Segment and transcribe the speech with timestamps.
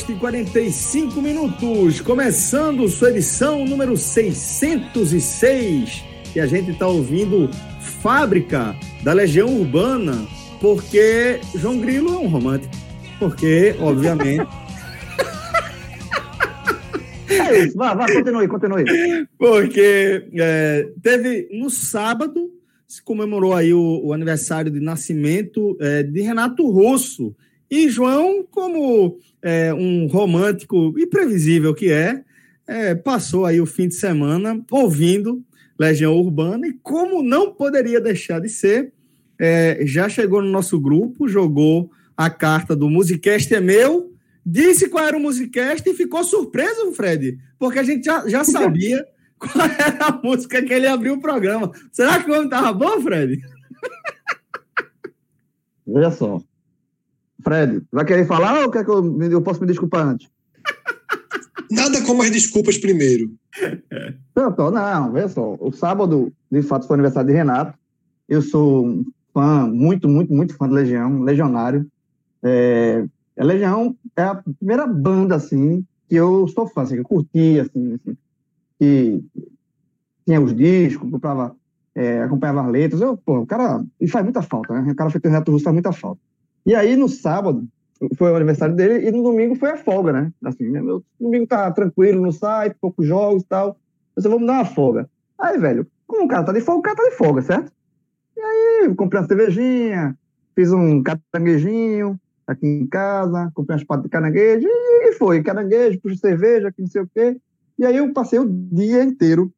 [0.00, 6.04] Podcast 45 minutos, começando sua edição número 606.
[6.34, 7.50] E a gente está ouvindo
[8.00, 10.26] Fábrica da Legião Urbana,
[10.60, 12.72] porque João Grilo é um romântico.
[13.18, 14.46] Porque, obviamente.
[17.28, 18.84] É isso, vá, vá, continue, continue.
[19.38, 22.50] Porque é, teve no sábado,
[22.88, 27.34] se comemorou aí o, o aniversário de nascimento é, de Renato Russo.
[27.70, 32.22] E João, como é, um romântico imprevisível que é,
[32.66, 35.42] é, passou aí o fim de semana ouvindo
[35.78, 38.92] Legião Urbana e como não poderia deixar de ser,
[39.38, 44.12] é, já chegou no nosso grupo, jogou a carta do Musicast é meu,
[44.44, 49.06] disse qual era o Musicast e ficou surpreso, Fred, porque a gente já, já sabia
[49.38, 51.72] qual era a música que ele abriu o programa.
[51.90, 53.40] Será que o homem estava bom, Fred?
[55.86, 56.42] Veja só.
[57.42, 60.28] Fred, vai querer falar ou quer que eu, eu posso me desculpar antes?
[61.70, 63.32] Nada como as desculpas primeiro.
[64.34, 65.56] Não, não, veja só.
[65.60, 67.78] O sábado, de fato, foi aniversário de Renato.
[68.28, 71.86] Eu sou um fã, muito, muito, muito fã de Legião, legionário.
[72.42, 73.04] É,
[73.38, 77.60] a Legião é a primeira banda, assim, que eu sou fã, assim, que eu curti,
[77.60, 78.16] assim, assim
[78.80, 79.22] que
[80.24, 81.54] tinha os discos, comprava,
[81.94, 83.02] é, acompanhava as letras.
[83.02, 84.90] Eu, pô, o cara, e faz muita falta, né?
[84.90, 86.20] O cara feito Renato Russo faz muita falta.
[86.64, 87.66] E aí, no sábado,
[88.16, 90.32] foi o aniversário dele, e no domingo foi a folga, né?
[90.44, 93.78] Assim, meu domingo tá tranquilo no site, poucos jogos e tal.
[94.16, 95.08] Eu vamos dar uma folga.
[95.38, 97.72] Aí, velho, como o cara tá de folga, o cara tá de folga, certo?
[98.36, 100.18] E aí, comprei uma cervejinha,
[100.54, 106.16] fiz um caranguejinho aqui em casa, comprei umas patas de caranguejo, e foi, caranguejo, puxa
[106.16, 107.36] cerveja, que não sei o quê.
[107.78, 109.52] E aí eu passei o dia inteiro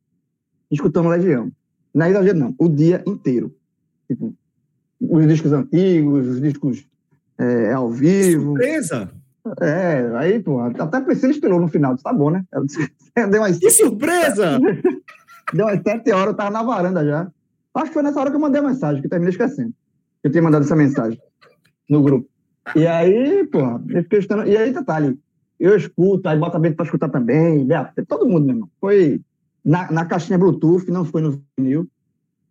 [0.70, 1.50] escutando Legião.
[1.94, 3.54] Não é exagero, não, o dia inteiro.
[4.08, 4.34] Tipo,
[5.00, 6.86] os discos antigos, os discos
[7.42, 8.52] é, ao vivo.
[8.52, 9.10] Surpresa!
[9.60, 12.44] É, aí, pô, até a Priscila esperou no final, disse, tá bom, né?
[13.30, 13.58] Deu umas...
[13.58, 14.58] Que surpresa!
[15.52, 17.30] Deu umas sete horas, eu tava na varanda já.
[17.74, 19.72] Acho que foi nessa hora que eu mandei a mensagem, que eu terminei esquecendo.
[20.22, 21.20] Eu tinha mandado essa mensagem
[21.88, 22.28] no grupo.
[22.76, 24.46] E aí, pô, eu fiquei estando...
[24.46, 25.18] E aí, detalhe,
[25.58, 27.66] eu escuto, aí bota bem pra escutar também,
[28.06, 28.70] todo mundo, meu irmão.
[28.80, 29.20] Foi
[29.64, 31.88] na, na caixinha Bluetooth, não foi no vinil.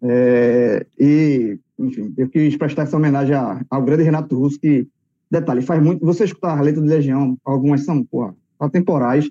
[0.03, 3.35] É, e enfim, eu quis prestar essa homenagem
[3.69, 4.87] ao grande Renato Russo, que,
[5.29, 6.05] detalhe, faz muito.
[6.05, 9.29] Você escutar a letra de Legião, algumas são, porra, atemporais,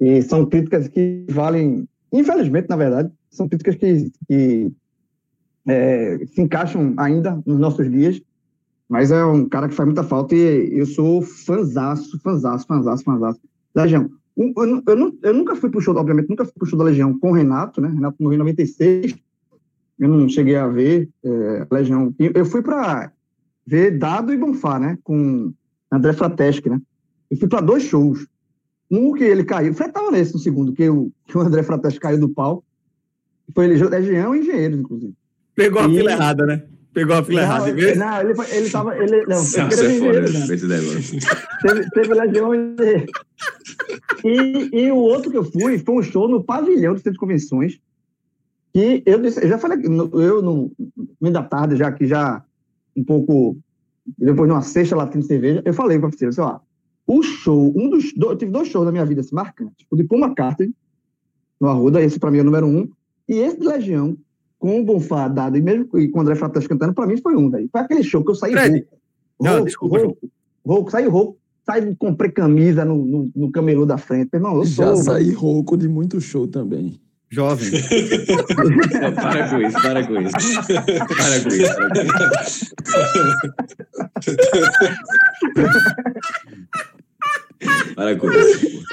[0.00, 4.72] e são críticas que valem, infelizmente, na verdade, são críticas que, que
[5.66, 8.20] é, se encaixam ainda nos nossos dias,
[8.88, 13.40] mas é um cara que faz muita falta e eu sou fanzaço, fanzaço, fanzaço, fanzaço.
[13.74, 16.84] Legião, eu, eu, eu, eu nunca fui pro show, obviamente, nunca fui pro show da
[16.84, 17.88] Legião com o Renato, né?
[17.88, 19.16] Renato morreu em 96,
[19.98, 22.14] eu não cheguei a ver é, Legião.
[22.18, 23.12] Eu fui para
[23.66, 24.98] ver Dado e Bonfá, né?
[25.02, 25.52] Com
[25.90, 26.80] André Frateschi, né?
[27.30, 28.26] Eu fui para dois shows.
[28.90, 31.98] Um que ele caiu, foi estava nesse no segundo, que o, que o André Frateschi
[31.98, 32.62] caiu do pau.
[33.54, 35.14] Foi ele, Legião e Engenheiros, inclusive.
[35.54, 36.62] Pegou a fila errada, né?
[36.92, 37.96] Pegou a fila não, errada, viu?
[37.96, 38.96] Não, ele, ele tava.
[38.96, 40.28] Ele, não, Nossa, é foda né?
[41.62, 43.06] teve, teve Legião e,
[44.24, 47.18] e, e o outro que eu fui foi um show no pavilhão do Centro de
[47.18, 47.80] Convenções
[48.74, 50.72] e eu, disse, eu já falei, eu no
[51.20, 52.42] meio da tarde, já que já
[52.96, 53.56] um pouco,
[54.18, 56.60] depois de uma sexta latinha de cerveja, eu falei para você, ó,
[57.06, 60.04] o show, um dos, eu tive dois shows na minha vida assim, marcantes, o de
[60.04, 60.74] Paul McCartney,
[61.60, 62.88] no Arruda, esse para mim é o número um,
[63.28, 64.16] e esse de Legião,
[64.58, 67.50] com o Bonfá dado, e mesmo com o André Fratas cantando, para mim foi um,
[67.50, 67.68] daí.
[67.70, 68.86] Foi aquele show que eu saí Fred.
[69.38, 69.68] rouco.
[69.78, 70.30] Rouco, rouco,
[70.64, 71.38] rouco, saí rouco.
[71.66, 74.30] sai, comprei camisa no, no, no camelô da frente.
[74.32, 74.96] Meu irmão, eu Já sou.
[74.96, 76.98] saí rouco de muito show também.
[77.30, 77.70] Jovem.
[79.16, 80.32] Para com isso, para com isso.
[81.16, 81.74] Para com isso.
[81.74, 82.30] Para com
[87.58, 87.94] isso.
[87.96, 88.84] Para com isso.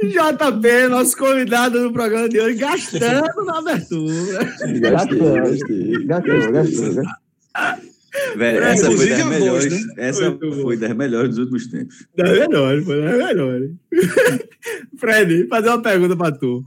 [0.00, 4.44] JP, nosso convidado do programa de hoje, gastando na abertura.
[4.44, 5.34] Gastei, Gastou.
[5.34, 6.06] gastei.
[6.06, 7.91] Gastou, gastou, gastou.
[8.36, 9.86] Velho, É, essa foi inclusive das a voz, melhores.
[9.86, 9.94] né?
[9.96, 10.52] Essa bom.
[10.62, 12.06] foi das melhores dos últimos tempos.
[12.16, 13.70] Das melhores, pô, das melhores.
[14.98, 16.64] Fred, fazer uma pergunta pra tu.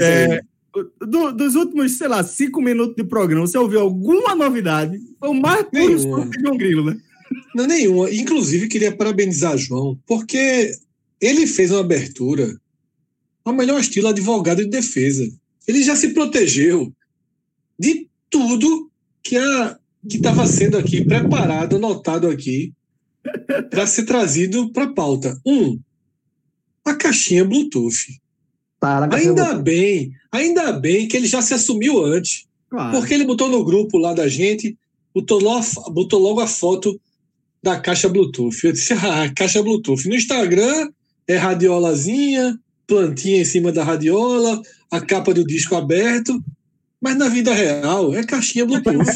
[0.00, 0.40] É,
[1.00, 4.98] do- dos últimos, sei lá, cinco minutos de programa, você ouviu alguma novidade?
[5.18, 5.96] Foi o mais puro
[6.30, 6.96] de João Grilo, né?
[7.54, 8.10] Não, nenhuma.
[8.10, 10.72] Inclusive, queria parabenizar João, porque
[11.20, 12.56] ele fez uma abertura
[13.44, 15.28] ao melhor estilo advogado de defesa.
[15.66, 16.92] Ele já se protegeu
[17.78, 18.90] de tudo
[19.22, 22.72] que a que estava sendo aqui preparado, anotado aqui,
[23.70, 25.38] para ser trazido para a pauta.
[25.46, 25.78] Um,
[26.84, 28.18] a caixinha Bluetooth.
[28.82, 32.46] Na Ainda caixinha bem, ainda bem que ele já se assumiu antes.
[32.70, 32.96] Claro.
[32.96, 34.76] Porque ele botou no grupo lá da gente,
[35.14, 36.98] botou logo, botou logo a foto
[37.62, 38.64] da caixa Bluetooth.
[38.64, 40.08] Eu disse, ah, caixa Bluetooth.
[40.08, 40.88] No Instagram
[41.28, 46.42] é radiolazinha, plantinha em cima da radiola, a capa do disco aberto.
[47.00, 49.06] Mas na vida real é caixinha Bluetooth.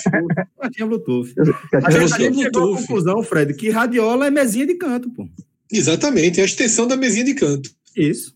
[0.59, 1.35] Caixinha Bluetooth.
[1.71, 2.87] Caixinha A gente, a gente chegou à Bluetooth.
[2.87, 5.29] conclusão, Fred, que radiola é mesinha de canto, pô.
[5.71, 7.71] Exatamente, é a extensão da mesinha de canto.
[7.97, 8.35] Isso.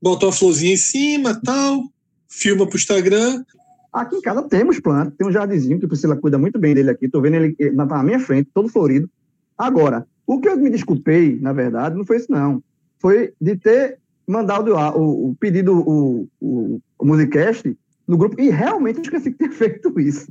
[0.00, 1.84] Bota uma florzinha em cima, tal,
[2.28, 3.44] filma pro Instagram.
[3.92, 6.90] Aqui em casa temos plantas, tem um jardinzinho que a Priscila cuida muito bem dele
[6.90, 7.08] aqui.
[7.08, 9.10] Tô vendo ele na, minha frente, todo florido.
[9.58, 12.62] Agora, o que eu me desculpei, na verdade, não foi isso, não.
[12.98, 17.76] Foi de ter mandado o, o, o pedido, o, o, o Musicast
[18.10, 20.26] no grupo, e realmente eu esqueci de ter feito isso.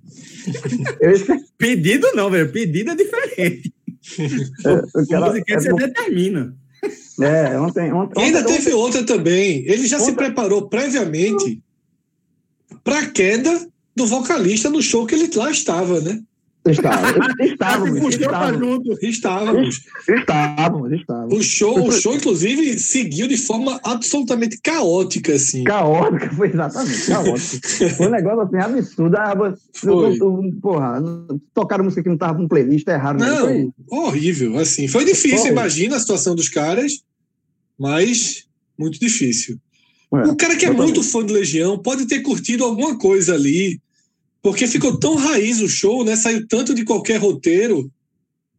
[0.99, 1.45] Eu esqueci.
[1.57, 2.51] Pedido não, velho.
[2.51, 3.73] Pedido é diferente.
[4.65, 6.53] Eu O é, você determina.
[7.21, 9.63] é, ontem, ontem, E ainda ontem- teve outra também.
[9.65, 11.61] Ele já se Outra- preparou previamente
[12.83, 16.21] para a queda do vocalista no show que ele lá estava, né?
[16.67, 19.06] Estava, estávamos, puxou estávamos, junto.
[19.06, 19.81] Estávamos.
[20.07, 21.33] estávamos, estávamos.
[21.38, 25.63] O show, o show, inclusive, seguiu de forma absolutamente caótica, assim.
[25.63, 27.67] Caótica, foi exatamente, caótico.
[27.95, 29.17] Foi um negócio assim, absurdo.
[29.17, 30.51] Ah, Foi.
[30.61, 31.01] porra,
[31.53, 33.19] tocaram música que não tava com playlist, erraram.
[33.19, 34.88] Não, Foi, horrível, assim.
[34.88, 35.51] Foi difícil, Foi.
[35.51, 37.01] imagina a situação dos caras,
[37.77, 38.45] mas
[38.77, 39.57] muito difícil.
[40.13, 43.79] É, O cara que é muito fã de Legião pode ter curtido alguma coisa ali,
[44.41, 46.15] porque ficou tão raiz o show, né?
[46.15, 47.91] Saiu tanto de qualquer roteiro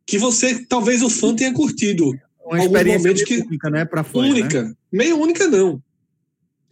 [0.06, 2.12] que você, talvez o fã tenha curtido.
[2.44, 3.84] Uma experiência momentos meio que- única, né?
[3.84, 4.28] Pra fã, né?
[4.30, 4.76] única.
[4.92, 5.80] Meio única, não.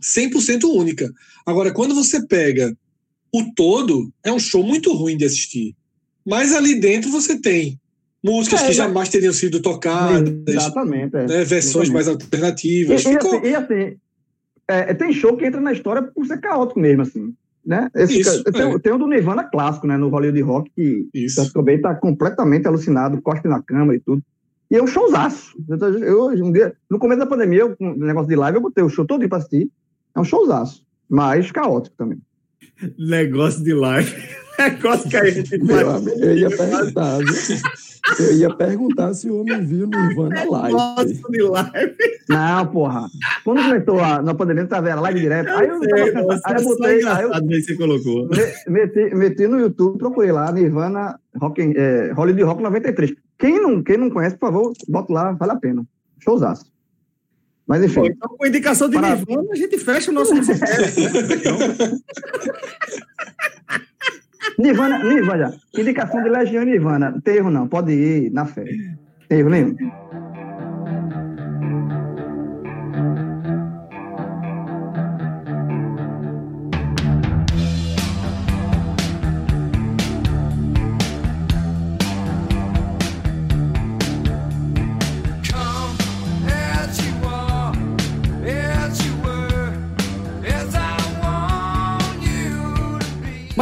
[0.00, 1.10] 100% única.
[1.46, 2.76] Agora, quando você pega
[3.32, 5.74] o todo, é um show muito ruim de assistir.
[6.26, 7.78] Mas ali dentro você tem
[8.22, 11.16] músicas É, que mas- jamais teriam sido tocadas, Exatamente.
[11.16, 11.26] É.
[11.26, 11.92] né, versões Exatamente.
[11.92, 13.00] mais E, alternativas.
[13.04, 13.38] e Ficou...
[13.38, 13.96] assim, e assim,
[14.68, 17.34] é, tem show que entra na história por ser caótico mesmo, assim.
[17.68, 17.90] Né?
[17.94, 18.78] Esse Isso, tem, é.
[18.78, 19.98] tem o do Nirvana clássico, né?
[19.98, 21.42] No Hollywood Rock, que Isso.
[21.42, 24.22] o Cobain tá completamente alucinado, cospe na cama e tudo.
[24.70, 25.54] E é um showzaço.
[25.68, 28.62] Eu, eu, um dia, no começo da pandemia, eu, com o negócio de live, eu
[28.62, 29.70] botei o show todo pra assistir.
[30.16, 30.82] É um showzaço.
[31.06, 32.18] Mas caótico também.
[32.98, 34.14] Negócio de live.
[34.58, 36.06] Negócio que a gente faz.
[36.06, 37.18] eu ia perguntar?
[38.18, 41.14] Eu ia perguntar se o homem viu no Ivana Live.
[41.30, 41.96] De live.
[42.28, 43.06] Não, porra.
[43.44, 45.48] Quando começou a, na pandemia, tava era live direto.
[45.50, 48.28] Aí eu, Sei, tava, nossa, aí é eu só botei, aí eu que você colocou.
[48.28, 53.14] me- meti, meti no YouTube, procurei lá, Nirvana Rock, é, Hollywood Rock 93.
[53.38, 55.84] Quem não, quem não conhece, por favor, bota lá, vale a pena.
[56.20, 56.66] Showzaço.
[57.66, 60.98] Mas enfim, Pô, então, com indicação de Para- Nirvana, a gente fecha o nosso musicast.
[64.58, 67.20] Nirvana, Nirvana, indicação de Legião e Nirvana.
[67.22, 68.64] Tem erro não, pode ir na fé.
[69.28, 69.76] Tem erro nenhum.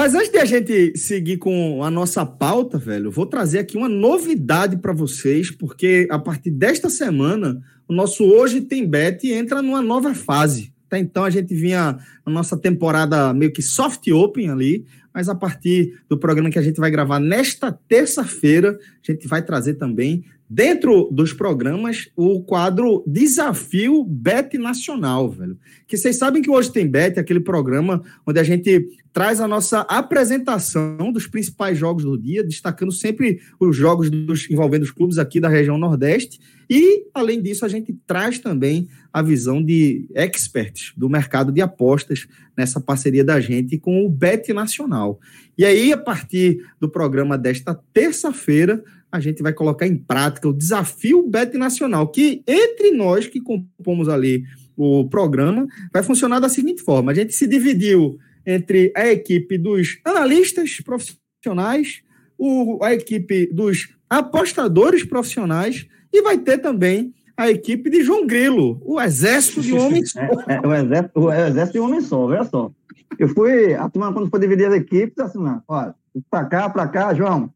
[0.07, 3.89] Mas antes de a gente seguir com a nossa pauta, velho, vou trazer aqui uma
[3.89, 9.83] novidade para vocês, porque a partir desta semana, o nosso Hoje Tem Bet entra numa
[9.83, 10.73] nova fase.
[10.87, 14.87] Até então a gente vinha na nossa temporada meio que soft open ali,
[15.17, 19.43] mas a partir do programa que a gente vai gravar nesta terça-feira, a gente vai
[19.43, 25.59] trazer também dentro dos programas, o quadro Desafio Bet Nacional, velho.
[25.87, 29.81] Que vocês sabem que hoje tem Bet, aquele programa onde a gente traz a nossa
[29.81, 35.41] apresentação dos principais jogos do dia, destacando sempre os jogos dos, envolvendo os clubes aqui
[35.41, 36.39] da região Nordeste.
[36.69, 42.29] E, além disso, a gente traz também a visão de experts do mercado de apostas
[42.55, 45.19] nessa parceria da gente com o Bet Nacional.
[45.57, 50.53] E aí, a partir do programa desta terça-feira, a gente vai colocar em prática o
[50.53, 54.45] desafio Bet Nacional, que entre nós que compomos ali
[54.77, 59.99] o programa, vai funcionar da seguinte forma: a gente se dividiu entre a equipe dos
[60.05, 62.03] analistas profissionais,
[62.37, 68.81] o, a equipe dos apostadores profissionais e vai ter também a equipe de João Grilo,
[68.85, 70.15] o exército de homens.
[70.49, 72.71] É, é, o, exército, o exército de homem só, olha só.
[73.19, 75.39] Eu fui, a turma, quando foi dividir as equipes, assim,
[75.69, 75.95] olha,
[76.31, 77.51] pra cá, pra cá, João.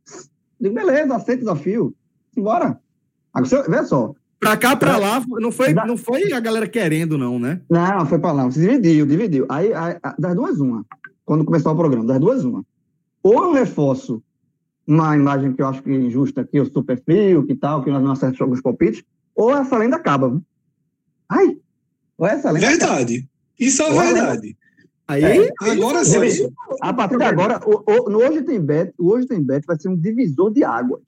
[0.61, 1.95] Digo, beleza, aceita o desafio.
[2.37, 2.79] Embora.
[3.33, 4.15] Agora, Vê só.
[4.39, 7.61] Pra cá, pra lá, não foi, não foi a galera querendo, não, né?
[7.69, 8.51] Não, foi pra lá.
[8.51, 9.47] Se dividiu, dividiu.
[9.49, 10.85] Aí, aí, das duas, uma.
[11.27, 12.65] Quando começar o programa, das duas, uma.
[13.23, 14.23] Ou eu reforço
[14.87, 17.91] uma imagem que eu acho que é injusta aqui, eu super frio, que tal, que
[17.91, 19.05] nós não acertamos alguns palpites,
[19.43, 20.29] ou essa lenda acaba.
[20.31, 20.43] viu?
[21.29, 21.57] Ai!
[22.19, 22.95] Ou essa lenda acaba.
[22.97, 23.29] Verdade.
[23.59, 24.57] Isso é Olha, verdade.
[25.09, 25.49] Aí, É.
[25.73, 26.51] Agora sim.
[26.81, 29.79] A partir de agora, o, o- no Hoje Tem Bet, o Hoje Tem Bet vai
[29.79, 31.01] ser um divisor de águas.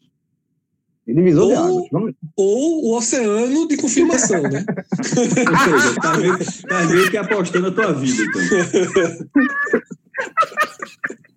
[1.07, 1.85] Um Divisor de Ou- águas.
[1.93, 4.65] Vamos- Ou o oceano de confirmação, né?
[4.99, 8.43] Ou seja, tá meio, tá meio que apostando a tua vida, então.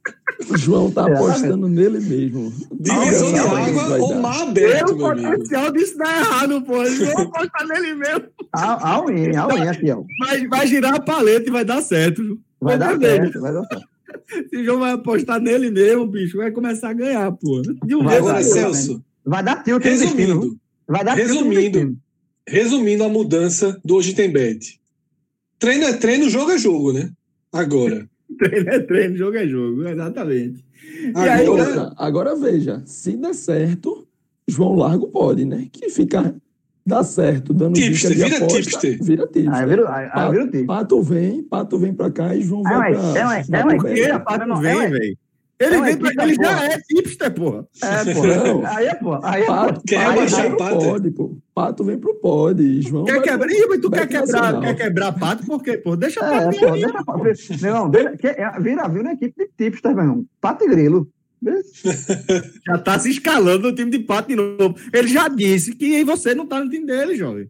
[0.49, 2.53] O João tá apostando nele mesmo.
[2.79, 5.29] Divisão de água vai ou mar o aberto, meu amigo.
[5.31, 6.83] potencial disso dá errado, pô.
[6.83, 8.25] Eles vão apostar nele mesmo.
[8.53, 10.03] A, a unha, a unha aqui, ó.
[10.19, 12.21] Vai, vai girar a paleta e vai dar certo.
[12.23, 12.39] viu?
[12.61, 13.87] Vai dar certo, vai dar certo.
[14.49, 17.61] Se o João vai apostar nele mesmo, bicho, vai começar a ganhar, pô.
[17.85, 18.51] De um Vai, Agora, vai, vai.
[18.51, 21.97] Celso, Vai dar tilt resumindo, Vai dar Resumindo.
[22.47, 24.79] resumindo a mudança do Hoje Tem Bet.
[25.57, 27.09] Treino é treino, jogo é jogo, né?
[27.51, 28.07] Agora.
[28.39, 30.63] Treino é treino, jogo é jogo, exatamente.
[31.15, 34.07] E aí, Agora, Outra, agora veja, se der certo,
[34.47, 35.67] João Largo pode, né?
[35.71, 36.35] Que fica,
[36.85, 39.03] dá certo, dando Tipster, dica de vira aposta, tipster.
[39.03, 39.53] Vira tipster.
[39.53, 40.65] Aí vira, aí, aí vira o tilt.
[40.67, 43.19] Pato vem, Pato vem pra cá e João É, vai mas- pra...
[43.19, 45.17] é, mas- é, Pato mas- Não, parte não, vem, é- velho.
[45.57, 46.65] Ele é pra equipe ele já porra.
[46.65, 47.67] é tipster, porra.
[47.81, 48.27] É, pô.
[48.27, 48.65] Não.
[48.65, 49.19] Aí é, pô.
[49.23, 49.81] Aí é, Pato, pô.
[49.87, 50.85] Quer vem pro Pato, é?
[50.89, 51.37] pod, pô.
[51.53, 52.61] Pato vem pro pod.
[52.61, 53.49] e João Quer quebrar?
[53.49, 55.77] Ih, mas tu quer quebrar, quer quebrar pato por quê?
[55.77, 56.81] Pô, deixa É, pato pô, aí.
[57.23, 60.25] deixa Não, vira, é, vira, vira uma equipe de tipster, meu irmão.
[60.41, 61.07] Pato e grilo.
[62.65, 64.75] Já tá se escalando no time de pato de novo.
[64.91, 67.47] Ele já disse que você não tá no time dele, jovem.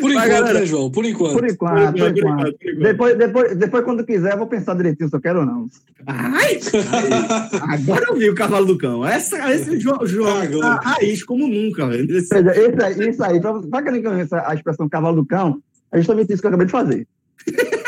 [0.00, 0.60] Por enquanto, galera.
[0.60, 0.90] né, João?
[0.90, 1.32] Por enquanto.
[1.34, 2.82] Por enquanto, por Por enquanto, por enquanto.
[2.82, 5.66] Depois, depois, depois, quando quiser, eu vou pensar direitinho se eu quero ou não.
[6.06, 6.58] Ai,
[7.68, 9.06] agora eu vi o cavalo do cão.
[9.06, 10.76] Essa, esse João, João Agora.
[10.78, 12.16] tá raiz como nunca, velho.
[12.16, 15.16] Esse- Ou seja, esse aí, isso aí, pra, pra quem não conhece a expressão cavalo
[15.16, 15.58] do cão,
[15.92, 17.06] é justamente isso que eu acabei de fazer.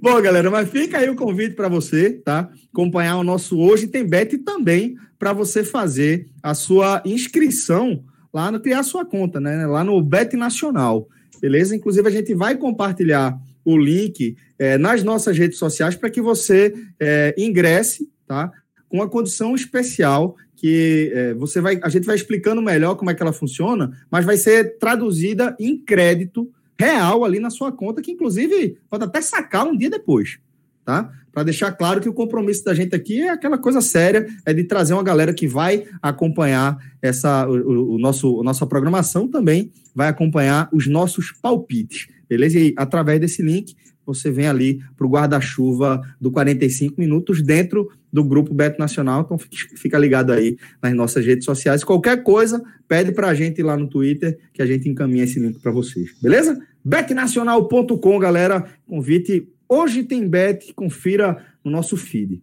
[0.00, 2.48] Bom, galera, mas fica aí o convite para você, tá?
[2.72, 8.02] Acompanhar o nosso Hoje Tem Bet e também para você fazer a sua inscrição
[8.34, 9.64] lá no criar sua conta, né?
[9.64, 11.08] Lá no Bet Nacional,
[11.40, 11.76] beleza?
[11.76, 16.74] Inclusive a gente vai compartilhar o link eh, nas nossas redes sociais para que você
[16.98, 18.50] eh, ingresse, tá?
[18.88, 23.14] Com uma condição especial que eh, você vai, a gente vai explicando melhor como é
[23.14, 28.10] que ela funciona, mas vai ser traduzida em crédito real ali na sua conta, que
[28.10, 30.38] inclusive pode até sacar um dia depois,
[30.84, 31.10] tá?
[31.32, 34.62] Para deixar claro que o compromisso da gente aqui é aquela coisa séria, é de
[34.64, 40.08] trazer uma galera que vai acompanhar essa o, o- nosso a nossa programação também vai
[40.08, 42.58] acompanhar os nossos palpites, beleza?
[42.58, 43.74] E através desse link
[44.06, 49.38] você vem ali para o guarda-chuva do 45 minutos dentro do grupo Beto Nacional, então
[49.76, 51.82] fica ligado aí nas nossas redes sociais.
[51.82, 55.58] Qualquer coisa, pede para a gente lá no Twitter que a gente encaminha esse link
[55.58, 56.56] para vocês, beleza?
[56.84, 58.64] betnacional.com, galera.
[58.86, 62.42] Convite hoje tem bet, confira no nosso feed.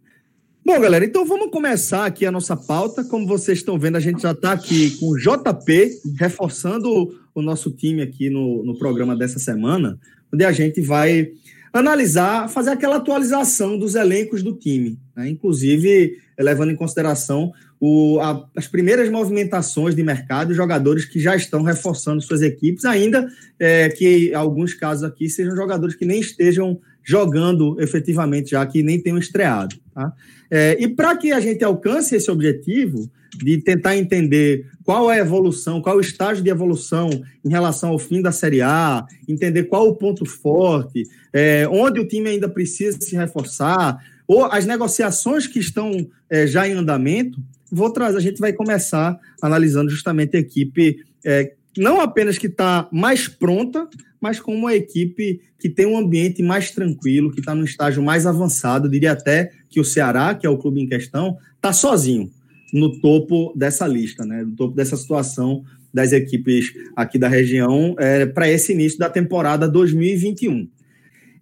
[0.64, 3.04] Bom, galera, então vamos começar aqui a nossa pauta.
[3.04, 7.72] Como vocês estão vendo, a gente já está aqui com o JP, reforçando o nosso
[7.72, 9.98] time aqui no, no programa dessa semana,
[10.32, 11.32] onde a gente vai
[11.74, 15.30] analisar, fazer aquela atualização dos elencos do time, né?
[15.30, 21.64] inclusive levando em consideração o- a- as primeiras movimentações de mercado, jogadores que já estão
[21.64, 23.26] reforçando suas equipes, ainda
[23.58, 29.00] é, que alguns casos aqui sejam jogadores que nem estejam jogando efetivamente, já que nem
[29.00, 29.76] tenham estreado.
[29.94, 30.14] Tá?
[30.50, 35.22] É, e para que a gente alcance esse objetivo de tentar entender qual é a
[35.22, 37.10] evolução, qual é o estágio de evolução
[37.44, 42.08] em relação ao fim da Série A, entender qual o ponto forte, é, onde o
[42.08, 47.40] time ainda precisa se reforçar, ou as negociações que estão é, já em andamento,
[47.72, 52.88] vou trazer, a gente vai começar analisando justamente a equipe, é, não apenas que está
[52.92, 53.88] mais pronta,
[54.22, 58.28] mas como uma equipe que tem um ambiente mais tranquilo, que está num estágio mais
[58.28, 58.86] avançado.
[58.86, 62.30] Eu diria até que o Ceará, que é o clube em questão, está sozinho
[62.72, 64.44] no topo dessa lista, né?
[64.44, 65.64] No topo dessa situação
[65.94, 70.70] das equipes aqui da região é, para esse início da temporada 2021.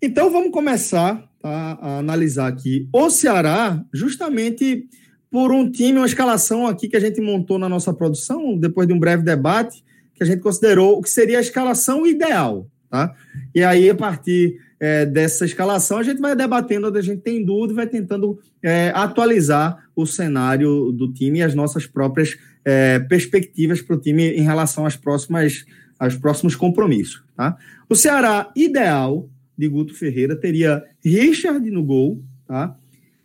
[0.01, 4.87] Então vamos começar tá, a analisar aqui o Ceará, justamente
[5.29, 8.93] por um time, uma escalação aqui que a gente montou na nossa produção, depois de
[8.93, 9.83] um breve debate,
[10.19, 12.67] que a gente considerou o que seria a escalação ideal.
[12.89, 13.15] Tá?
[13.55, 17.43] E aí, a partir é, dessa escalação, a gente vai debatendo onde a gente tem
[17.43, 23.81] dúvida, vai tentando é, atualizar o cenário do time e as nossas próprias é, perspectivas
[23.81, 25.65] para o time em relação às próximas,
[25.97, 27.23] aos próximos compromissos.
[27.37, 27.57] Tá?
[27.87, 32.75] O Ceará ideal de Guto Ferreira teria Richard no gol, tá?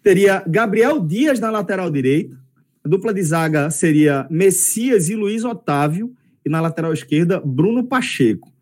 [0.01, 2.39] teria Gabriel Dias na lateral direita,
[2.85, 8.53] a dupla de zaga seria Messias e Luiz Otávio, e na lateral esquerda, Bruno Pacheco.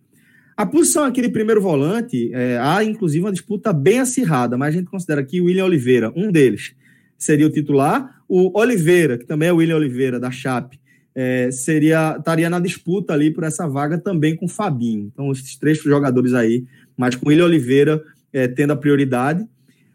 [0.57, 4.79] A posição aqui de primeiro volante, é, há inclusive uma disputa bem acirrada, mas a
[4.79, 6.75] gente considera que o William Oliveira, um deles,
[7.19, 8.23] seria o titular.
[8.29, 10.79] O Oliveira, que também é o William Oliveira, da Chape,
[11.15, 15.11] é, seria, estaria na disputa ali por essa vaga também com o Fabinho.
[15.12, 16.65] Então, esses três jogadores aí,
[16.97, 19.47] mas com o William Oliveira é, tendo a prioridade.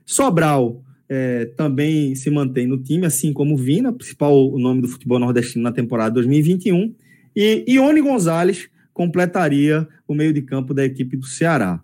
[0.06, 5.20] Sobral é, também se mantém no time, assim como o Vina, principal nome do futebol
[5.20, 6.94] nordestino na temporada 2021.
[7.40, 11.80] E Ione Gonzalez completaria o meio de campo da equipe do Ceará.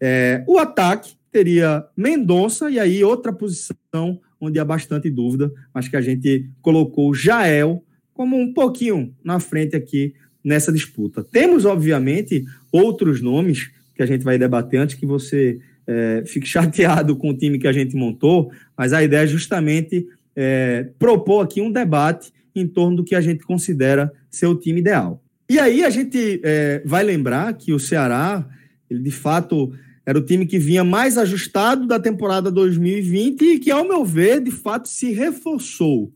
[0.00, 5.98] É, o ataque teria Mendonça, e aí outra posição onde há bastante dúvida, mas que
[5.98, 7.84] a gente colocou Jael
[8.14, 11.22] como um pouquinho na frente aqui nessa disputa.
[11.22, 17.16] Temos, obviamente, outros nomes que a gente vai debater antes que você é, fique chateado
[17.16, 21.60] com o time que a gente montou, mas a ideia é justamente é, propor aqui
[21.60, 25.22] um debate em torno do que a gente considera ser o time ideal.
[25.48, 28.46] E aí a gente é, vai lembrar que o Ceará,
[28.90, 29.72] ele de fato
[30.04, 34.40] era o time que vinha mais ajustado da temporada 2020 e que, ao meu ver,
[34.40, 36.12] de fato se reforçou.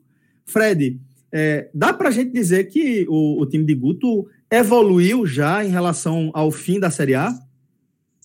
[0.47, 1.01] Fred,
[1.33, 5.71] é, dá para a gente dizer que o, o, time de Guto evoluiu já em
[5.71, 7.33] relação ao fim da Série A?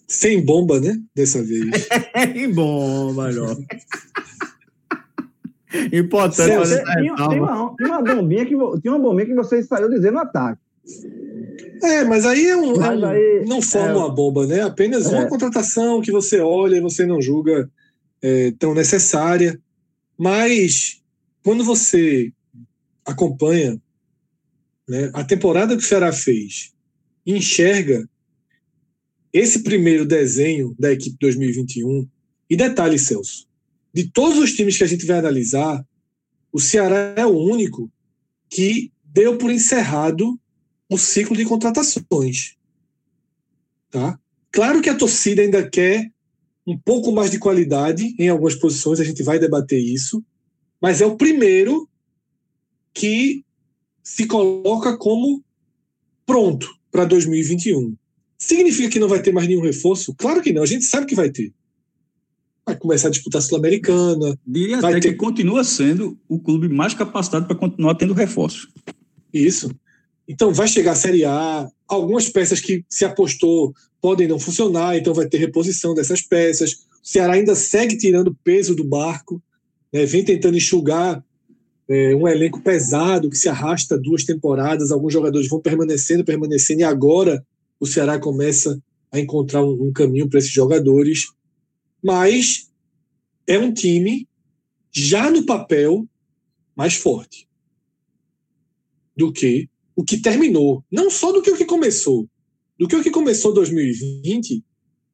[0.07, 0.99] Sem bomba, né?
[1.15, 1.87] Dessa vez.
[2.33, 3.57] Sem bomba, João.
[5.93, 10.13] Importante você, tinha, tem uma, uma, bombinha que, tinha uma bombinha que você saiu dizendo
[10.13, 10.61] no ataque.
[11.81, 14.61] É, mas aí, é um, mas é um aí, não forma é, uma bomba, né?
[14.61, 15.27] Apenas uma é.
[15.27, 17.69] contratação que você olha e você não julga
[18.21, 19.59] é, tão necessária.
[20.17, 21.01] Mas
[21.43, 22.31] quando você
[23.05, 23.79] acompanha
[24.87, 26.73] né, a temporada que o Ceará fez,
[27.25, 28.07] enxerga
[29.33, 32.07] esse primeiro desenho da equipe 2021,
[32.49, 33.47] e detalhe, Celso,
[33.95, 35.81] de todos os times que a gente vai analisar,
[36.51, 37.89] o Ceará é o único
[38.49, 40.37] que deu por encerrado
[40.89, 42.57] o ciclo de contratações.
[43.89, 44.19] Tá?
[44.51, 46.11] Claro que a torcida ainda quer
[46.67, 50.21] um pouco mais de qualidade em algumas posições, a gente vai debater isso,
[50.81, 51.87] mas é o primeiro
[52.93, 53.45] que
[54.03, 55.41] se coloca como
[56.25, 57.95] pronto para 2021.
[58.37, 60.13] Significa que não vai ter mais nenhum reforço?
[60.15, 61.53] Claro que não, a gente sabe que vai ter.
[62.65, 64.37] Vai começar a disputar a Sul-Americana.
[64.45, 65.11] Diria até ter...
[65.11, 68.67] que continua sendo o clube mais capacitado para continuar tendo reforços.
[69.33, 69.69] Isso.
[70.27, 75.13] Então vai chegar a Série A, algumas peças que se apostou podem não funcionar, então
[75.13, 76.73] vai ter reposição dessas peças.
[77.03, 79.41] O Ceará ainda segue tirando peso do barco,
[79.93, 81.23] né, vem tentando enxugar
[81.87, 86.83] é, um elenco pesado que se arrasta duas temporadas, alguns jogadores vão permanecendo, permanecendo, e
[86.83, 87.45] agora
[87.79, 88.79] o Ceará começa
[89.11, 91.27] a encontrar um, um caminho para esses jogadores.
[92.05, 92.69] Mas
[93.47, 94.29] é um time
[94.91, 96.07] já no papel
[96.75, 97.47] mais forte
[99.17, 102.29] do que o que terminou, não só do que o que começou,
[102.77, 104.63] do que o que começou 2020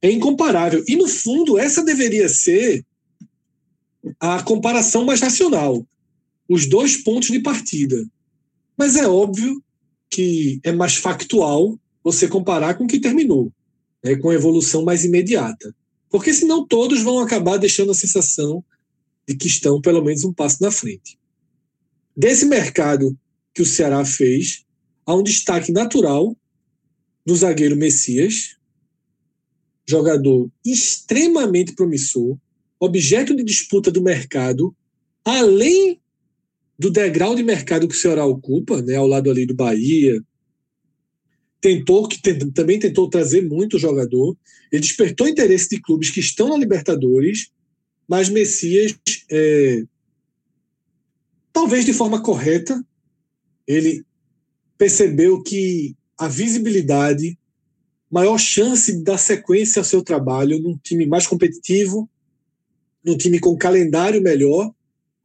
[0.01, 0.83] é incomparável.
[0.85, 2.85] E no fundo, essa deveria ser
[4.19, 5.87] a comparação mais racional,
[6.49, 8.05] os dois pontos de partida.
[8.77, 9.63] Mas é óbvio
[10.09, 13.49] que é mais factual você comparar com o que terminou,
[14.03, 15.73] né, com a evolução mais imediata.
[16.11, 18.63] Porque senão todos vão acabar deixando a sensação
[19.27, 21.17] de que estão pelo menos um passo na frente.
[22.15, 23.17] Desse mercado
[23.53, 24.65] que o Ceará fez,
[25.05, 26.35] há um destaque natural
[27.25, 28.57] do zagueiro Messias,
[29.87, 32.37] jogador extremamente promissor,
[32.79, 34.75] objeto de disputa do mercado,
[35.23, 35.99] além
[36.77, 40.21] do degrau de mercado que o Ceará ocupa, né, ao lado ali do Bahia.
[41.61, 42.19] Tentou que
[42.51, 44.35] também tentou trazer muito jogador.
[44.71, 47.51] Ele despertou interesse de clubes que estão na Libertadores,
[48.07, 48.95] mas Messias
[49.29, 49.83] é,
[51.53, 52.83] talvez de forma correta,
[53.67, 54.03] ele
[54.77, 57.37] percebeu que a visibilidade,
[58.09, 62.09] maior chance de dar sequência ao seu trabalho num time mais competitivo,
[63.03, 64.73] num time com calendário melhor,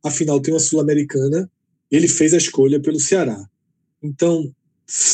[0.03, 1.51] afinal tem uma Sul-Americana,
[1.91, 3.49] ele fez a escolha pelo Ceará.
[4.03, 4.55] Então,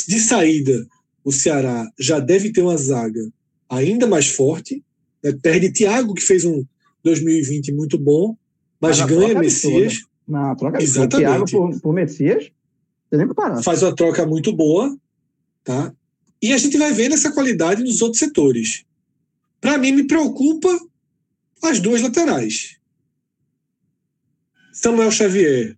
[0.08, 0.86] de saída,
[1.24, 3.20] o Ceará já deve ter uma zaga
[3.68, 4.82] ainda mais forte.
[5.22, 5.32] né?
[5.42, 6.64] Perde Thiago, que fez um
[7.02, 8.36] 2020 muito bom,
[8.80, 11.26] mas ganha é Messias, Na troca de Exatamente.
[11.26, 12.50] Thiago por, por Messias,
[13.08, 13.28] você nem
[13.62, 14.96] faz uma troca muito boa,
[15.62, 15.92] tá?
[16.40, 18.84] E a gente vai vendo essa qualidade nos outros setores.
[19.60, 20.68] Para mim, me preocupa
[21.62, 22.76] as duas laterais.
[24.72, 25.76] Samuel Xavier,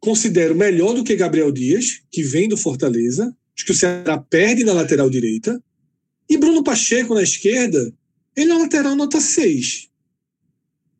[0.00, 3.34] considero melhor do que Gabriel Dias, que vem do Fortaleza.
[3.56, 5.62] Acho que o Ceará perde na lateral direita.
[6.28, 7.92] E Bruno Pacheco na esquerda,
[8.36, 9.88] ele é um lateral nota 6.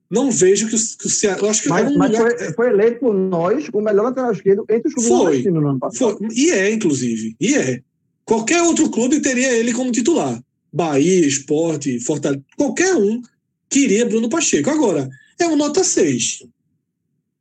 [0.09, 1.49] Não vejo que o, que o Ceará.
[1.51, 4.33] Acho que é Mas, um mas lugar- foi, foi eleito por nós o melhor lateral
[4.33, 5.25] esquerdo entre os clubes Foi.
[5.25, 6.19] nordestinos no ano passado.
[6.19, 7.37] Foi, e é, inclusive.
[7.41, 7.83] E é.
[8.25, 10.41] Qualquer outro clube teria ele como titular.
[10.73, 12.43] Bahia, Esporte, Fortaleza.
[12.57, 13.21] Qualquer um
[13.69, 14.71] queria Bruno Pacheco.
[14.71, 16.45] Agora, é um nota 6.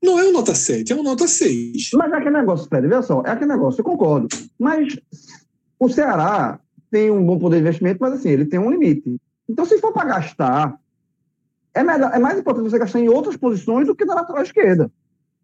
[0.06, 1.89] Não é um nota 7, é um nota 6.
[1.96, 4.28] Mas é aquele negócio, Fred, veja só, é aquele negócio, eu concordo.
[4.60, 4.98] Mas
[5.80, 6.60] o Ceará
[6.91, 9.18] tem um bom poder de investimento, mas assim, ele tem um limite.
[9.50, 10.76] Então, se for para gastar,
[11.74, 14.89] é, melhor, é mais importante você gastar em outras posições do que na lateral esquerda.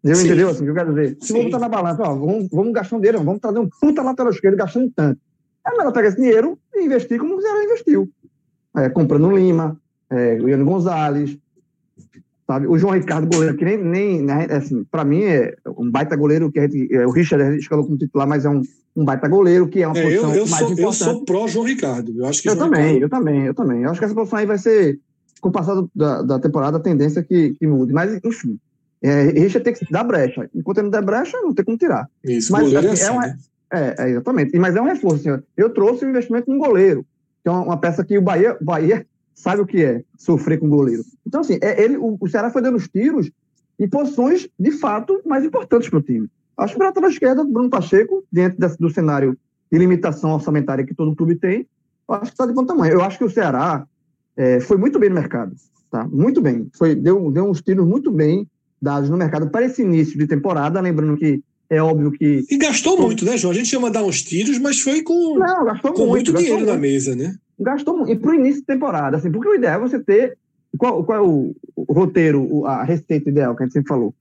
[0.04, 0.26] Sim.
[0.26, 0.48] Entendeu?
[0.48, 1.16] Assim, o que eu quero dizer.
[1.20, 4.02] Se vamos botar na balança, ó, vamos, vamos gastar um dinheiro, vamos trazer um puta
[4.02, 5.20] lateral esquerdo gastando tanto.
[5.64, 8.10] É melhor pegar esse dinheiro e investir como o Ceará investiu.
[8.76, 9.78] É, comprando Lima,
[10.10, 11.38] é, o Iano Gonzalez,
[12.52, 12.66] sabe?
[12.66, 16.50] O João Ricardo, goleiro, que nem, nem né, assim, para mim é um baita goleiro,
[16.50, 18.62] que gente, é, o Richard escalou como titular, mas é um,
[18.94, 20.96] um baita goleiro, que é uma É, posição eu, eu, mais sou, eu importante.
[21.04, 22.12] sou pró João Ricardo.
[22.16, 23.82] Eu acho que Eu João também, Ricardo- eu também, eu também.
[23.82, 24.98] Eu acho que essa posição aí vai ser,
[25.40, 27.92] com o passar da, da temporada, a tendência é que, que mude.
[27.92, 28.58] Mas, enfim,
[29.02, 30.48] é, Richard tem que dar brecha.
[30.54, 32.06] Enquanto ele não der brecha, não tem como tirar.
[32.22, 33.36] Isso, Mas, goleiro é assim, é assim, uma- né?
[33.74, 34.58] É, é, exatamente.
[34.58, 35.42] Mas é um reforço, senhor.
[35.56, 37.06] Eu trouxe um investimento num goleiro,
[37.42, 39.06] que é uma, uma peça que o Bahia, o Bahia
[39.42, 41.02] sabe o que é sofrer com goleiro.
[41.26, 43.28] Então, assim, é, ele, o, o Ceará foi dando os tiros
[43.78, 46.28] em posições, de fato, mais importantes para o time.
[46.56, 49.36] Acho que a lateral esquerda, Bruno Pacheco, dentro desse- do cenário
[49.70, 51.66] de limitação orçamentária que todo clube tem,
[52.08, 52.92] eu acho que está de bom tamanho.
[52.92, 53.84] Eu acho que o Ceará
[54.36, 55.56] é, foi muito bem no mercado.
[55.90, 56.06] Tá?
[56.06, 56.68] Muito bem.
[56.74, 58.46] Foi, deu, deu uns tiros muito bem
[58.80, 60.80] dados no mercado para esse início de temporada.
[60.80, 63.50] Lembrando que é óbvio que E gastou muito, né, João?
[63.52, 66.58] A gente chama dar uns tiros, mas foi com, não, gastou com muito, gastou dinheiro
[66.66, 66.72] muito.
[66.74, 67.34] na mesa, né?
[67.58, 68.08] Gastou.
[68.08, 70.36] E para o início de temporada, assim, porque o ideal é você ter.
[70.78, 74.14] Qual, qual é o, o roteiro, a receita ideal que a gente sempre falou?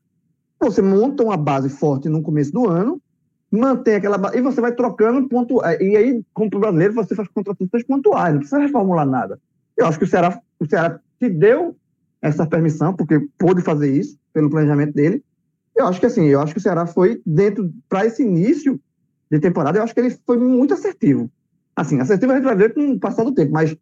[0.60, 3.02] Você monta uma base forte no começo do ano,
[3.52, 5.64] mantém aquela base, e você vai trocando ponto.
[5.64, 9.40] é, E aí, como brasileiro, você faz contratações pontuais, não precisa reformular nada.
[9.76, 11.76] Eu acho que o Ceará, o Ceará te deu
[12.22, 15.24] essa permissão, porque pôde fazer isso, pelo planejamento dele.
[15.76, 18.80] Eu acho que assim, eu acho que o Ceará foi dentro, para esse início
[19.32, 21.32] de temporada, eu acho que ele foi muito assertivo.
[21.82, 23.76] Assim, assertivo a gente vai ver com o passar do tempo, mas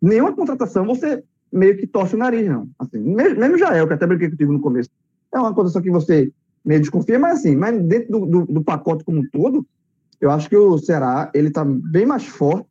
[0.00, 2.66] nenhuma contratação você meio que torce o nariz, não.
[2.78, 4.88] Assim, mesmo, mesmo Jael, que até brinquei contigo no começo,
[5.30, 6.32] é uma contratação que você
[6.64, 9.66] meio desconfia, mas assim, mas dentro do, do, do pacote como um todo,
[10.18, 12.66] eu acho que o Ceará, ele tá bem mais forte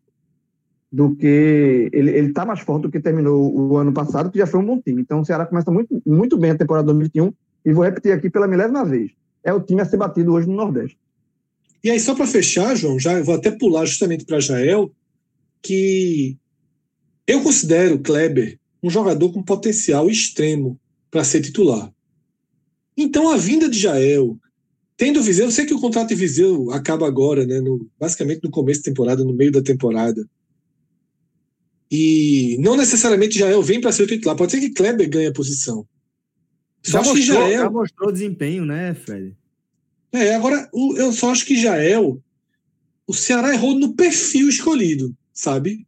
[0.92, 4.48] do que ele, ele tá mais forte do que terminou o ano passado, que já
[4.48, 5.04] foi um bom time.
[5.04, 7.32] Então o Ceará começa muito, muito bem a temporada 2021
[7.66, 9.12] e vou repetir aqui pela milésima vez.
[9.44, 10.98] É o time a ser batido hoje no Nordeste.
[11.84, 14.92] E aí, só para fechar, João, já vou até pular justamente para Jael,
[15.62, 16.38] que
[17.26, 21.92] eu considero o Kleber um jogador com potencial extremo para ser titular.
[22.98, 24.38] Então, a vinda de Jael,
[24.98, 28.42] tendo o Viseu, eu sei que o contrato de Viseu acaba agora, né, no- basicamente
[28.44, 30.28] no começo da temporada, no meio da temporada.
[31.92, 35.34] E não necessariamente Jael vem para ser o titular, pode ser que Kleber ganhe a
[35.34, 35.86] posição.
[36.84, 37.62] Só Já mostrou, Jael.
[37.64, 39.36] já mostrou desempenho, né, Fred?
[40.14, 42.22] É, agora, eu só acho que Jael,
[43.08, 45.88] o Ceará errou no perfil escolhido, sabe?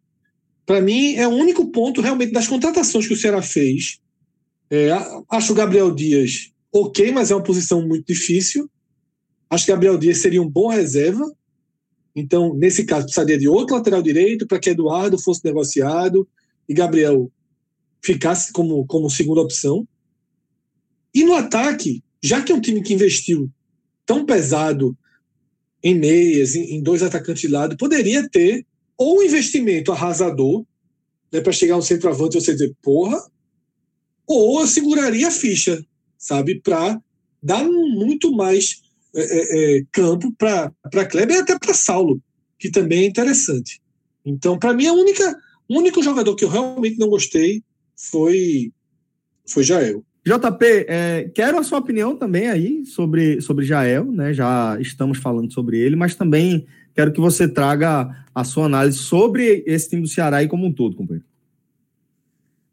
[0.65, 3.99] Para mim, é o único ponto realmente das contratações que o Ceará fez.
[4.69, 4.89] É,
[5.29, 8.69] acho o Gabriel Dias ok, mas é uma posição muito difícil.
[9.49, 11.31] Acho que Gabriel Dias seria um bom reserva.
[12.15, 16.27] Então, nesse caso, precisaria de outro lateral direito para que Eduardo fosse negociado
[16.67, 17.31] e Gabriel
[18.01, 19.87] ficasse como, como segunda opção.
[21.13, 23.49] E no ataque, já que é um time que investiu
[24.05, 24.97] tão pesado
[25.83, 28.65] em meias, em, dois atacantes de lado, poderia ter
[28.97, 30.65] ou um investimento arrasador
[31.31, 33.21] né, para chegar um centroavante e você dizer, porra,
[34.25, 35.85] ou eu seguraria a ficha,
[36.17, 37.01] sabe, para
[37.41, 38.81] dar muito mais
[39.15, 40.71] é, é, é, campo para
[41.09, 42.21] Kleber e até para Saulo,
[42.57, 43.81] que também é interessante.
[44.25, 45.37] Então, para mim, a única,
[45.67, 47.61] o único jogador que eu realmente não gostei
[47.95, 48.71] foi,
[49.45, 50.03] foi Jael.
[50.25, 54.33] JP, é, quero a sua opinião também aí sobre, sobre Jael, né?
[54.33, 59.63] Já estamos falando sobre ele, mas também quero que você traga a sua análise sobre
[59.67, 61.25] esse time do Ceará aí como um todo, companheiro.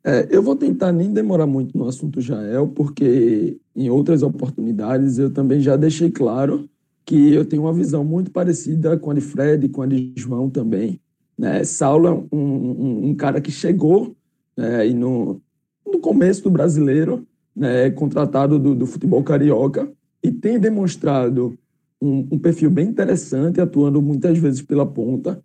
[0.03, 5.31] É, eu vou tentar nem demorar muito no assunto Jael, porque em outras oportunidades eu
[5.31, 6.69] também já deixei claro
[7.05, 10.13] que eu tenho uma visão muito parecida com a de Fred e com a de
[10.17, 11.01] João também.
[11.37, 11.65] Né?
[11.65, 14.15] Saulo é um, um, um cara que chegou
[14.57, 15.41] né, e no,
[15.85, 19.91] no começo do brasileiro, né, contratado do, do futebol carioca,
[20.23, 21.59] e tem demonstrado
[22.01, 25.43] um, um perfil bem interessante, atuando muitas vezes pela ponta.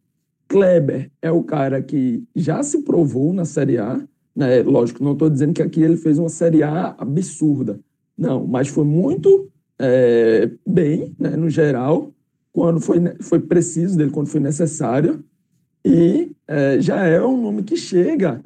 [0.48, 4.00] Kleber é o cara que já se provou na Série A,
[4.36, 4.62] né?
[4.62, 7.80] Lógico, não estou dizendo que aqui ele fez uma Série A absurda,
[8.18, 12.14] não, mas foi muito é, bem, né, no geral,
[12.54, 15.24] quando foi, foi preciso dele, quando foi necessário,
[15.84, 18.42] e é, já é um nome que chega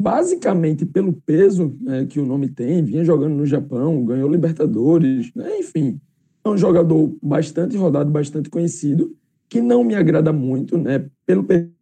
[0.00, 5.58] basicamente pelo peso né, que o nome tem, vinha jogando no Japão, ganhou Libertadores, né,
[5.58, 6.00] enfim,
[6.42, 9.14] é um jogador bastante rodado, bastante conhecido,
[9.46, 11.74] que não me agrada muito, né, pelo perfil,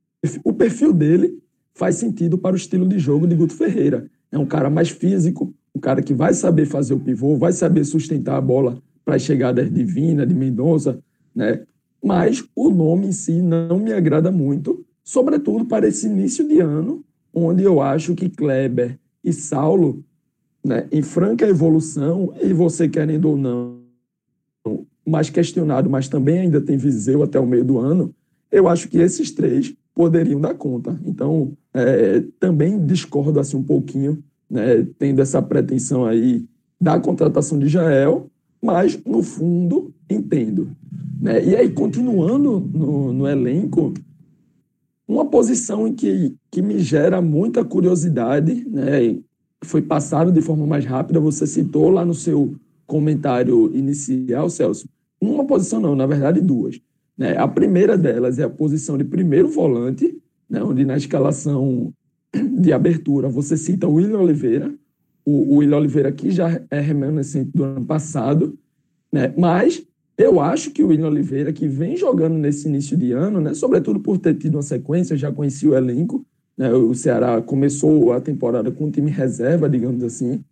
[0.42, 1.38] o perfil dele
[1.74, 4.10] faz sentido para o estilo de jogo de Guto Ferreira.
[4.32, 7.84] É um cara mais físico, um cara que vai saber fazer o pivô, vai saber
[7.84, 10.98] sustentar a bola para as chegadas de Vina, de Mendonça,
[11.32, 11.62] né?
[12.02, 17.04] Mas o nome em si não me agrada muito, sobretudo para esse início de ano,
[17.32, 20.04] onde eu acho que Kleber e Saulo,
[20.64, 23.78] né, em franca evolução, e você querendo ou não,
[25.06, 28.14] mais questionado, mas também ainda tem Viseu até o meio do ano,
[28.50, 30.98] eu acho que esses três poderiam dar conta.
[31.04, 36.44] Então, é, também discordo assim um pouquinho, né, tendo essa pretensão aí
[36.80, 38.30] da contratação de Jael,
[38.62, 40.70] mas, no fundo, entendo.
[41.20, 41.44] Né?
[41.44, 43.92] E aí, continuando no, no elenco,
[45.08, 49.18] uma posição em que, que me gera muita curiosidade, né?
[49.64, 52.54] foi passado de forma mais rápida, você citou lá no seu
[52.86, 54.86] comentário inicial, Celso,
[55.18, 56.78] uma posição não, na verdade duas.
[57.16, 57.36] Né?
[57.36, 60.16] A primeira delas é a posição de primeiro volante,
[60.48, 60.62] né?
[60.62, 61.92] onde na escalação
[62.32, 64.72] de abertura você cita o William Oliveira,
[65.24, 68.58] o, o William Oliveira que já é remanescente do ano passado,
[69.10, 69.32] né?
[69.36, 69.82] mas
[70.18, 73.54] eu acho que o William Oliveira, que vem jogando nesse início de ano, né?
[73.54, 76.26] sobretudo por ter tido uma sequência, já conhecia o elenco,
[76.56, 76.72] né?
[76.72, 80.44] o Ceará começou a temporada com um time reserva, digamos assim,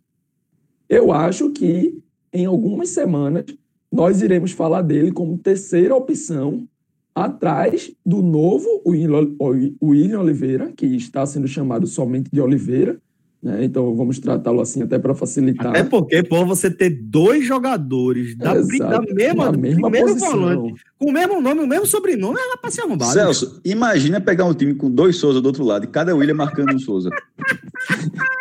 [0.89, 2.01] eu acho que
[2.33, 3.45] em algumas semanas
[3.91, 6.69] nós iremos falar dele como terceira opção
[7.13, 13.01] atrás do novo William Oliveira, que está sendo chamado somente de Oliveira.
[13.43, 13.65] Né?
[13.65, 15.69] Então vamos tratá-lo assim até para facilitar.
[15.69, 20.33] Até porque, pô, você ter dois jogadores da, da mesma, mesma primeiro posição.
[20.33, 23.13] volante, com o mesmo nome, o mesmo sobrenome, era pra ser arrombado.
[23.13, 26.75] Celso, imagina pegar um time com dois Souza do outro lado e cada William marcando
[26.75, 27.11] um Souza.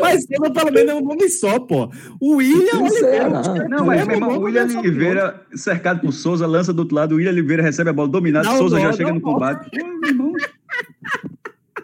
[0.00, 1.90] Mas Silva, pelo menos, é um nome só, pô.
[2.20, 3.68] O William Oliveira.
[3.68, 7.32] Não, mas Mesmo William mesmo Oliveira cercado por Souza, lança do outro lado, o William
[7.32, 9.70] Oliveira recebe a bola dominada, Souza já chega no combate.
[9.70, 10.32] Pô, meu irmão.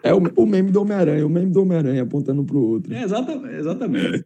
[0.03, 2.93] É o, o meme do Homem-Aranha, o meme do Homem-Aranha apontando para o outro.
[2.95, 4.25] É, exata- exatamente.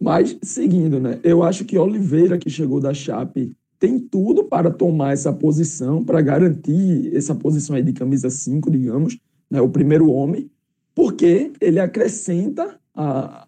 [0.00, 1.18] Mas, seguindo, né?
[1.22, 6.20] Eu acho que Oliveira, que chegou da Chape, tem tudo para tomar essa posição, para
[6.20, 9.18] garantir essa posição aí de camisa 5, digamos,
[9.50, 9.60] né?
[9.60, 10.50] O primeiro homem,
[10.94, 13.46] porque ele acrescenta a,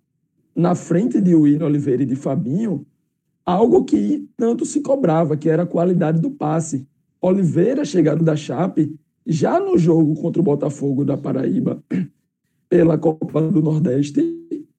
[0.55, 2.87] na frente de William Oliveira e de Fabinho
[3.45, 6.87] algo que tanto se cobrava, que era a qualidade do passe.
[7.21, 8.95] Oliveira, chegado da Chape,
[9.27, 11.83] já no jogo contra o Botafogo da Paraíba,
[12.69, 14.23] pela Copa do Nordeste,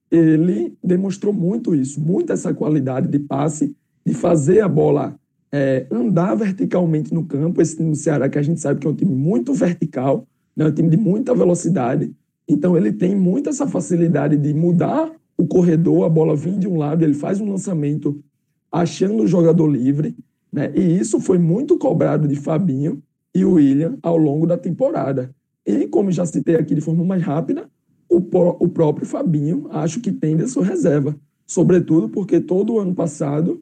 [0.10, 3.76] ele demonstrou muito isso, muito essa qualidade de passe,
[4.06, 5.16] de fazer a bola
[5.52, 7.62] é, andar verticalmente no campo.
[7.62, 10.66] Esse time do Ceará, que a gente sabe que é um time muito vertical, né,
[10.66, 12.12] um time de muita velocidade.
[12.48, 16.78] Então, ele tem muito essa facilidade de mudar o corredor, a bola vem de um
[16.78, 18.24] lado, ele faz um lançamento
[18.72, 20.16] achando o jogador livre.
[20.52, 20.72] Né?
[20.76, 23.02] E isso foi muito cobrado de Fabinho
[23.34, 25.34] e William ao longo da temporada.
[25.66, 27.70] E, como já citei aqui de forma mais rápida,
[28.10, 28.18] o,
[28.60, 31.16] o próprio Fabinho acho que tem a sua reserva.
[31.48, 33.62] Sobretudo porque todo o ano passado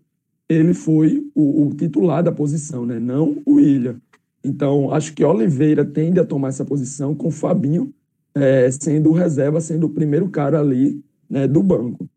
[0.50, 3.00] ele foi o, o titular da posição, né?
[3.00, 3.96] não o William.
[4.44, 7.94] Então, acho que Oliveira tende a tomar essa posição com Fabinho
[8.36, 12.10] eh, sendo o reserva, sendo o primeiro cara ali né, do banco.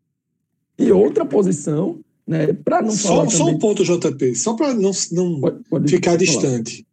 [0.77, 3.55] E outra posição, né, para não Só, falar só também...
[3.55, 6.17] um ponto, JP, só para não, não Pode- pode- ficar falar.
[6.17, 6.85] distante,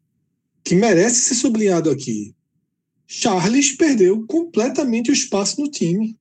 [0.65, 2.35] que merece ser sublinhado aqui.
[3.07, 6.17] Charles perdeu completamente o espaço no time.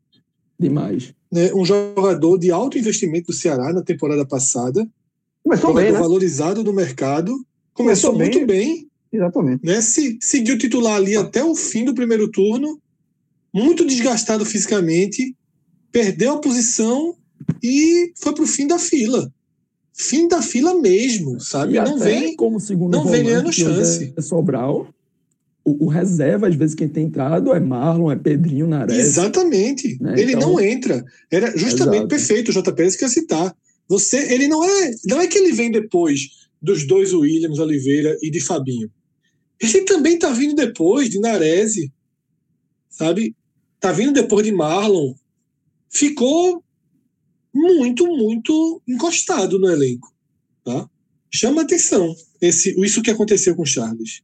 [0.60, 1.13] Demais.
[1.32, 1.54] Né?
[1.54, 4.88] Um jogador de alto investimento do Ceará na temporada passada,
[5.43, 5.99] Começou bem, né?
[5.99, 7.32] valorizado no mercado,
[7.73, 8.30] começou Começou bem.
[8.30, 9.65] muito bem, Exatamente.
[9.65, 9.82] né?
[9.82, 12.80] Se, seguiu titular ali até o fim do primeiro turno,
[13.54, 15.36] muito desgastado fisicamente,
[15.91, 17.15] perdeu a posição
[17.62, 19.32] e foi pro fim da fila.
[19.93, 21.75] Fim da fila mesmo, sabe?
[21.75, 22.36] E não vem.
[22.36, 24.13] como segundo não vem ganhando que hoje chance.
[24.15, 24.88] É Sobral.
[25.63, 28.97] O, o reserva, às vezes, quem tem entrado é Marlon, é Pedrinho, Nares.
[28.97, 30.01] Exatamente.
[30.01, 31.04] Né, Ele então- não entra.
[31.30, 32.08] Era justamente Exato.
[32.08, 32.71] perfeito, o J.
[32.73, 33.56] Pérez quer citar.
[33.88, 36.21] Você, ele não é, não é que ele vem depois
[36.62, 38.89] dos dois Williams, Oliveira e de Fabinho.
[39.60, 41.91] Ele também tá vindo depois de Narese,
[42.89, 43.36] sabe?
[43.80, 45.13] Tá vindo depois de Marlon.
[45.89, 46.63] Ficou
[47.54, 50.14] muito, muito encostado no elenco,
[50.64, 50.90] tá?
[51.34, 54.22] Chama atenção esse, isso que aconteceu com o Charles.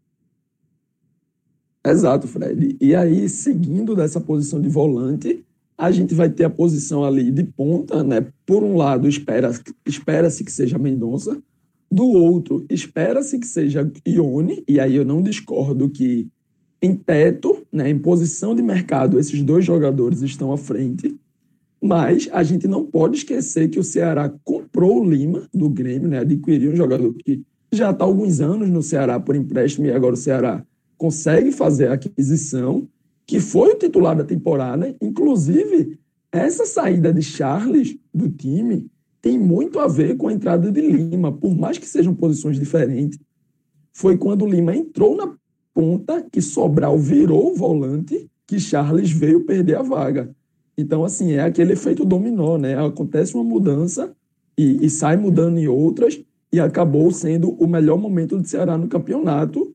[1.86, 2.76] Exato, Fred.
[2.82, 5.46] E aí, seguindo dessa posição de volante,
[5.78, 8.26] a gente vai ter a posição ali de ponta, né?
[8.46, 9.52] Por um lado, espera-
[9.86, 11.42] espera-se que seja Mendonça,
[11.90, 16.28] do outro, espera-se que seja Ione, e aí eu não discordo que
[16.82, 21.16] em teto, né, em posição de mercado, esses dois jogadores estão à frente,
[21.82, 26.20] mas a gente não pode esquecer que o Ceará comprou o Lima do Grêmio, né,
[26.20, 30.14] adquiriu um jogador que já está há alguns anos no Ceará por empréstimo e agora
[30.14, 30.66] o Ceará
[30.98, 32.88] consegue fazer a aquisição,
[33.26, 34.96] que foi o titular da temporada.
[35.02, 36.00] Inclusive,
[36.32, 38.90] essa saída de Charles do time
[39.22, 43.20] tem muito a ver com a entrada de Lima, por mais que sejam posições diferentes.
[43.94, 45.36] Foi quando o Lima entrou na
[45.74, 50.34] ponta que Sobral virou o volante que Charles veio perder a vaga.
[50.78, 52.78] Então, assim, é aquele efeito dominó, né?
[52.78, 54.16] Acontece uma mudança
[54.58, 58.88] e, e sai mudando em outras e acabou sendo o melhor momento do Ceará no
[58.88, 59.74] campeonato.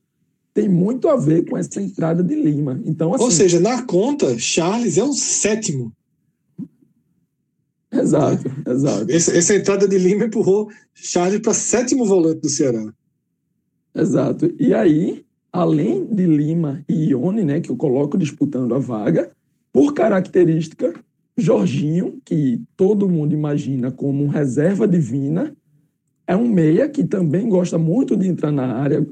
[0.55, 2.81] Tem muito a ver com essa entrada de Lima.
[2.85, 5.93] Então, assim, Ou seja, na conta, Charles é o sétimo.
[7.91, 9.11] exato, exato.
[9.11, 12.93] Essa, essa entrada de Lima empurrou Charles para sétimo volante do Ceará.
[13.95, 14.53] Exato.
[14.59, 19.33] E aí, além de Lima e Ione, né, que eu coloco disputando a vaga,
[19.73, 20.93] por característica,
[21.37, 25.57] Jorginho, que todo mundo imagina como um reserva divina,
[26.27, 29.07] é um meia que também gosta muito de entrar na área,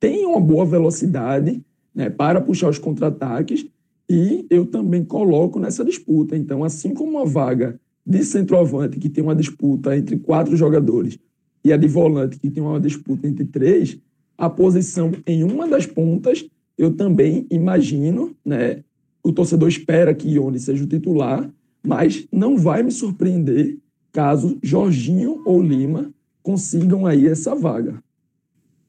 [0.00, 1.62] tem uma boa velocidade
[1.94, 3.66] né, para puxar os contra-ataques,
[4.08, 6.36] e eu também coloco nessa disputa.
[6.36, 11.18] Então, assim como a vaga de centroavante, que tem uma disputa entre quatro jogadores,
[11.64, 13.98] e a de volante, que tem uma disputa entre três,
[14.36, 16.44] a posição em uma das pontas,
[16.76, 18.82] eu também imagino, né?
[19.24, 21.50] O torcedor espera que Ione seja o titular,
[21.82, 23.78] mas não vai me surpreender
[24.12, 28.02] caso Jorginho ou Lima consigam aí essa vaga.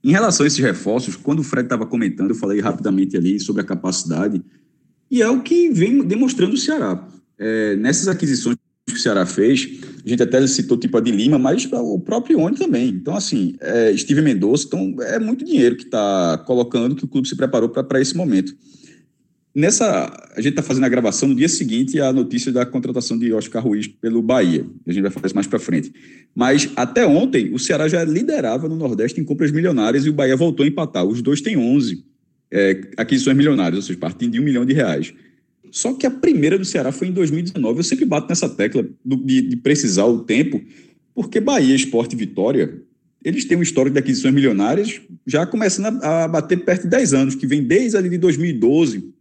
[0.04, 3.62] Em relação a esses reforços, quando o Fred estava comentando, eu falei rapidamente ali sobre
[3.62, 4.44] a capacidade,
[5.10, 7.08] e é o que vem demonstrando o Ceará.
[7.40, 11.40] É, nessas aquisições que o Ceará fez, a gente até citou tipo a de Lima,
[11.40, 12.90] mas o próprio Ione também.
[12.90, 17.28] Então, assim, é, Steve Mendonça, então é muito dinheiro que está colocando, que o clube
[17.28, 18.54] se preparou para esse momento.
[19.56, 23.32] Nessa, a gente está fazendo a gravação no dia seguinte a notícia da contratação de
[23.32, 24.66] Oscar Ruiz pelo Bahia.
[24.86, 25.94] A gente vai falar isso mais para frente.
[26.36, 30.36] Mas até ontem, o Ceará já liderava no Nordeste em compras milionárias e o Bahia
[30.36, 31.06] voltou a empatar.
[31.06, 32.04] Os dois têm 11
[32.52, 35.14] é, aquisições milionárias, ou seja, partindo de um milhão de reais.
[35.72, 37.80] Só que a primeira do Ceará foi em 2019.
[37.80, 40.62] Eu sempre bato nessa tecla do- de, de precisar o tempo,
[41.14, 42.82] porque Bahia, Esporte e Vitória,
[43.24, 47.14] eles têm um histórico de aquisições milionárias já começando a, a bater perto de 10
[47.14, 49.15] anos, que vem desde ali de 2012.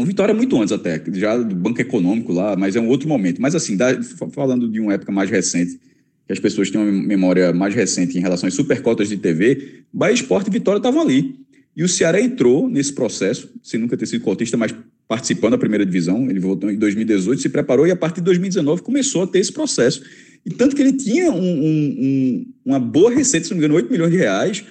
[0.00, 3.08] O Vitória é muito antes até, já do Banco Econômico lá, mas é um outro
[3.08, 3.40] momento.
[3.40, 5.78] Mas assim, da- fa- falando de uma época mais recente,
[6.26, 10.14] que as pessoas têm uma memória mais recente em relação às supercotas de TV, Bahia
[10.14, 11.34] Esporte e Vitória estavam ali.
[11.76, 14.74] E o Ceará entrou nesse processo, sem nunca ter sido cotista, mas
[15.08, 16.28] participando da primeira divisão.
[16.30, 19.52] Ele voltou em 2018, se preparou e a partir de 2019 começou a ter esse
[19.52, 20.02] processo.
[20.46, 23.74] E tanto que ele tinha um- um- um- uma boa receita, se não me engano,
[23.76, 24.64] 8 milhões de reais,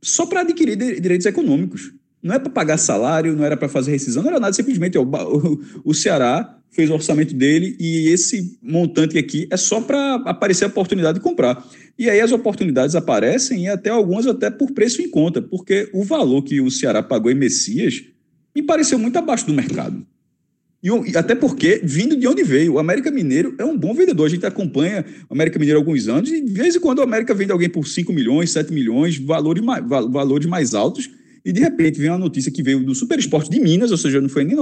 [0.00, 1.92] só para adquirir direitos econômicos.
[2.22, 4.96] Não é para pagar salário, não era para fazer rescisão, não era nada, simplesmente
[5.84, 10.68] o Ceará fez o orçamento dele e esse montante aqui é só para aparecer a
[10.68, 11.66] oportunidade de comprar.
[11.98, 16.02] E aí as oportunidades aparecem e até algumas até por preço em conta, porque o
[16.02, 18.02] valor que o Ceará pagou em Messias
[18.54, 20.06] me pareceu muito abaixo do mercado.
[20.82, 24.26] E, até porque, vindo de onde veio, o América Mineiro é um bom vendedor.
[24.26, 27.02] A gente acompanha o América Mineiro há alguns anos e de vez em quando o
[27.02, 31.08] América vende alguém por 5 milhões, 7 milhões, valores valores mais altos.
[31.44, 34.20] E de repente vem uma notícia que veio do Super Esporte de Minas, ou seja,
[34.20, 34.56] não foi nem.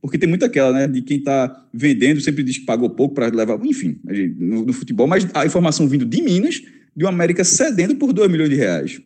[0.00, 3.28] porque tem muito aquela, né, de quem está vendendo sempre diz que pagou pouco para
[3.28, 3.58] levar.
[3.64, 3.98] Enfim,
[4.36, 6.62] no, no futebol, mas a informação vindo de Minas,
[6.94, 9.00] de uma América cedendo por 2 milhões de reais.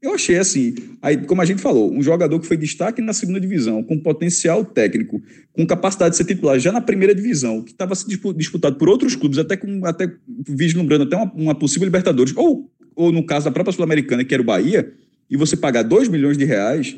[0.00, 3.40] Eu achei assim, aí, como a gente falou, um jogador que foi destaque na segunda
[3.40, 5.20] divisão, com potencial técnico,
[5.52, 7.94] com capacidade de ser titular já na primeira divisão, que estava
[8.36, 10.08] disputado por outros clubes, até, com, até
[10.46, 14.40] vislumbrando até uma, uma possível Libertadores, ou, ou no caso da própria Sul-Americana, que era
[14.40, 14.92] o Bahia,
[15.30, 16.96] e você pagar 2 milhões de reais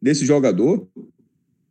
[0.00, 0.86] nesse jogador,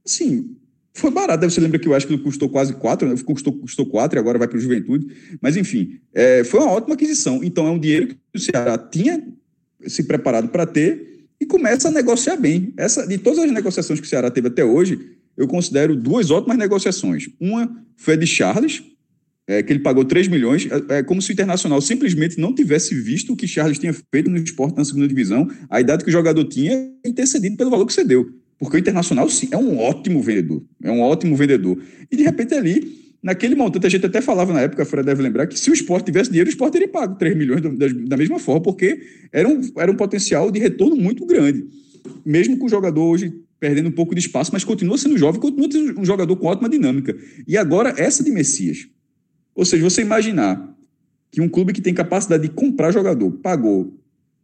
[0.06, 0.56] assim,
[0.94, 3.16] Foi barato, você lembra que eu acho que custou quase 4, né?
[3.24, 5.08] custou, custou 4 e agora vai para o Juventude.
[5.42, 7.42] Mas, enfim, é, foi uma ótima aquisição.
[7.44, 9.26] Então, é um dinheiro que o Ceará tinha
[9.88, 12.74] se preparado para ter e começa a negociar bem.
[12.76, 16.58] Essa, de todas as negociações que o Ceará teve até hoje, eu considero duas ótimas
[16.58, 17.30] negociações.
[17.40, 18.84] Uma foi a de Charles,
[19.52, 22.96] é, que ele pagou 3 milhões, é, é como se o Internacional simplesmente não tivesse
[22.96, 26.14] visto o que Charles tinha feito no esporte na segunda divisão, a idade que o
[26.14, 28.32] jogador tinha e ter cedido pelo valor que cedeu.
[28.58, 30.64] Porque o Internacional, sim, é um ótimo vendedor.
[30.82, 31.78] É um ótimo vendedor.
[32.10, 35.22] E, de repente, ali, naquele montante, a gente até falava na época, a Fred deve
[35.22, 38.16] lembrar, que se o esporte tivesse dinheiro, o esporte teria pago 3 milhões da, da
[38.16, 39.02] mesma forma, porque
[39.34, 41.66] era um, era um potencial de retorno muito grande.
[42.26, 45.70] Mesmo com o jogador hoje perdendo um pouco de espaço, mas continua sendo jovem, continua
[45.70, 47.16] sendo um jogador com ótima dinâmica.
[47.48, 48.88] E agora, essa de Messias.
[49.56, 50.76] Ou seja, você imaginar
[51.32, 53.94] que um clube que tem capacidade de comprar jogador pagou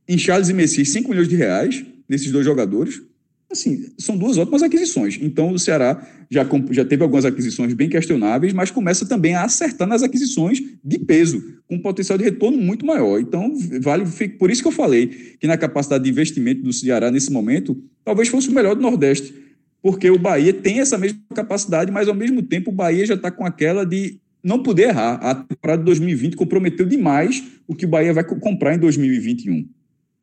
[0.07, 3.01] em Charles e Messias 5 milhões de reais nesses dois jogadores,
[3.51, 5.19] assim, são duas ótimas aquisições.
[5.21, 9.87] Então, o Ceará já, já teve algumas aquisições bem questionáveis, mas começa também a acertar
[9.87, 13.19] nas aquisições de peso, com potencial de retorno muito maior.
[13.19, 14.05] Então, vale,
[14.37, 15.07] por isso que eu falei
[15.39, 19.33] que na capacidade de investimento do Ceará nesse momento, talvez fosse o melhor do Nordeste,
[19.81, 23.31] porque o Bahia tem essa mesma capacidade, mas ao mesmo tempo o Bahia já está
[23.31, 25.15] com aquela de não poder errar.
[25.15, 29.67] A temporada de 2020 comprometeu demais o que o Bahia vai co- comprar em 2021.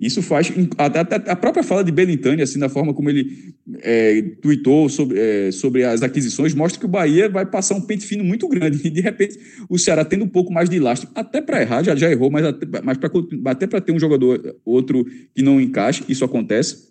[0.01, 0.51] Isso faz.
[0.77, 5.53] Até, a própria fala de Belintani, assim, na forma como ele é, tweetou sobre, é,
[5.53, 8.81] sobre as aquisições, mostra que o Bahia vai passar um pente fino muito grande.
[8.85, 11.95] E, de repente, o Ceará tendo um pouco mais de lastro, até para errar, já,
[11.95, 12.99] já errou, mas até, mas
[13.47, 15.05] até para ter um jogador outro
[15.35, 16.89] que não encaixe, isso acontece.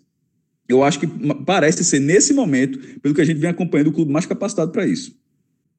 [0.68, 1.06] Eu acho que
[1.44, 4.86] parece ser, nesse momento, pelo que a gente vem acompanhando, o clube mais capacitado para
[4.86, 5.14] isso.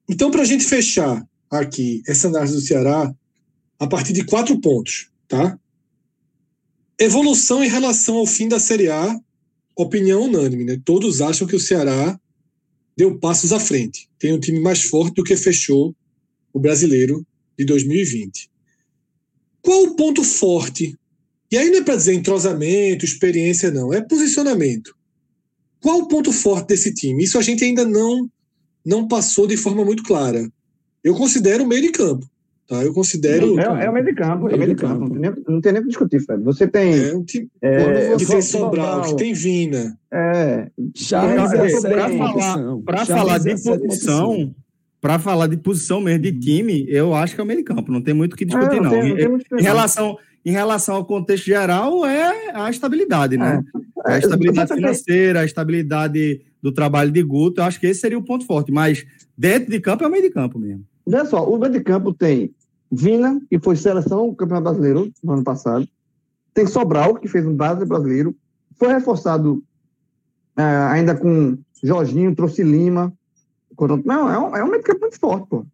[0.08, 3.14] Então, para a gente fechar aqui essa análise do Ceará,
[3.78, 5.58] a partir de quatro pontos, tá?
[6.98, 9.20] Evolução em relação ao fim da Série A,
[9.76, 10.80] opinião unânime, né?
[10.84, 12.18] Todos acham que o Ceará
[12.96, 14.08] deu passos à frente.
[14.18, 15.94] Tem um time mais forte do que fechou
[16.52, 17.26] o brasileiro
[17.58, 18.50] de 2020.
[19.60, 20.96] Qual o ponto forte?
[21.50, 23.92] E aí não é para dizer entrosamento, experiência, não.
[23.92, 24.96] É posicionamento.
[25.80, 27.22] Qual o ponto forte desse time?
[27.22, 28.30] Isso a gente ainda não
[28.84, 30.48] não passou de forma muito clara.
[31.06, 32.26] Eu considero o meio de campo.
[32.68, 32.82] Tá?
[32.82, 33.60] Eu considero.
[33.60, 35.00] É, é o meio de campo, é o meio de campo.
[35.04, 36.42] Não tem nem, não tem nem o que discutir, Fred.
[36.42, 36.94] Você tem.
[36.98, 37.24] É um
[37.62, 39.96] É, que Sobral, tem Sobral, que tem Vina.
[40.12, 44.54] É, Charles Pra- é a pra falar- Charles falar é a de posição,
[45.00, 47.92] para falar de posição mesmo de time, eu acho que é o meio de campo.
[47.92, 48.90] Não tem muito o que discutir, É, não.
[48.90, 52.68] tem- não tem muito o que Em relação, em relação ao contexto geral, é a
[52.68, 53.62] estabilidade, né?
[54.08, 57.60] É, a É, estabilidade você tem- financeira, a estabilidade do trabalho de Guto.
[57.60, 58.72] Eu acho que esse seria o ponto forte.
[58.72, 59.06] Mas
[59.38, 60.82] dentro de campo é o meio de campo mesmo.
[61.06, 62.52] Veja só, o meio de campo tem
[62.90, 65.88] Vina, que foi seleção do Campeonato Brasileiro no ano passado.
[66.52, 68.34] Tem Sobral, que fez um base brasileiro.
[68.76, 69.62] Foi reforçado
[70.56, 73.12] é, ainda com Jorginho, trouxe Lima.
[74.04, 75.66] Não, é um, é um meio de campo muito forte, pô.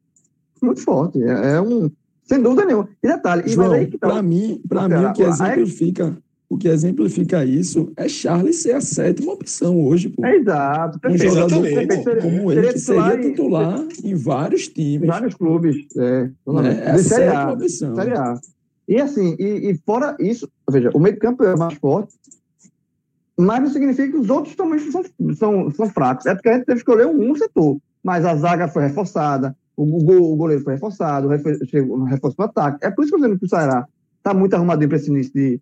[0.61, 1.23] Muito forte.
[1.23, 1.91] É, é um.
[2.25, 2.89] Sem dúvida nenhuma.
[3.03, 6.17] E detalhe, e João, que tá- para mim, para mim o que exemplifica,
[6.55, 10.25] o que exemplifica isso é Charles ser a sétima opção hoje, pô.
[10.27, 10.99] É exato.
[11.09, 15.09] Um jogador como, como ele que seria titular em vários em times.
[15.09, 15.77] vários clubes.
[15.97, 16.83] É, Né?
[16.85, 17.53] É a sétima A.
[17.53, 17.95] opção.
[17.95, 18.35] Série A.
[18.89, 22.13] E assim, e, e fora isso, veja, o meio campo é mais forte,
[23.39, 25.03] mas não significa que os outros também são,
[25.35, 26.27] são, são fracos.
[26.27, 27.79] É porque a gente teve que escolher um, setor.
[28.05, 29.85] Mas a zaga foi reforçada, o,
[30.33, 32.79] o goleiro foi reforçado, o refor- chegou um reforço no ataque.
[32.83, 33.87] É por isso que eu estou dizendo que o Ceará
[34.19, 35.61] está muito arrumadinho para esse início de,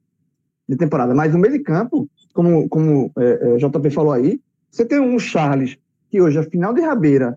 [0.71, 1.15] de temporada.
[1.15, 4.41] Mas o meio de campo, como, como é, é, JP falou aí,
[4.71, 5.77] você tem um Charles,
[6.09, 7.37] que hoje é final de rabeira,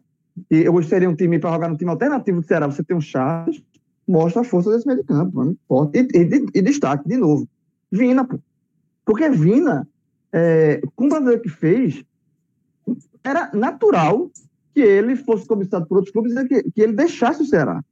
[0.50, 3.02] e hoje seria um time para jogar no time alternativo do Ceará, você tem um
[3.02, 3.62] Charles,
[4.08, 5.58] mostra a força desse meio de campo, mano.
[5.94, 7.48] E, e- e destaque, de novo,
[7.92, 8.40] Vina, pô.
[9.06, 9.88] Porque Vina,
[10.32, 12.04] é, com o brasileiro que fez,
[13.24, 14.30] era natural
[14.74, 17.84] que ele fosse cobiçado por outros clubes e que, que ele deixasse o Ceará.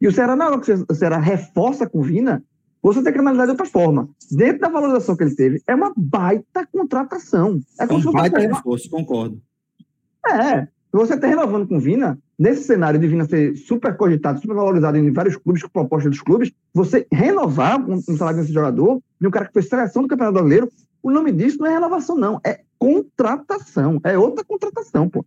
[0.00, 2.42] E o Ceará, na hora que o Ceará reforça com Vina,
[2.82, 4.08] você tem que analisar de outra forma.
[4.30, 7.60] Dentro da valorização que ele teve, é uma baita contratação.
[7.78, 9.40] É É como um se fosse baita reforço, concordo.
[10.26, 14.96] é, você está renovando com Vina, nesse cenário de Vina ser super cogitado, super valorizado
[14.96, 19.26] em vários clubes, com proposta dos clubes, você renovar um, um salário desse jogador, de
[19.26, 20.70] um cara que foi seleção do Campeonato Brasileiro,
[21.02, 25.24] o nome disso não é renovação, não, é contratação, é outra contratação, pô.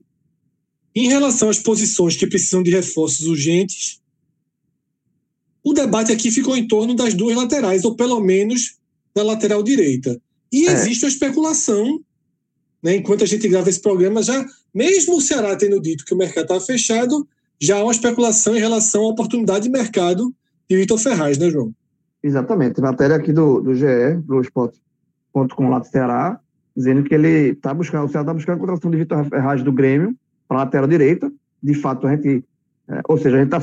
[0.96, 4.01] Em relação às posições que precisam de reforços urgentes,
[5.64, 8.78] o debate aqui ficou em torno das duas laterais, ou pelo menos
[9.16, 10.20] da lateral direita.
[10.52, 10.72] E É.
[10.72, 12.00] existe uma especulação,
[12.84, 16.18] né, enquanto a gente grava esse programa, já, mesmo o Ceará tendo dito que o
[16.18, 17.28] mercado estava fechado,
[17.60, 20.34] já há uma especulação em relação à oportunidade de mercado
[20.70, 21.74] de Vitor Ferraz, né, João?
[22.24, 23.86] Exatamente, matéria aqui do, do GE,
[24.26, 26.40] do Esporte.com lá do Ceará,
[26.76, 29.72] dizendo que ele está buscando, o Ceará está buscando a contratação de Vitor Ferraz do
[29.72, 30.16] Grêmio
[30.48, 31.32] para lateral direita.
[31.62, 32.44] De fato, a gente,
[32.92, 33.60] é, ou seja, a gente tá,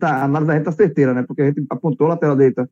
[0.00, 1.22] tá, a análise da gente tá certeira, né?
[1.26, 2.68] Porque a gente apontou a lateral direita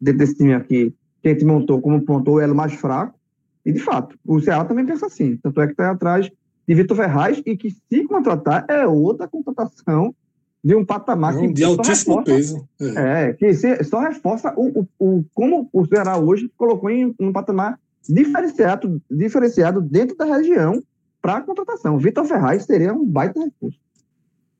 [0.00, 3.18] dentro desse time aqui, que a gente montou como pontou o elo mais fraco.
[3.64, 5.36] E, de fato, o Ceará também pensa assim.
[5.36, 6.30] Tanto é que está atrás
[6.66, 10.14] de Vitor Ferraz e que, se contratar, é outra contratação
[10.62, 12.96] de um patamar que de altíssimo reforça- peso.
[12.98, 13.24] É.
[13.28, 13.52] é, que
[13.84, 14.86] só reforça o, o,
[15.18, 20.82] o- como o Ceará hoje colocou em um patamar diferenciado, diferenciado dentro da região
[21.20, 21.98] para a contratação.
[21.98, 23.78] Vitor Ferraz seria um baita recurso.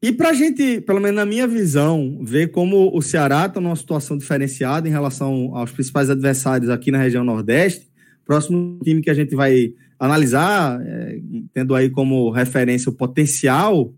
[0.03, 3.76] E para a gente, pelo menos na minha visão, ver como o Ceará está numa
[3.76, 7.86] situação diferenciada em relação aos principais adversários aqui na região Nordeste,
[8.24, 11.20] próximo time que a gente vai analisar, é,
[11.53, 13.92] tendo aí como referência o potencial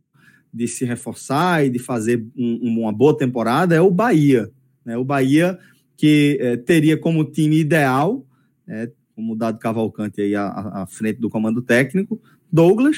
[0.53, 4.51] de se reforçar e de fazer um- uma boa temporada, é o Bahia.
[4.85, 4.97] né?
[4.97, 5.57] O Bahia
[5.97, 8.27] que é, teria como time ideal,
[8.67, 10.49] é, como o Dado Cavalcante aí à-
[10.83, 12.97] à frente do comando técnico, Douglas,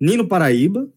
[0.00, 0.88] Nino Paraíba,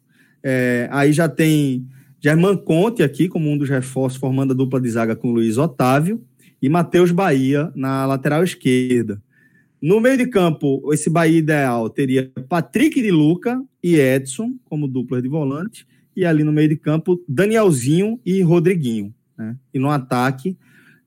[0.48, 1.88] é, aí já tem
[2.22, 6.24] Germán Conte aqui como um dos reforços, formando a dupla de zaga com Luiz Otávio
[6.62, 9.20] e Matheus Bahia na lateral esquerda.
[9.82, 15.20] No meio de campo, esse Bahia ideal teria Patrick de Luca e Edson como dupla
[15.20, 19.14] de volante, e ali no meio de campo, Danielzinho e Rodriguinho.
[19.36, 19.58] né?
[19.74, 20.56] E no ataque,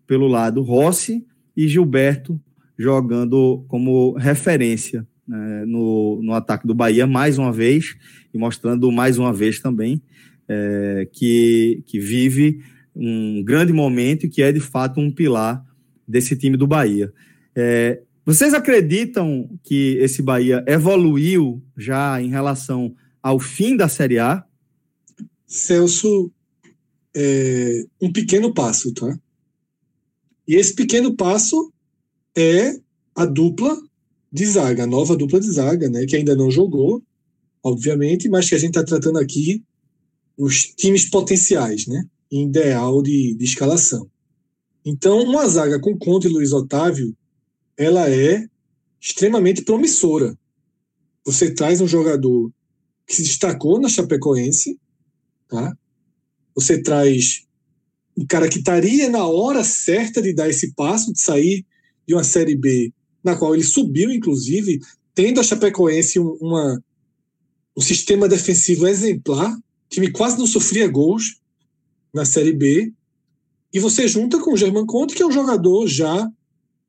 [0.04, 1.24] pelo lado, Rossi
[1.56, 2.40] e Gilberto
[2.76, 7.96] jogando como referência né, no, no ataque do Bahia, mais uma vez,
[8.32, 10.02] e mostrando mais uma vez também
[10.48, 12.64] é, que, que vive
[12.96, 15.64] um grande momento e que é de fato um pilar
[16.06, 17.12] desse time do Bahia.
[17.54, 24.44] É, vocês acreditam que esse Bahia evoluiu já em relação ao fim da Série A?
[25.46, 26.32] Celso,
[27.14, 29.18] é, um pequeno passo, tá?
[30.46, 31.72] E esse pequeno passo
[32.36, 32.78] é
[33.14, 33.76] a dupla
[34.38, 36.06] de zaga, a nova dupla de zaga, né?
[36.06, 37.02] Que ainda não jogou,
[37.62, 39.62] obviamente, mas que a gente está tratando aqui
[40.36, 42.06] os times potenciais, né?
[42.30, 44.08] Em ideal de, de escalação.
[44.84, 47.14] Então, uma zaga com Conte e Luiz Otávio,
[47.76, 48.46] ela é
[49.00, 50.38] extremamente promissora.
[51.24, 52.50] Você traz um jogador
[53.06, 54.78] que se destacou na Chapecoense,
[55.48, 55.76] tá?
[56.54, 57.44] Você traz
[58.16, 61.64] um cara que estaria na hora certa de dar esse passo, de sair
[62.06, 62.92] de uma Série B,
[63.22, 64.80] na qual ele subiu, inclusive,
[65.14, 66.82] tendo a Chapecoense um, uma,
[67.76, 71.40] um sistema defensivo exemplar, o time quase não sofria gols
[72.12, 72.92] na Série B,
[73.72, 76.26] e você junta com o German Conte, que é um jogador já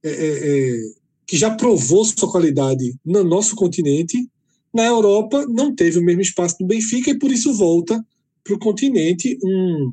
[0.04, 0.80] é, é, é,
[1.28, 4.28] que já provou sua qualidade no nosso continente,
[4.74, 8.04] na Europa não teve o mesmo espaço no Benfica e por isso volta
[8.44, 9.92] para o continente um,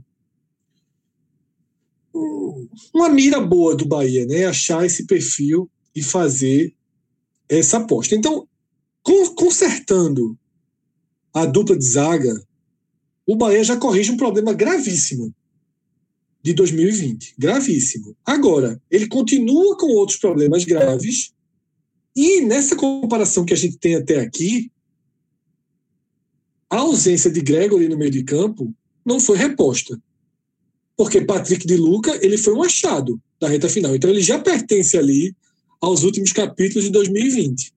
[2.14, 4.46] um- uma mira boa do Bahia, né?
[4.46, 6.74] Achar esse perfil e fazer
[7.48, 8.14] essa aposta.
[8.14, 8.46] Então,
[9.02, 10.38] con- consertando
[11.32, 12.46] a dupla de zaga,
[13.26, 15.34] o Bahia já corrige um problema gravíssimo
[16.42, 17.34] de 2020.
[17.38, 18.14] Gravíssimo.
[18.24, 21.32] Agora, ele continua com outros problemas graves
[22.14, 24.70] e nessa comparação que a gente tem até aqui,
[26.70, 28.72] a ausência de Gregory no meio de campo
[29.04, 30.00] não foi reposta.
[30.96, 33.94] Porque Patrick de Luca, ele foi um achado da reta final.
[33.94, 35.36] Então ele já pertence ali
[35.80, 37.72] aos últimos capítulos de 2020.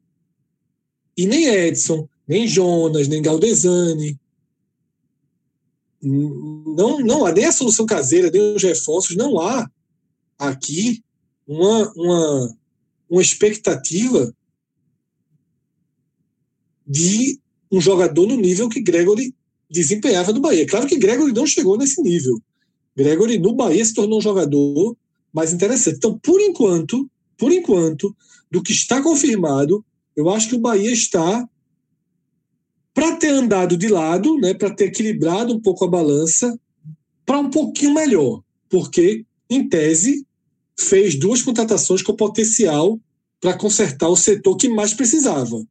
[1.17, 4.19] E nem Edson, nem Jonas, nem Galdesani,
[6.01, 9.69] não, não há nem a solução caseira, nem os reforços, não há
[10.37, 11.03] aqui
[11.45, 12.57] uma, uma,
[13.09, 14.33] uma expectativa
[16.87, 17.39] de
[17.71, 19.35] um jogador no nível que Gregory
[19.69, 20.65] desempenhava no Bahia.
[20.65, 22.41] Claro que Gregory não chegou nesse nível.
[22.95, 24.97] Gregory no Bahia se tornou um jogador
[25.31, 25.97] mais interessante.
[25.97, 28.15] Então, por enquanto, por enquanto,
[28.51, 29.83] do que está confirmado,
[30.15, 31.47] eu acho que o Bahia está
[32.93, 36.59] para ter andado de lado, né, para ter equilibrado um pouco a balança,
[37.25, 40.25] para um pouquinho melhor, porque em tese
[40.77, 42.99] fez duas contratações com potencial
[43.39, 45.65] para consertar o setor que mais precisava.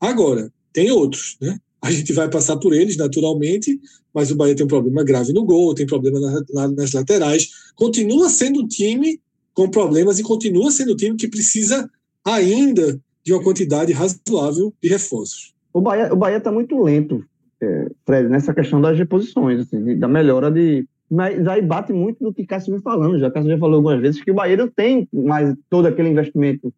[0.00, 1.58] Agora, tem outros, né?
[1.82, 3.80] A gente vai passar por eles naturalmente,
[4.14, 7.48] mas o Bahia tem um problema grave no gol, tem problema na- na- nas laterais.
[7.74, 9.20] Continua sendo um time
[9.60, 11.90] com problemas e continua sendo um time que precisa
[12.24, 15.54] ainda de uma quantidade razoável de reforços.
[15.70, 17.22] O Bahia, o Bahia está muito lento,
[17.60, 20.86] é, Fred, nessa questão das reposições, assim, da melhora de.
[21.10, 23.18] Mas aí bate muito no que Cássio vem falando.
[23.18, 26.72] Já Cássio já falou algumas vezes que o Bahia não tem mais todo aquele investimento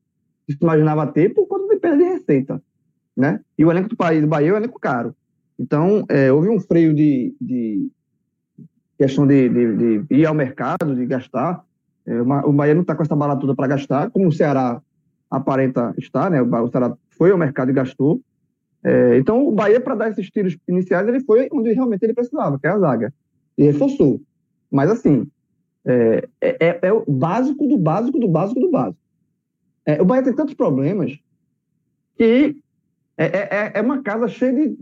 [0.45, 2.61] que se imaginava ter por conta de perda de receita.
[3.17, 3.39] Né?
[3.57, 5.15] E o elenco do país do Bahia é um elenco caro.
[5.57, 7.89] Então, é, houve um freio de, de
[8.99, 11.63] questão de, de- de ir ao mercado, de gastar.
[12.07, 14.81] É, o Bahia não está com essa bala toda para gastar, como o Ceará
[15.31, 16.43] aparenta estar, né?
[16.43, 18.21] O Ceará foi ao mercado e gastou.
[18.85, 22.59] É, então, o Bahia, para dar esses tiros iniciais, ele foi onde realmente ele precisava,
[22.59, 23.15] que é a zaga.
[23.57, 24.21] E reforçou.
[24.71, 25.27] Mas, assim,
[25.85, 28.99] é, é, é o básico do básico do básico do básico.
[29.87, 31.19] É, o Bahia tem tantos problemas
[32.17, 32.57] que
[33.17, 34.77] é, é, é uma casa cheia de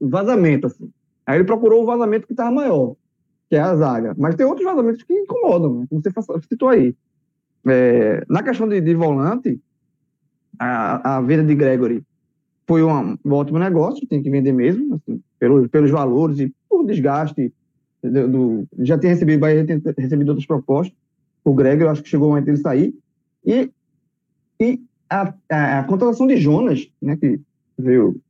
[0.00, 0.90] vazamento, assim.
[1.26, 2.96] Aí ele procurou o vazamento que estava maior,
[3.48, 4.14] que é a zaga.
[4.18, 5.86] Mas tem outros vazamentos que incomodam, né?
[5.88, 6.94] como você citou aí.
[7.66, 9.60] É, na questão de, de volante,
[10.58, 12.02] a, a venda de Gregory
[12.66, 16.84] foi um, um ótimo negócio, tem que vender mesmo, assim, pelos, pelos valores e por
[16.86, 17.52] desgaste.
[18.02, 19.44] Do, do- já tem recebido,
[19.96, 20.94] recebido outras propostas.
[21.42, 22.94] O Gregory, eu acho que chegou o momento dele sair.
[23.44, 23.70] E,
[24.60, 27.40] e a, a, a contratação de Jonas, né, que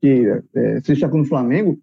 [0.01, 1.79] que é, se destacou no Flamengo,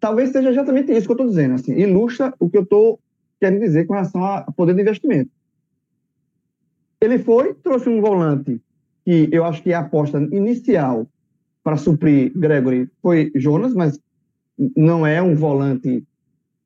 [0.00, 1.54] talvez seja exatamente isso que eu estou dizendo.
[1.54, 2.98] Assim, ilustra o que eu estou
[3.38, 5.30] querendo dizer com relação a poder de investimento.
[7.00, 8.60] Ele foi, trouxe um volante
[9.04, 11.06] que eu acho que é a aposta inicial
[11.62, 13.98] para suprir Gregory foi Jonas, mas
[14.76, 16.04] não é um volante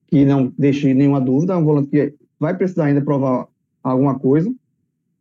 [0.08, 3.46] que não deixe nenhuma dúvida, é um volante que vai precisar ainda provar
[3.82, 4.52] alguma coisa.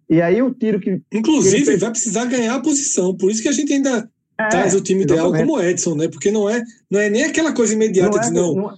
[0.09, 1.01] E aí o tiro que.
[1.11, 3.15] Inclusive, Ele fez- vai precisar ganhar a posição.
[3.15, 4.09] Por isso que a gente ainda
[4.45, 5.47] É, traz o time ideal exatamente.
[5.47, 6.07] como o Edson, né?
[6.07, 8.73] Porque não é, não é nem aquela coisa imediata de não, não,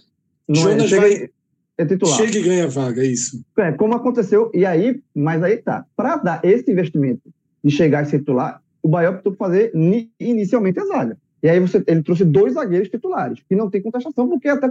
[0.47, 1.30] não Jonas é, chega, vai-
[1.78, 2.18] é titular.
[2.18, 3.43] chega e ganha a vaga, é isso.
[3.57, 5.86] É, como aconteceu, e aí, mas aí tá.
[5.95, 7.22] Para dar esse investimento
[7.63, 11.18] de chegar e ser titular, o Bahia optou por fazer ni- inicialmente a zaga.
[11.43, 14.68] E aí você, ele trouxe dois zagueiros titulares, que não tem contestação, porque até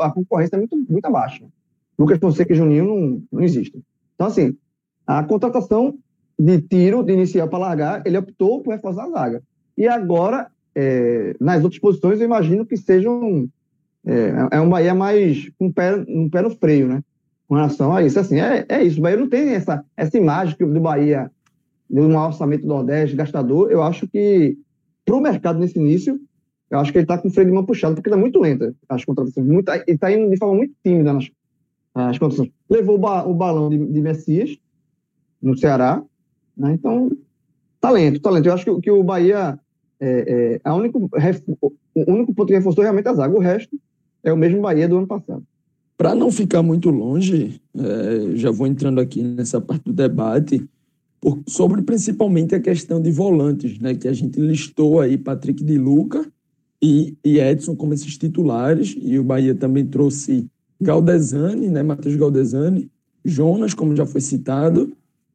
[0.00, 1.44] a concorrência é muito, muito abaixo.
[1.98, 3.82] Lucas Fonseca e Juninho não, não existem.
[4.14, 4.56] Então, assim,
[5.06, 5.96] a contratação
[6.38, 9.42] de tiro, de inicial para largar, ele optou por reforçar a zaga.
[9.78, 13.48] E agora, é, nas outras posições, eu imagino que sejam.
[14.04, 17.02] É, é um Bahia mais com um pé, um pé no freio, né?
[17.48, 18.20] com relação a isso.
[18.20, 18.98] Assim, é, é isso.
[18.98, 21.30] O Bahia não tem essa, essa imagem que do Bahia,
[21.88, 23.70] de um orçamento do Nordeste, gastador.
[23.70, 24.56] Eu acho que,
[25.04, 26.20] para o mercado nesse início,
[26.70, 28.74] eu acho que ele está com o freio de mão puxado, porque está muito lenta
[28.88, 29.46] as contratações.
[29.46, 31.30] Muito, ele está indo de forma muito tímida nas,
[31.94, 32.50] nas contratações.
[32.68, 34.58] Levou o, ba- o balão de, de Messias
[35.40, 36.02] no Ceará.
[36.54, 36.72] Né?
[36.74, 37.10] Então,
[37.80, 38.46] talento, talento.
[38.46, 39.58] Eu acho que, que o Bahia,
[40.00, 41.10] é, é, único,
[41.94, 43.34] o único ponto que reforçou realmente é a zaga.
[43.34, 43.78] O resto
[44.22, 45.42] é o mesmo Bahia do ano passado.
[45.96, 50.64] Para não ficar muito longe, eh, já vou entrando aqui nessa parte do debate,
[51.20, 55.76] por- sobre principalmente a questão de volantes, né, que a gente listou aí Patrick de
[55.76, 56.24] Luca
[56.80, 60.46] e, e Edson como esses titulares, e o Bahia também trouxe
[60.80, 62.88] Galdesani, né, Matheus Galdesani,
[63.24, 64.92] Jonas, como já foi citado,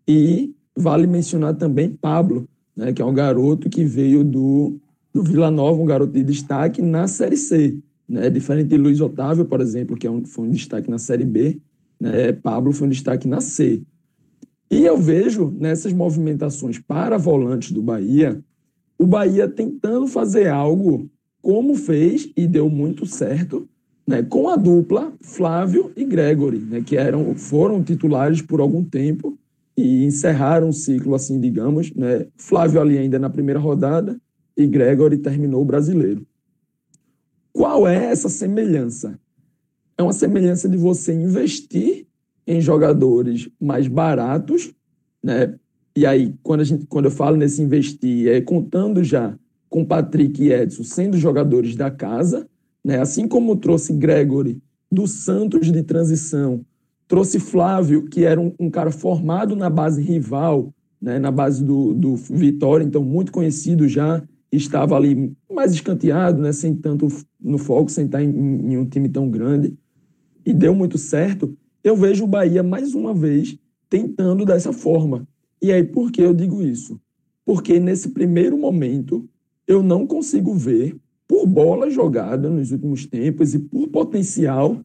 [0.08, 4.78] e vale mencionar também Pablo, né, que é um garoto que veio do,
[5.14, 8.30] do Vila Nova, um garoto de destaque na Série C né?
[8.30, 11.60] Diferente de Luiz Otávio, por exemplo, que é um, foi um destaque na Série B,
[12.00, 12.32] né?
[12.32, 13.82] Pablo foi um destaque na C.
[14.70, 18.40] E eu vejo nessas movimentações para volantes do Bahia,
[18.98, 21.10] o Bahia tentando fazer algo
[21.42, 23.68] como fez e deu muito certo,
[24.08, 24.24] né?
[24.24, 26.82] Com a dupla Flávio e Gregory, né?
[26.82, 29.38] Que eram foram titulares por algum tempo
[29.76, 32.28] e encerraram o ciclo, assim, digamos, né?
[32.38, 34.20] Flávio ali ainda na primeira rodada
[34.56, 36.26] e Gregory terminou o brasileiro.
[37.52, 39.20] Qual é essa semelhança?
[39.98, 42.08] É uma semelhança de você investir
[42.46, 44.74] em jogadores mais baratos,
[45.24, 45.56] né?
[45.96, 49.38] E aí, quando, a gente, quando eu falo nesse investir, é contando já
[49.70, 52.48] com Patrick e Edson sendo jogadores da casa,
[52.84, 53.00] né?
[53.00, 54.62] Assim como trouxe Gregory
[54.92, 56.66] do Santos de transição,
[57.08, 61.20] trouxe Flávio, que era um, um cara formado na base rival, né?
[61.20, 66.52] Na base do, do Vitória, então muito conhecido já, estava ali mais escanteado, né?
[66.52, 67.08] Sem tanto
[67.40, 69.78] no foco, sem estar em, em um time tão grande,
[70.46, 73.58] e deu muito certo, eu vejo o Bahia mais uma vez
[73.90, 75.28] tentando dessa forma.
[75.62, 77.00] E aí, por que eu digo isso?
[77.46, 79.28] Porque nesse primeiro momento,
[79.68, 80.96] eu não consigo ver,
[81.28, 84.80] por bola jogada nos últimos tempos e por potencial,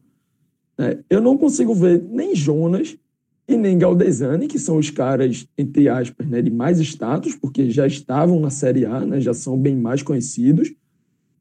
[0.79, 2.97] né, eu não consigo ver nem Jonas
[3.45, 7.85] e nem Galdesani, que são os caras, entre aspas, né, de mais status, porque já
[7.85, 10.73] estavam na Série A, né, já são bem mais conhecidos,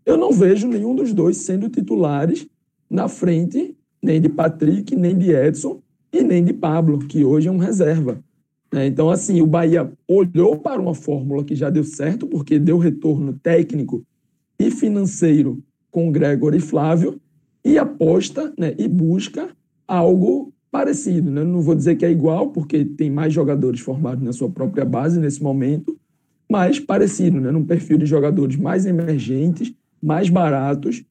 [0.04, 2.48] eu não vejo nenhum dos dois sendo titulares
[2.90, 5.80] na frente nem de Patrick, nem de Edson
[6.12, 8.18] e nem de Pablo, que hoje é um reserva.
[8.72, 8.86] né?
[8.86, 13.38] Então, assim, o Bahia olhou para uma fórmula que já deu certo, porque deu retorno
[13.40, 14.04] técnico
[14.58, 17.20] e financeiro com Gregor e Flávio,
[17.64, 19.48] e aposta né, e busca
[19.86, 21.30] algo parecido.
[21.30, 21.44] Né?
[21.44, 25.18] Não vou dizer que é igual, porque tem mais jogadores formados na sua própria base
[25.20, 25.98] nesse momento,
[26.50, 27.50] mas parecido, né?
[27.50, 31.04] num perfil de jogadores mais emergentes, mais baratos,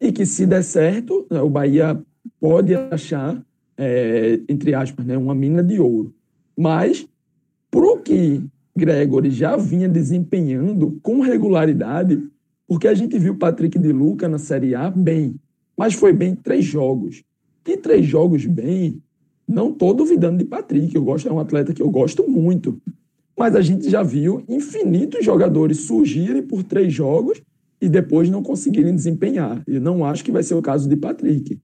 [0.00, 2.00] e que se der certo, né, o Bahia
[2.40, 3.40] pode achar,
[3.76, 6.12] é, entre aspas, né, uma mina de ouro.
[6.56, 7.06] Mas,
[7.70, 8.44] para o que
[8.76, 12.20] Gregory já vinha desempenhando com regularidade,
[12.66, 15.34] Porque a gente viu Patrick de Luca na Série A bem,
[15.76, 17.22] mas foi bem em três jogos.
[17.66, 19.00] E três jogos bem,
[19.46, 22.80] não estou duvidando de Patrick, eu gosto, é um atleta que eu gosto muito.
[23.36, 27.42] Mas a gente já viu infinitos jogadores surgirem por três jogos
[27.80, 29.62] e depois não conseguirem desempenhar.
[29.66, 31.58] E não acho que vai ser o caso de Patrick.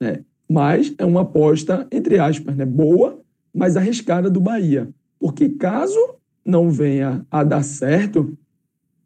[0.00, 0.20] Né?
[0.48, 2.64] Mas é uma aposta, entre aspas, né?
[2.64, 3.20] boa,
[3.52, 4.88] mas arriscada do Bahia.
[5.18, 5.98] Porque caso
[6.44, 8.36] não venha a dar certo,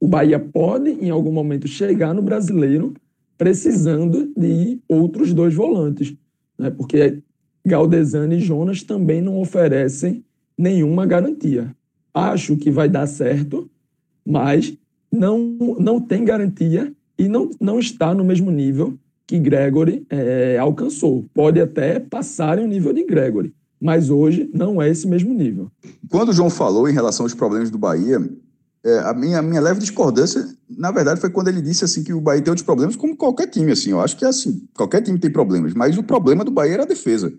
[0.00, 2.94] o Bahia pode, em algum momento, chegar no brasileiro
[3.38, 6.14] precisando de outros dois volantes.
[6.58, 6.68] Né?
[6.70, 7.22] Porque
[7.64, 10.24] Galdesani e Jonas também não oferecem
[10.56, 11.74] nenhuma garantia.
[12.12, 13.70] Acho que vai dar certo,
[14.26, 14.76] mas
[15.10, 15.38] não,
[15.78, 21.24] não tem garantia e não, não está no mesmo nível que Gregory eh, alcançou.
[21.34, 25.70] Pode até passar um nível de Gregory, mas hoje não é esse mesmo nível.
[26.10, 28.18] Quando o João falou em relação aos problemas do Bahia,
[28.84, 32.12] é, a, minha, a minha leve discordância, na verdade, foi quando ele disse assim que
[32.12, 33.72] o Bahia tem outros problemas, como qualquer time.
[33.72, 36.74] Assim, eu acho que é assim, qualquer time tem problemas, mas o problema do Bahia
[36.74, 37.32] era a defesa.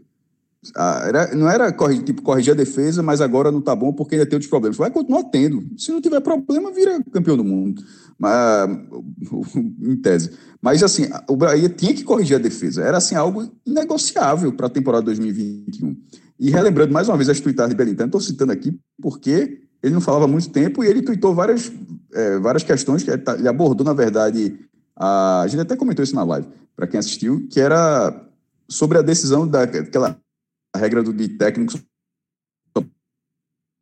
[0.75, 4.15] Ah, era, não era corrigir, tipo, corrigir a defesa, mas agora não tá bom porque
[4.15, 4.75] ainda tem outros problemas.
[4.75, 5.65] Vai continuar tendo.
[5.77, 7.81] Se não tiver problema, vira campeão do mundo.
[8.17, 8.69] Mas,
[9.81, 10.31] em tese.
[10.61, 12.83] Mas assim, o Bahia tinha que corrigir a defesa.
[12.83, 15.95] Era assim algo inegociável para a temporada 2021.
[16.37, 20.01] E relembrando mais uma vez as tuitadas de Belintani, estou citando aqui porque ele não
[20.01, 21.71] falava há muito tempo e ele tuitou várias,
[22.13, 24.59] é, várias questões que ele abordou, na verdade,
[24.95, 28.25] a, a gente até comentou isso na live, para quem assistiu, que era
[28.67, 30.19] sobre a decisão daquela
[30.75, 31.73] regra do de técnico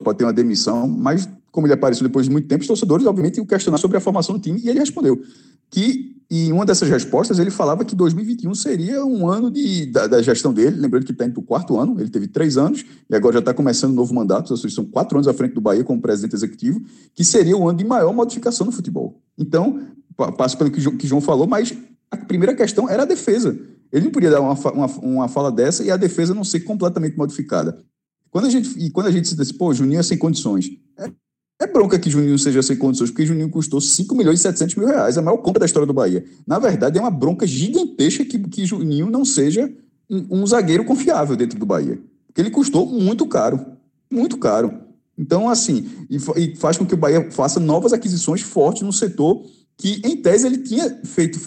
[0.03, 3.41] pode ter uma demissão, mas como ele apareceu depois de muito tempo, os torcedores, obviamente,
[3.41, 5.21] o questionaram sobre a formação do time e ele respondeu
[5.69, 10.21] que em uma dessas respostas ele falava que 2021 seria um ano de, da, da
[10.21, 13.15] gestão dele, lembrando que está indo para o quarto ano, ele teve três anos e
[13.15, 15.61] agora já está começando um novo mandato, ou seja, são quatro anos à frente do
[15.61, 16.81] Bahia como presidente executivo,
[17.15, 19.21] que seria o ano de maior modificação no futebol.
[19.37, 19.81] Então,
[20.17, 21.73] pa- passo pelo que, que João falou, mas
[22.11, 23.57] a primeira questão era a defesa.
[23.91, 27.17] Ele não podia dar uma, uma, uma fala dessa e a defesa não ser completamente
[27.17, 27.77] modificada.
[28.29, 30.69] Quando a gente, e quando a gente se diz, pô, Juninho é sem condições.
[31.59, 34.87] É bronca que Juninho seja sem condições, porque Juninho custou 5 milhões e 700 mil
[34.87, 36.23] reais, a maior compra da história do Bahia.
[36.45, 39.71] Na verdade, é uma bronca gigantesca que, que Juninho não seja
[40.09, 41.99] um, um zagueiro confiável dentro do Bahia.
[42.27, 43.65] Porque ele custou muito caro.
[44.11, 44.71] Muito caro.
[45.17, 49.43] Então, assim, e, e faz com que o Bahia faça novas aquisições fortes no setor
[49.75, 51.39] que, em tese, ele tinha feito,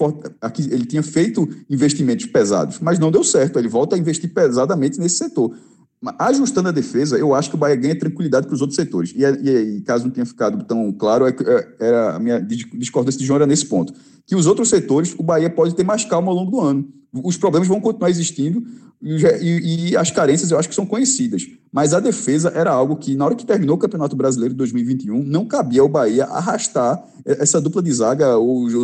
[0.58, 3.58] ele tinha feito investimentos pesados, mas não deu certo.
[3.58, 5.56] Ele volta a investir pesadamente nesse setor.
[6.18, 9.12] Ajustando a defesa, eu acho que o Bahia ganha tranquilidade para os outros setores.
[9.14, 11.34] E, e- e caso não tenha ficado tão claro, é
[11.78, 13.92] é, a minha dis- discordância de João era nesse ponto.
[14.26, 16.88] Que os outros setores, o Bahia pode ter mais calma ao longo do ano.
[17.12, 18.62] Os problemas vão continuar existindo
[19.02, 21.42] e, e- e as carências eu acho que são conhecidas.
[21.72, 25.22] Mas a defesa era algo que, na hora que terminou o Campeonato Brasileiro de 2021,
[25.24, 28.74] não cabia ao Bahia arrastar essa dupla de zaga ou, os-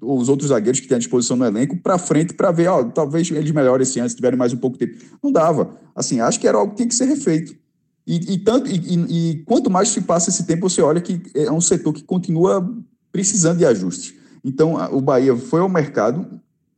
[0.00, 2.84] ou os outros zagueiros que tem à disposição no elenco para frente para ver, ó,
[2.84, 5.04] talvez eles melhorem esse ano, se tiverem mais um pouco de tempo.
[5.22, 5.74] Não dava.
[5.94, 7.54] Assim, acho que era algo que tinha que ser refeito.
[8.06, 11.60] E, e tanto, e, quanto mais se passa esse tempo, você olha que é um
[11.60, 12.66] setor que continua
[13.12, 14.14] precisando de ajustes.
[14.42, 16.26] Então, o Bahia foi ao mercado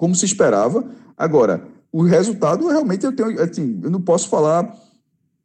[0.00, 0.82] como se esperava.
[1.14, 4.74] Agora, o resultado, realmente, eu tenho, assim, eu não posso falar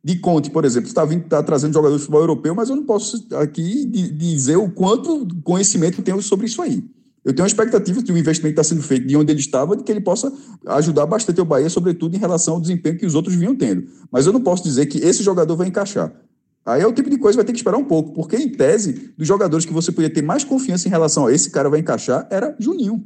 [0.02, 3.28] de Conte, por exemplo, está está trazendo jogadores de futebol europeu, mas eu não posso
[3.36, 6.82] aqui di- dizer o quanto conhecimento eu tenho sobre isso aí.
[7.26, 9.76] Eu tenho uma expectativa de que o investimento está sendo feito de onde ele estava,
[9.76, 10.32] de que ele possa
[10.68, 13.86] ajudar bastante o Bahia, sobretudo em relação ao desempenho que os outros vinham tendo.
[14.10, 16.14] Mas eu não posso dizer que esse jogador vai encaixar.
[16.66, 18.48] Aí é o tipo de coisa que vai ter que esperar um pouco, porque em
[18.48, 21.82] tese, dos jogadores que você podia ter mais confiança em relação a esse cara vai
[21.82, 23.04] encaixar, era Juninho.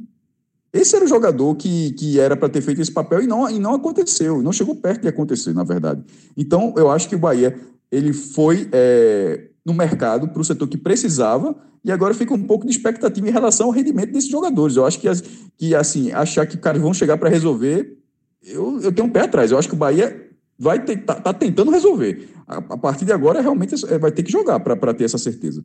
[0.72, 3.58] Esse era o jogador que, que era para ter feito esse papel e não, e
[3.58, 6.02] não aconteceu, não chegou perto de acontecer, na verdade.
[6.36, 7.58] Então, eu acho que o Bahia
[7.90, 12.66] ele foi é, no mercado para o setor que precisava e agora fica um pouco
[12.66, 14.76] de expectativa em relação ao rendimento desses jogadores.
[14.76, 15.08] Eu acho que,
[15.56, 17.96] que assim, achar que caras vão chegar para resolver,
[18.42, 19.50] eu, eu tenho um pé atrás.
[19.50, 22.28] Eu acho que o Bahia vai tá, tá tentando resolver.
[22.46, 25.64] A, a partir de agora, realmente, é, vai ter que jogar para ter essa certeza.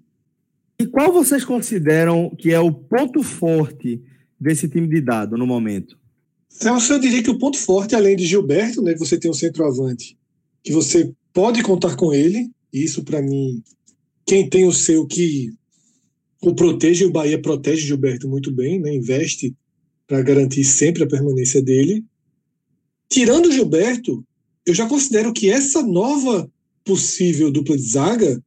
[0.79, 4.01] E qual vocês consideram que é o ponto forte
[4.39, 5.97] desse time de dado no momento?
[6.49, 10.17] Celso, eu diria que o ponto forte, além de Gilberto, né, você tem um centroavante
[10.63, 12.49] que você pode contar com ele.
[12.71, 13.61] E isso, para mim,
[14.25, 15.53] quem tem o seu que
[16.41, 19.55] o protege, o Bahia protege Gilberto muito bem, né, investe
[20.07, 22.05] para garantir sempre a permanência dele.
[23.09, 24.25] Tirando o Gilberto,
[24.65, 26.49] eu já considero que essa nova
[26.83, 28.43] possível dupla de zaga,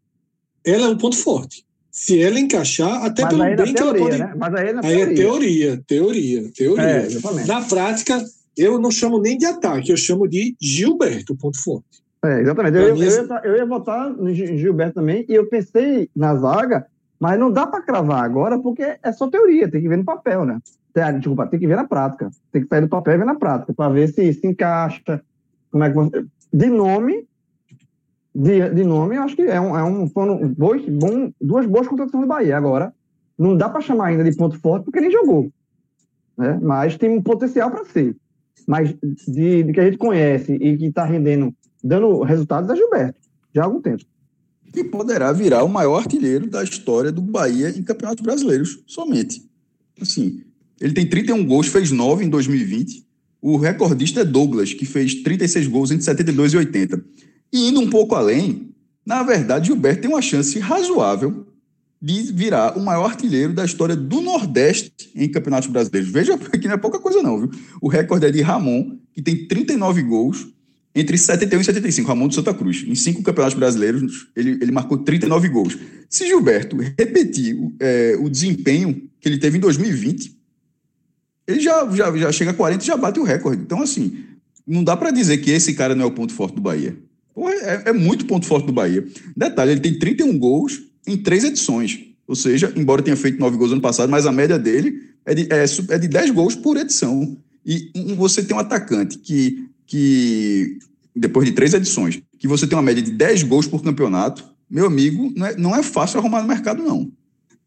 [0.64, 1.64] ela é um ponto forte.
[2.00, 4.18] Se ela encaixar, até Mas pelo na bem que ela teoria, pode.
[4.18, 4.34] né?
[4.36, 5.16] Mas aí na Aí é teoria.
[5.16, 6.84] teoria, teoria, teoria.
[6.84, 7.48] É, exatamente.
[7.48, 8.24] Na prática,
[8.56, 11.84] eu não chamo nem de ataque, eu chamo de Gilberto, ponto forte.
[12.24, 12.76] É, exatamente.
[12.78, 16.08] Eu, mim, eu, esse- ia, eu ia votar no Gi- Gilberto também, e eu pensei
[16.14, 16.86] na zaga,
[17.20, 20.44] Mas não dá para cravar agora porque é só teoria, tem que ver no papel,
[20.44, 20.60] né?
[20.94, 22.30] Tem- Desculpa, tem que ver na prática.
[22.52, 25.20] Tem que sair do papel e ver na prática, para ver se se encaixa.
[25.72, 26.24] Como é que você...
[26.52, 27.26] De nome,
[28.40, 31.88] de, de nome, eu acho que é um, é um foram dois, bom, duas boas
[31.88, 32.56] contratações do Bahia.
[32.56, 32.94] Agora,
[33.36, 35.50] não dá para chamar ainda de ponto forte porque nem jogou.
[36.36, 36.56] Né?
[36.62, 38.16] Mas tem um potencial para ser.
[38.64, 38.94] Mas
[39.26, 43.18] de, de que a gente conhece e que está rendendo, dando resultados é Gilberto,
[43.52, 44.04] já há algum tempo.
[44.72, 49.42] E poderá virar o maior artilheiro da história do Bahia em campeonatos brasileiros, somente.
[50.00, 50.44] Assim,
[50.80, 53.04] ele tem 31 gols, fez 9 em 2020.
[53.42, 57.04] O recordista é Douglas, que fez 36 gols entre 72 e 80.
[57.52, 58.68] E indo um pouco além,
[59.04, 61.46] na verdade, Gilberto tem uma chance razoável
[62.00, 66.10] de virar o maior artilheiro da história do Nordeste em campeonatos brasileiros.
[66.10, 67.50] Veja que não é pouca coisa não, viu?
[67.80, 70.46] O recorde é de Ramon, que tem 39 gols
[70.94, 72.84] entre 71 e 75, Ramon do Santa Cruz.
[72.86, 75.78] Em cinco campeonatos brasileiros, ele, ele marcou 39 gols.
[76.08, 80.36] Se Gilberto repetir o, é, o desempenho que ele teve em 2020,
[81.46, 83.62] ele já, já, já chega a 40 e já bate o recorde.
[83.62, 84.24] Então, assim,
[84.66, 86.96] não dá para dizer que esse cara não é o ponto forte do Bahia.
[87.46, 89.06] É, é muito ponto forte do Bahia.
[89.36, 92.00] Detalhe, ele tem 31 gols em três edições.
[92.26, 95.48] Ou seja, embora tenha feito nove gols ano passado, mas a média dele é de,
[95.50, 95.64] é,
[95.94, 97.36] é de 10 gols por edição.
[97.64, 100.78] E você tem um atacante que, que,
[101.14, 104.86] depois de três edições, que você tem uma média de 10 gols por campeonato, meu
[104.86, 107.10] amigo, não é, não é fácil arrumar no mercado, não.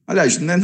[0.06, 0.56] Aliás, né,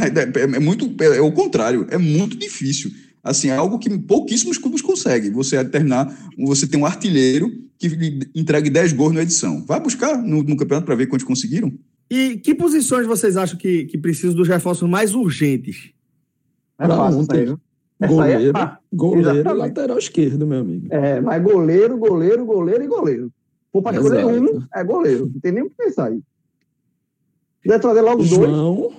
[0.54, 2.90] é, muito, é o contrário, é muito difícil.
[3.22, 5.30] Assim, é algo que pouquíssimos clubes conseguem.
[5.32, 9.64] Você terminar, você tem um artilheiro que lhe entregue 10 gols na edição.
[9.64, 11.72] Vai buscar no, no campeonato para ver quantos conseguiram?
[12.10, 15.90] E que posições vocês acham que, que precisam dos reforços mais urgentes?
[16.78, 17.22] É Pra fácil?
[17.22, 17.48] Essa aí
[18.00, 18.52] é Goleiro,
[18.92, 19.58] goleiro e Exatamente.
[19.58, 20.86] lateral esquerdo, meu amigo.
[20.90, 23.32] É, mas goleiro, goleiro, goleiro e goleiro.
[23.72, 24.56] For para escolher Exato.
[24.56, 25.30] um, é goleiro.
[25.32, 26.20] Não tem nem o que pensar aí.
[27.64, 28.30] Deve trazer logo dois.
[28.30, 28.92] João,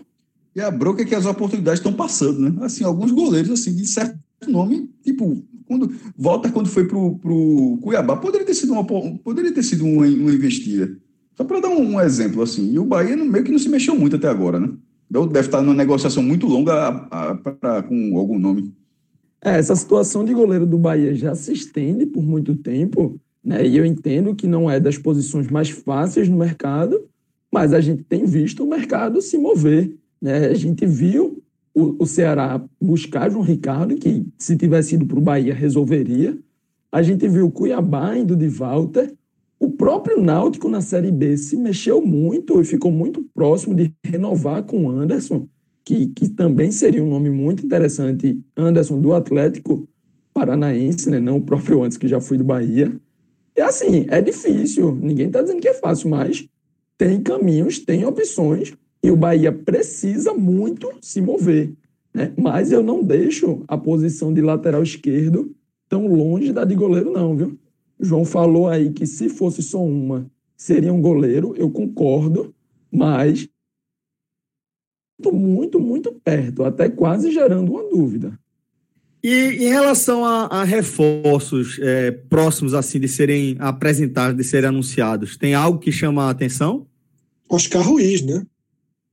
[0.54, 2.66] E a bronca é que as oportunidades estão passando, né?
[2.66, 8.18] Assim, alguns goleiros, assim, de certo nome, tipo, quando Walter, quando foi pro, pro Cuiabá,
[8.18, 10.98] poderia ter sido uma, poderia ter sido uma, uma investida.
[11.38, 12.74] Só para dar um, um exemplo, assim.
[12.74, 14.70] E o Bahia no- meio que não se mexeu muito até agora, né?
[15.10, 18.74] Deve estar numa negociação muito longa a- a- pra- com algum nome.
[19.44, 23.66] É, essa situação de goleiro do Bahia já se estende por muito tempo, né?
[23.66, 27.00] E eu entendo que não é das posições mais fáceis no mercado,
[27.54, 30.48] mas a gente tem visto o mercado se mover, né?
[30.48, 31.39] A gente viu
[31.80, 36.38] o, o Ceará buscar João Ricardo, que se tivesse ido para o Bahia resolveria.
[36.92, 39.14] A gente viu o Cuiabá indo de Walter.
[39.60, 44.64] O próprio Náutico na Série B se mexeu muito e ficou muito próximo de renovar
[44.64, 45.48] com o Anderson
[45.90, 49.90] que, que também seria um nome muito interessante, Anderson, do Atlético
[50.32, 51.20] Paranaense, né?
[51.20, 52.96] não o próprio antes, que já foi do Bahia.
[53.58, 56.48] E assim, é difícil, ninguém está dizendo que é fácil, mas
[56.96, 58.72] tem caminhos, tem opções,
[59.02, 61.74] e o Bahia precisa muito se mover.
[62.14, 62.34] Né?
[62.38, 65.56] Mas eu não deixo a posição de lateral esquerdo
[65.88, 67.60] tão longe da de goleiro, não, viu?
[67.98, 72.54] O João falou aí que se fosse só uma, seria um goleiro, eu concordo,
[72.92, 73.50] mas
[75.20, 78.40] muito, muito, muito perto, até quase gerando uma dúvida.
[79.22, 85.36] E em relação a, a reforços é, próximos assim de serem apresentados, de serem anunciados,
[85.36, 86.88] tem algo que chama a atenção?
[87.50, 88.46] Oscar Ruiz, né?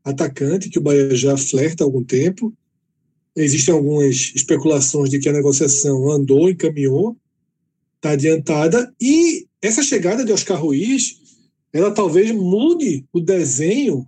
[0.06, 2.54] Atacante que o Bahia já flerta há algum tempo.
[3.34, 7.16] Existem algumas especulações de que a negociação andou, encaminhou,
[7.96, 8.94] está adiantada.
[9.00, 11.20] E essa chegada de Oscar Ruiz,
[11.72, 14.06] ela talvez mude o desenho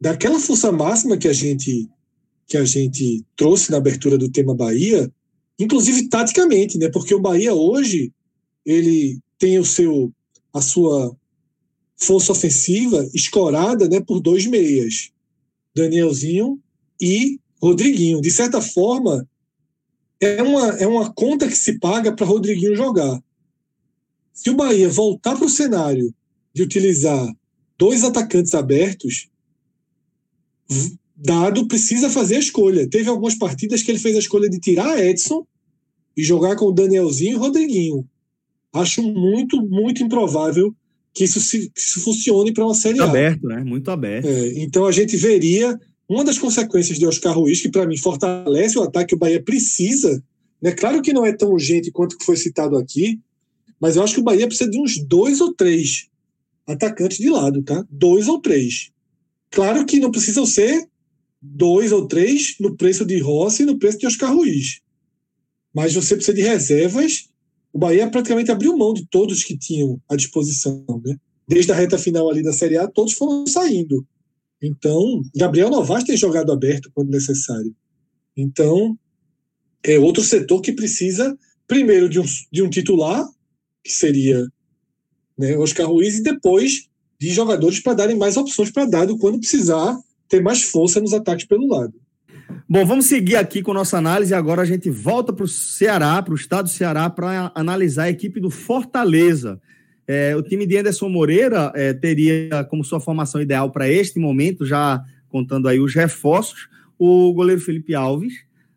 [0.00, 1.88] daquela força máxima que a gente
[2.46, 5.10] que a gente trouxe na abertura do tema Bahia,
[5.58, 6.90] inclusive taticamente, né?
[6.90, 8.12] Porque o Bahia hoje
[8.66, 10.12] ele tem o seu
[10.52, 11.16] a sua
[12.04, 15.10] força ofensiva escorada né, por dois meias,
[15.74, 16.60] Danielzinho
[17.00, 18.20] e Rodriguinho.
[18.20, 19.28] De certa forma,
[20.20, 23.22] é uma, é uma conta que se paga para Rodriguinho jogar.
[24.32, 26.14] Se o Bahia voltar para o cenário
[26.52, 27.32] de utilizar
[27.78, 29.28] dois atacantes abertos,
[31.16, 32.88] Dado precisa fazer a escolha.
[32.88, 35.46] Teve algumas partidas que ele fez a escolha de tirar Edson
[36.16, 38.08] e jogar com o Danielzinho e o Rodriguinho.
[38.72, 40.74] Acho muito, muito improvável
[41.14, 43.10] que isso, se, que isso funcione para uma Série Muito A.
[43.10, 43.64] aberto, né?
[43.64, 44.26] Muito aberto.
[44.26, 48.76] É, então a gente veria uma das consequências de Oscar Ruiz, que para mim fortalece
[48.76, 50.22] o ataque que o Bahia precisa.
[50.60, 50.72] Né?
[50.72, 53.20] Claro que não é tão urgente quanto que foi citado aqui,
[53.80, 56.08] mas eu acho que o Bahia precisa de uns dois ou três
[56.66, 57.84] atacantes de lado, tá?
[57.90, 58.90] Dois ou três.
[59.50, 60.88] Claro que não precisam ser
[61.40, 64.80] dois ou três no preço de Rossi e no preço de Oscar Ruiz.
[65.72, 67.28] Mas você precisa de reservas.
[67.74, 71.16] O Bahia praticamente abriu mão de todos que tinham à disposição, né?
[71.46, 74.06] Desde a reta final ali da Série A, todos foram saindo.
[74.62, 77.74] Então, Gabriel Novaes tem jogado aberto quando necessário.
[78.36, 78.96] Então,
[79.82, 83.28] é outro setor que precisa, primeiro, de um, de um titular,
[83.82, 84.46] que seria
[85.36, 86.86] né, Oscar Ruiz, e depois
[87.20, 89.98] de jogadores para darem mais opções para dado quando precisar
[90.28, 91.92] ter mais força nos ataques pelo lado.
[92.68, 94.34] Bom, vamos seguir aqui com nossa análise.
[94.34, 98.10] Agora a gente volta para o Ceará, para o estado do Ceará, para analisar a
[98.10, 99.60] equipe do Fortaleza.
[100.06, 104.66] É, o time de Anderson Moreira é, teria como sua formação ideal para este momento,
[104.66, 106.68] já contando aí os reforços,
[106.98, 108.34] o goleiro Felipe Alves.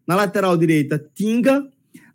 [0.07, 1.65] Na lateral direita, Tinga.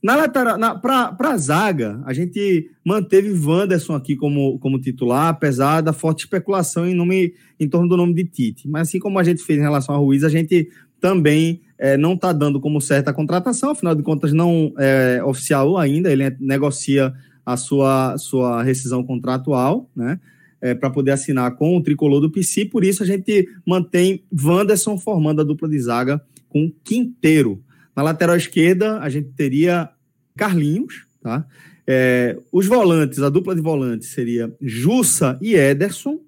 [0.03, 5.93] Na lateral, para a zaga, a gente manteve Wanderson aqui como, como titular, apesar da
[5.93, 8.69] forte especulação em, nome, em torno do nome de Tite.
[8.69, 10.69] Mas assim como a gente fez em relação a Ruiz, a gente
[11.03, 15.77] também é, não está dando como certa a contratação, afinal de contas, não é oficial
[15.77, 17.13] ainda, ele negocia
[17.45, 20.19] a sua, sua rescisão contratual, né?
[20.61, 24.97] É, para poder assinar com o tricolor do PC, por isso a gente mantém Wanderson
[24.97, 27.61] formando a dupla de zaga com Quinteiro.
[27.97, 29.91] Na lateral esquerda, a gente teria
[30.37, 31.45] Carlinhos, tá?
[31.85, 36.21] É, os volantes, a dupla de volantes seria Jussa e Ederson,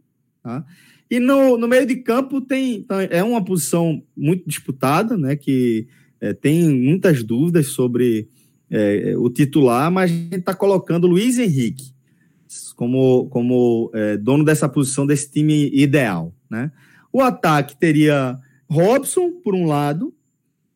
[0.42, 0.64] tá?
[1.10, 5.36] E no, no meio de campo tem é uma posição muito disputada, né?
[5.36, 5.86] Que
[6.20, 8.28] é, tem muitas dúvidas sobre
[8.70, 11.94] é, o titular, mas a gente está colocando Luiz Henrique
[12.74, 16.70] como, como é, dono dessa posição desse time ideal, né?
[17.12, 18.38] O ataque teria
[18.68, 20.12] Robson por um lado,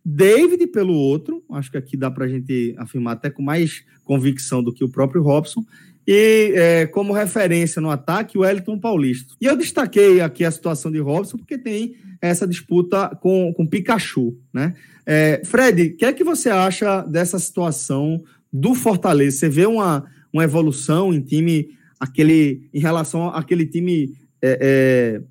[0.05, 4.63] David pelo outro, acho que aqui dá para a gente afirmar até com mais convicção
[4.63, 5.65] do que o próprio Robson,
[6.11, 9.35] e é, como referência no ataque, o Wellington Paulista.
[9.39, 14.35] E eu destaquei aqui a situação de Robson, porque tem essa disputa com, com Pikachu,
[14.51, 14.75] né?
[15.05, 19.37] É, Fred, o que é que você acha dessa situação do Fortaleza?
[19.37, 21.69] Você vê uma, uma evolução em time,
[22.01, 25.23] aquele, em relação àquele time é, é,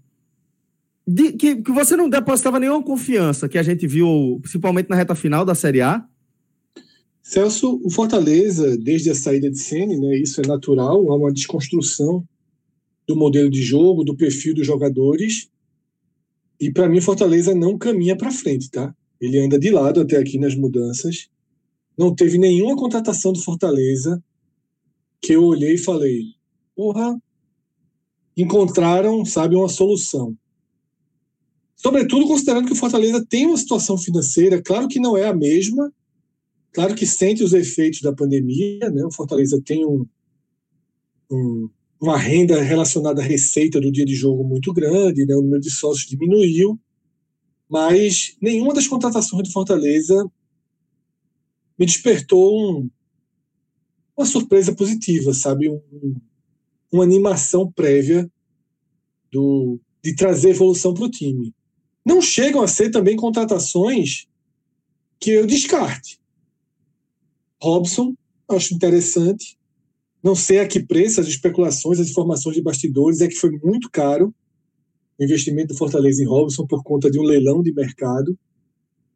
[1.08, 5.16] de, que, que você não depositava nenhuma confiança que a gente viu, principalmente na reta
[5.16, 6.06] final da Série A?
[7.28, 12.26] Celso, o Fortaleza, desde a saída de Sene, né, isso é natural, há uma desconstrução
[13.06, 15.50] do modelo de jogo, do perfil dos jogadores.
[16.58, 18.96] E para mim, o Fortaleza não caminha para frente, tá?
[19.20, 21.28] Ele anda de lado até aqui nas mudanças.
[21.98, 24.24] Não teve nenhuma contratação do Fortaleza
[25.22, 26.28] que eu olhei e falei:
[26.74, 27.22] porra,
[28.38, 30.34] encontraram, sabe, uma solução.
[31.76, 35.92] Sobretudo considerando que o Fortaleza tem uma situação financeira, claro que não é a mesma,
[36.72, 39.06] claro que sente os efeitos da pandemia, né?
[39.06, 40.06] O Fortaleza tem um,
[41.32, 45.36] um, uma renda relacionada à receita do dia de jogo muito grande, né?
[45.36, 46.80] O número de sócios diminuiu,
[47.70, 50.30] mas nenhuma das contratações do Fortaleza
[51.78, 52.90] me despertou um,
[54.16, 55.70] uma surpresa positiva, sabe?
[55.70, 56.16] Um,
[56.92, 58.30] uma animação prévia
[59.32, 61.54] do, de trazer evolução para o time
[62.06, 64.28] não chegam a ser também contratações
[65.20, 66.22] que eu descarte.
[67.62, 68.16] Robson,
[68.50, 69.58] acho interessante.
[70.24, 73.90] Não sei a que preço, as especulações, as informações de bastidores, é que foi muito
[73.90, 74.34] caro
[75.20, 78.38] o investimento do Fortaleza em Robson por conta de um leilão de mercado.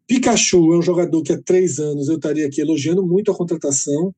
[0.08, 4.14] Pikachu é um jogador que há três anos eu estaria aqui elogiando muito a contratação.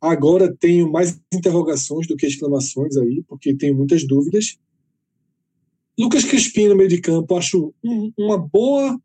[0.00, 4.58] Agora tenho mais interrogações do que exclamações aí, porque tenho muitas dúvidas.
[5.98, 9.00] Lucas Crispim no meio de campo, acho um, uma boa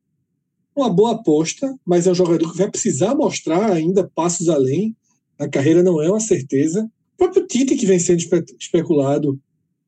[0.82, 4.95] uma boa aposta, mas é um jogador que vai precisar mostrar ainda passos além.
[5.38, 6.89] A carreira não é uma certeza.
[7.15, 9.39] O próprio Tite, que vem sendo espe especulado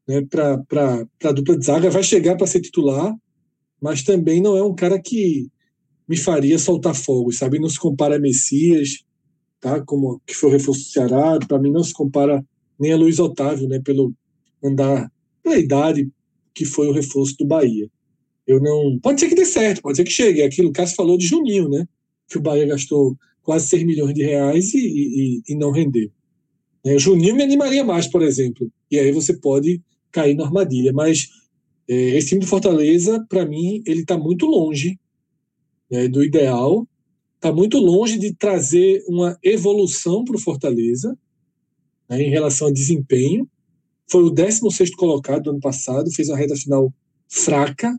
[0.07, 3.15] né, para a dupla de zaga, vai chegar para ser titular,
[3.81, 5.47] mas também não é um cara que
[6.07, 7.59] me faria soltar fogo, sabe?
[7.59, 9.03] Não se compara a Messias,
[9.61, 9.79] tá?
[9.81, 12.43] Como que foi o reforço do Ceará, para mim não se compara
[12.79, 13.79] nem a Luiz Otávio, né?
[13.79, 14.11] Pelo
[14.63, 15.11] andar,
[15.43, 16.09] pela idade,
[16.53, 17.87] que foi o reforço do Bahia.
[18.49, 18.97] Eu não.
[18.99, 20.41] Pode ser que dê certo, pode ser que chegue.
[20.41, 21.87] É aquilo o Cássio falou de Juninho, né?
[22.27, 26.09] Que o Bahia gastou quase 6 milhões de reais e, e, e não rendeu.
[26.83, 28.71] É, Juninho me animaria mais, por exemplo.
[28.89, 29.81] E aí você pode
[30.11, 30.91] cair na armadilha.
[30.91, 31.29] Mas
[31.87, 34.99] é, esse time do Fortaleza, para mim, ele está muito longe
[35.89, 36.87] né, do ideal.
[37.35, 41.15] Está muito longe de trazer uma evolução para o Fortaleza
[42.09, 43.47] né, em relação a desempenho
[44.09, 46.91] foi o 16 colocado do ano passado, fez uma reta final
[47.27, 47.95] fraca,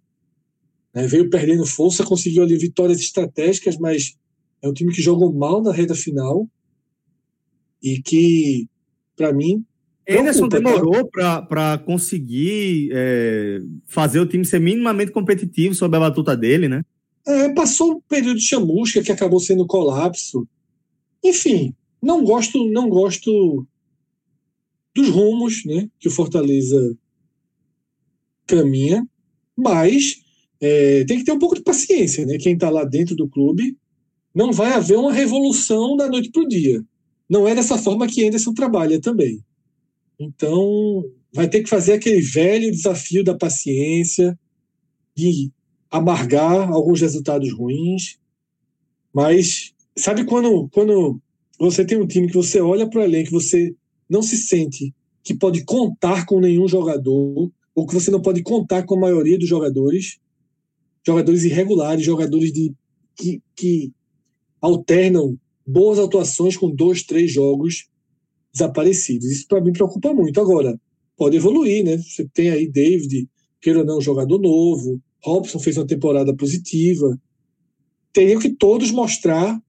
[0.95, 4.17] né, veio perdendo força, conseguiu ali vitórias estratégicas, mas
[4.63, 6.49] é um time que jogou mal na reta final
[7.83, 8.69] e que,
[9.17, 9.65] para mim.
[10.09, 10.59] Anderson tá?
[10.59, 16.85] demorou para conseguir é, fazer o time ser minimamente competitivo sob a batuta dele, né?
[17.27, 20.49] É, passou um período de chamusca que acabou sendo colapso.
[21.23, 23.67] Enfim, não gosto, não gosto
[24.95, 26.97] dos rumos né, que o Fortaleza
[28.47, 29.07] caminha,
[29.57, 30.23] mas
[30.61, 32.37] é, tem que ter um pouco de paciência, né?
[32.39, 33.77] Quem está lá dentro do clube
[34.35, 36.85] não vai haver uma revolução da noite para o dia.
[37.29, 39.43] Não é dessa forma que Anderson trabalha também.
[40.19, 44.39] Então, vai ter que fazer aquele velho desafio da paciência,
[45.17, 45.51] de
[45.91, 48.19] amargar alguns resultados ruins.
[49.13, 51.21] Mas sabe quando, quando
[51.59, 53.75] você tem um time que você olha para o elenco, você
[54.09, 58.85] não se sente que pode contar com nenhum jogador, ou que você não pode contar
[58.85, 60.19] com a maioria dos jogadores,
[61.07, 62.73] jogadores irregulares, jogadores de,
[63.17, 63.93] que, que
[64.61, 67.89] alternam boas atuações com dois, três jogos
[68.53, 69.31] desaparecidos.
[69.31, 70.41] Isso para mim preocupa muito.
[70.41, 70.79] Agora,
[71.17, 71.99] pode evoluir, né?
[71.99, 73.29] Você tem aí David,
[73.61, 77.19] queira ou não, um jogador novo, Robson fez uma temporada positiva.
[78.13, 79.61] Teriam que todos mostrar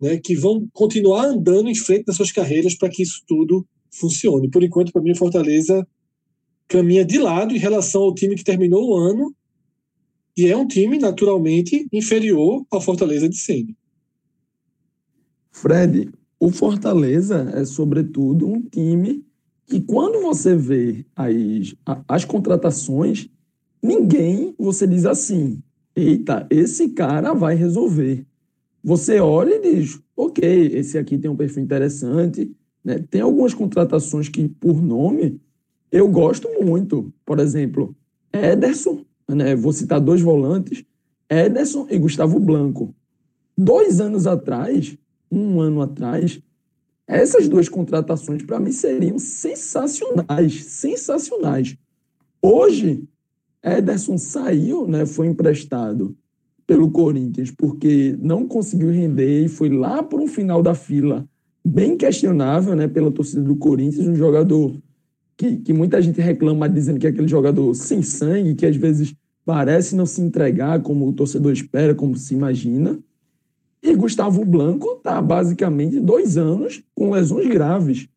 [0.00, 4.50] né, que vão continuar andando em frente nas suas carreiras para que isso tudo funcione.
[4.50, 5.86] Por enquanto, para mim, Fortaleza
[6.66, 9.34] caminha de lado em relação ao time que terminou o ano
[10.36, 13.76] e é um time naturalmente inferior ao Fortaleza de Sene.
[15.52, 19.24] Fred, o Fortaleza é, sobretudo, um time
[19.66, 21.74] que, quando você vê as,
[22.08, 23.28] as contratações,
[23.82, 25.62] ninguém você diz assim:
[25.94, 28.26] eita, esse cara vai resolver.
[28.82, 32.54] Você olha e diz: ok, esse aqui tem um perfil interessante.
[32.84, 32.98] né?
[33.08, 35.40] Tem algumas contratações que, por nome,
[35.90, 37.12] eu gosto muito.
[37.24, 37.96] Por exemplo,
[38.32, 39.54] Ederson, né?
[39.54, 40.84] vou citar dois volantes:
[41.28, 42.94] Ederson e Gustavo Blanco.
[43.56, 44.96] Dois anos atrás,
[45.30, 46.40] um ano atrás,
[47.06, 51.76] essas duas contratações para mim seriam sensacionais, sensacionais.
[52.42, 53.04] Hoje,
[53.62, 56.16] Ederson saiu, né, foi emprestado
[56.66, 61.26] pelo Corinthians porque não conseguiu render e foi lá para um final da fila
[61.64, 64.74] bem questionável, né, pela torcida do Corinthians, um jogador
[65.36, 69.14] que, que muita gente reclama dizendo que é aquele jogador sem sangue, que às vezes
[69.44, 72.98] parece não se entregar como o torcedor espera, como se imagina.
[73.82, 78.08] E Gustavo Blanco está basicamente dois anos com lesões graves.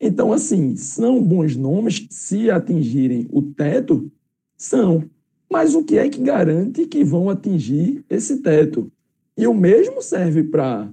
[0.00, 4.10] Então, assim, são bons nomes, se atingirem o teto,
[4.56, 5.04] são.
[5.50, 8.90] Mas o que é que garante que vão atingir esse teto?
[9.36, 10.88] E o mesmo serve para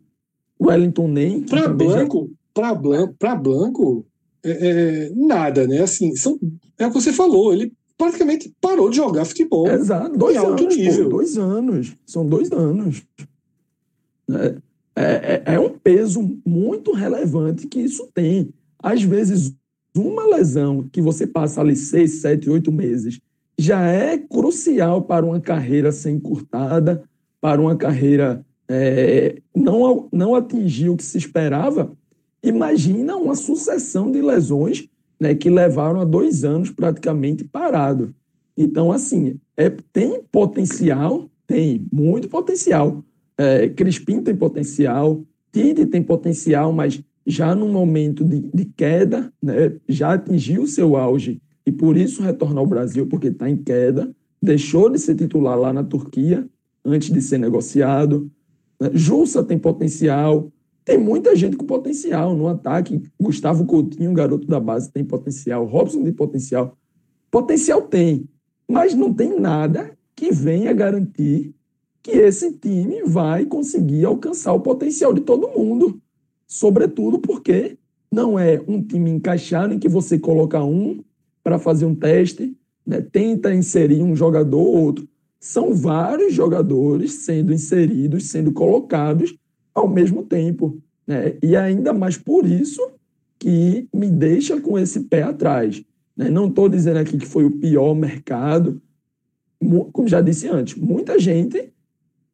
[0.59, 1.41] Wellington Nem.
[1.43, 4.05] Para também já- Blanco, para Blanco, pra Blanco
[4.51, 5.81] é, é, nada, né?
[5.81, 6.39] Assim, são,
[6.77, 9.67] é o que você falou, ele praticamente parou de jogar futebol.
[9.67, 11.09] Exato, dois alto anos, pô, nível.
[11.09, 11.95] dois anos.
[12.05, 13.03] São dois anos.
[14.29, 14.55] É,
[14.95, 18.53] é, é um peso muito relevante que isso tem.
[18.81, 19.53] Às vezes,
[19.95, 23.19] uma lesão que você passa ali seis, sete, oito meses
[23.59, 27.03] já é crucial para uma carreira ser encurtada,
[27.41, 31.91] para uma carreira é, não, não atingir o que se esperava.
[32.47, 34.87] Imagina uma sucessão de lesões
[35.19, 38.13] né, que levaram a dois anos praticamente parado.
[38.55, 43.03] Então, assim, é, tem potencial, tem muito potencial.
[43.37, 45.21] É, Crispim tem potencial,
[45.51, 50.95] Tite tem potencial, mas já num momento de, de queda, né, já atingiu o seu
[50.95, 54.09] auge e por isso retornou ao Brasil, porque está em queda,
[54.41, 56.47] deixou de ser titular lá na Turquia
[56.85, 58.31] antes de ser negociado.
[58.79, 58.91] né.
[58.93, 60.49] Jussa tem potencial,
[60.87, 63.03] tem muita gente com potencial no ataque.
[63.19, 65.65] Gustavo Coutinho, garoto da base, tem potencial.
[65.65, 66.77] Robson tem potencial.
[67.29, 68.25] Potencial tem,
[68.65, 71.53] mas não tem nada que venha garantir
[72.01, 76.01] que esse time vai conseguir alcançar o potencial de todo mundo.
[76.47, 77.77] Sobretudo porque
[78.09, 81.03] não é um time encaixado em que você coloca um
[81.43, 85.09] para fazer um teste, né, tenta inserir um jogador ou outro.
[85.37, 89.37] São vários jogadores sendo inseridos, sendo colocados
[89.77, 90.77] ao mesmo tempo.
[91.05, 91.35] Né?
[91.41, 92.81] E ainda mais por isso
[93.39, 95.83] que me deixa com esse pé atrás.
[96.15, 96.29] né?
[96.29, 98.81] Não estou dizendo aqui que foi o pior mercado.
[99.91, 101.69] Como já disse antes, muita gente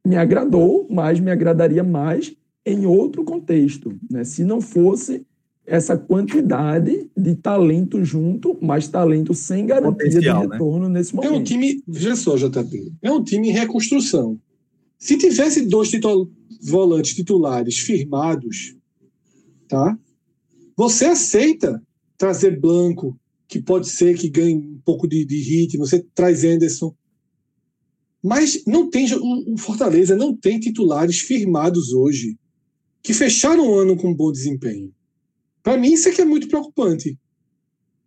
[0.05, 2.33] me agradou, mas me agradaria mais
[2.65, 3.93] em outro contexto.
[4.09, 4.23] Né?
[4.23, 5.25] Se não fosse
[5.65, 10.53] essa quantidade de talento junto, mas talento sem garantia Potencial, de né?
[10.55, 11.35] retorno nesse É momento.
[11.35, 14.37] um time, veja só, JP, é um time em reconstrução.
[14.97, 16.29] Se tivesse dois titu-
[16.63, 18.75] volantes titulares firmados,
[19.67, 19.97] tá?
[20.75, 21.81] Você aceita
[22.17, 26.95] trazer Blanco, que pode ser que ganhe um pouco de, de ritmo, você traz Anderson.
[28.23, 32.37] Mas não tem o Fortaleza não tem titulares firmados hoje
[33.01, 34.93] que fecharam o ano com bom desempenho.
[35.61, 37.17] Para mim isso aqui é muito preocupante.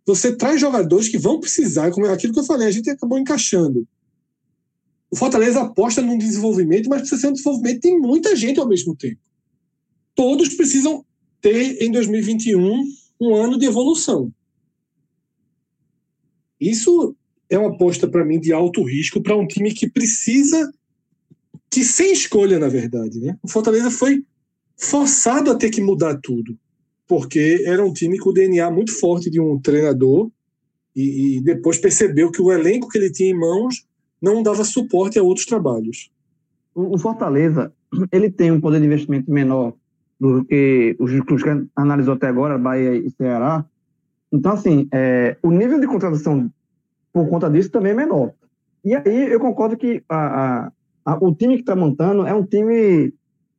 [0.05, 3.19] Você traz jogadores que vão precisar, como é aquilo que eu falei, a gente acabou
[3.19, 3.87] encaixando.
[5.09, 8.95] O Fortaleza aposta num desenvolvimento, mas precisa ser um desenvolvimento de muita gente ao mesmo
[8.95, 9.21] tempo.
[10.13, 11.05] Todos precisam
[11.41, 12.83] ter em 2021
[13.21, 14.31] um ano de evolução.
[16.59, 17.15] Isso
[17.49, 20.71] é uma aposta para mim de alto risco para um time que precisa
[21.69, 23.37] que sem escolha, na verdade, né?
[23.43, 24.23] O Fortaleza foi
[24.75, 26.57] forçado a ter que mudar tudo,
[27.07, 30.29] porque era um time com o DNA muito forte de um treinador
[30.95, 33.86] e, e depois percebeu que o elenco que ele tinha em mãos
[34.21, 36.09] não dava suporte a outros trabalhos.
[36.73, 37.71] O Fortaleza,
[38.11, 39.73] ele tem um poder de investimento menor
[40.19, 43.65] do que os clubes que analisou até agora, Bahia e Ceará.
[44.31, 46.49] Então, assim, é, o nível de contratação
[47.13, 48.33] por conta disso também é menor.
[48.83, 50.71] E aí eu concordo que a- a-
[51.05, 53.13] a- o time que está montando é um time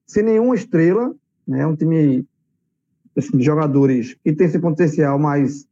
[0.06, 1.14] sem nenhuma estrela,
[1.46, 1.60] né?
[1.60, 2.24] é um time
[3.16, 5.66] assim, de jogadores que tem esse potencial, mas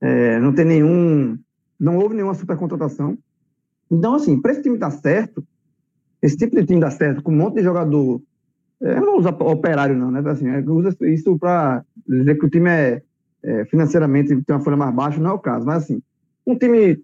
[0.00, 1.38] é, não tem nenhum.
[1.78, 3.16] Não houve nenhuma super contratação.
[3.92, 5.44] Então, assim, para esse time dar certo,
[6.22, 8.22] esse tipo de time dar certo, com um monte de jogador.
[8.80, 10.22] é, Eu não usar operário, não, né?
[10.30, 13.02] Assim, é, usa isso para dizer que o time é,
[13.42, 15.66] é, financeiramente tem uma folha mais baixa, não é o caso.
[15.66, 16.02] Mas, assim,
[16.46, 17.02] um time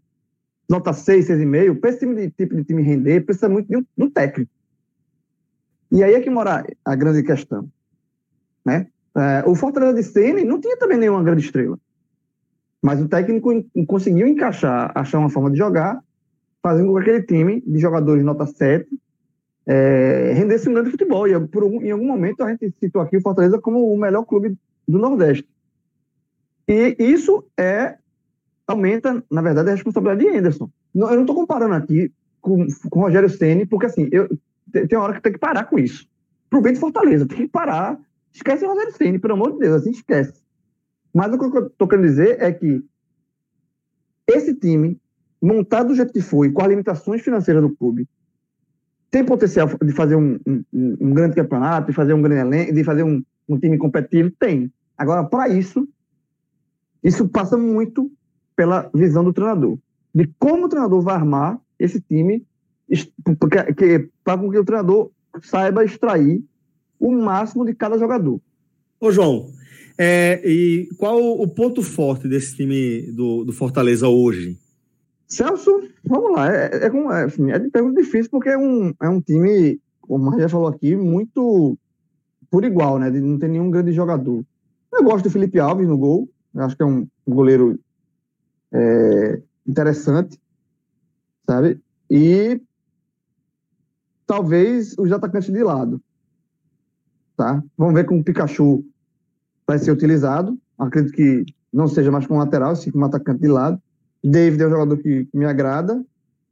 [0.67, 3.81] nota 6, 6,5, para esse time de, tipo de time render, precisa muito de um,
[3.81, 4.51] de um técnico.
[5.93, 7.69] E aí é que mora a grande questão.
[8.65, 8.87] Né?
[9.15, 11.79] É, o Fortaleza de Sene não tinha também nenhuma grande estrela.
[12.81, 13.51] Mas o técnico
[13.87, 16.01] conseguiu encaixar, achar uma forma de jogar,
[16.63, 18.89] fazendo com que aquele time de jogadores nota 7
[19.67, 21.27] é, rendesse um grande futebol.
[21.29, 24.57] E em algum momento a gente citou aqui o Fortaleza como o melhor clube
[24.87, 25.49] do Nordeste.
[26.67, 27.99] E isso é
[28.67, 30.71] aumenta, na verdade, a responsabilidade de Anderson.
[30.95, 34.29] Não- eu não estou comparando aqui com, com o Rogério Ceni, porque assim, eu,
[34.71, 36.07] tem uma hora que tem que parar com isso.
[36.51, 37.99] Pro bem de Fortaleza, tem que parar.
[38.33, 40.35] Esquece o Rogério Ceni, pelo amor de Deus, assim, esquece.
[41.15, 42.85] Mas o que eu estou querendo dizer é que
[44.27, 45.01] esse time,
[45.41, 48.07] montado do jeito que foi, com as limitações financeiras do clube,
[49.11, 52.85] tem potencial de fazer um, um- um grande campeonato, de fazer um grande elenco, de
[52.85, 54.31] fazer um, um time competitivo?
[54.39, 54.71] Tem.
[54.97, 55.89] Agora, para isso,
[57.03, 58.11] isso passa muito
[58.55, 59.79] pela visão do treinador.
[60.15, 62.45] De como o treinador vai armar esse time
[63.39, 65.11] para que o treinador
[65.43, 66.43] saiba extrair
[66.99, 68.41] o máximo de cada jogador.
[69.01, 69.51] Ô, João,
[69.97, 74.59] é, e qual o ponto forte desse time do, do Fortaleza hoje?
[75.29, 75.71] Celso,
[76.05, 76.51] vamos lá.
[76.53, 79.81] É, é, com- é, assim, é de pergunta difícil porque é um, é um time,
[80.01, 81.79] como a já falou aqui, muito
[82.51, 83.11] por igual, né?
[83.11, 84.45] Não tem nenhum grande jogador.
[84.93, 86.29] Eu gosto do Felipe Alves no gol.
[86.55, 87.79] Eu acho que é um goleiro
[88.73, 90.41] é, interessante,
[91.47, 91.79] sabe?
[92.11, 92.61] E
[94.27, 96.01] talvez os atacantes de lado,
[97.37, 97.63] tá?
[97.77, 98.83] Vamos ver como o Pikachu
[99.67, 100.59] vai ser utilizado.
[100.79, 103.81] Acredito que não seja mais como lateral, sim como atacante de lado.
[104.23, 106.05] David é um jogador que, me agrada.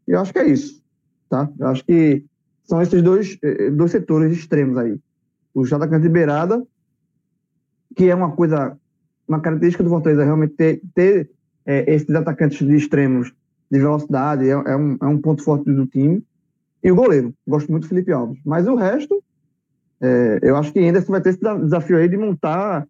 [0.07, 0.83] E eu acho que é isso,
[1.29, 1.51] tá?
[1.59, 2.25] Eu acho que
[2.65, 4.99] são esses dois, eh, dois setores extremos aí.
[5.55, 6.63] O atacante de beirada,
[7.97, 8.77] que é uma coisa,
[9.27, 11.31] uma característica do Fortaleza, realmente ter, ter
[11.65, 13.33] eh, esses atacantes de extremos
[13.71, 16.23] de velocidade, é, é um, é um ponto forte do time.
[16.83, 18.39] E o goleiro, gosto muito do Felipe Alves.
[18.45, 19.23] Mas o resto,
[20.01, 22.87] eh, eu acho que Anderson vai ter esse desa- desafio aí de montar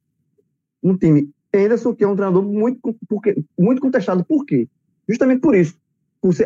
[0.83, 1.31] um time.
[1.57, 4.25] Anderson, que é um treinador muito, porque, muito contestado.
[4.25, 4.69] Por quê?
[5.09, 5.75] Justamente por isso.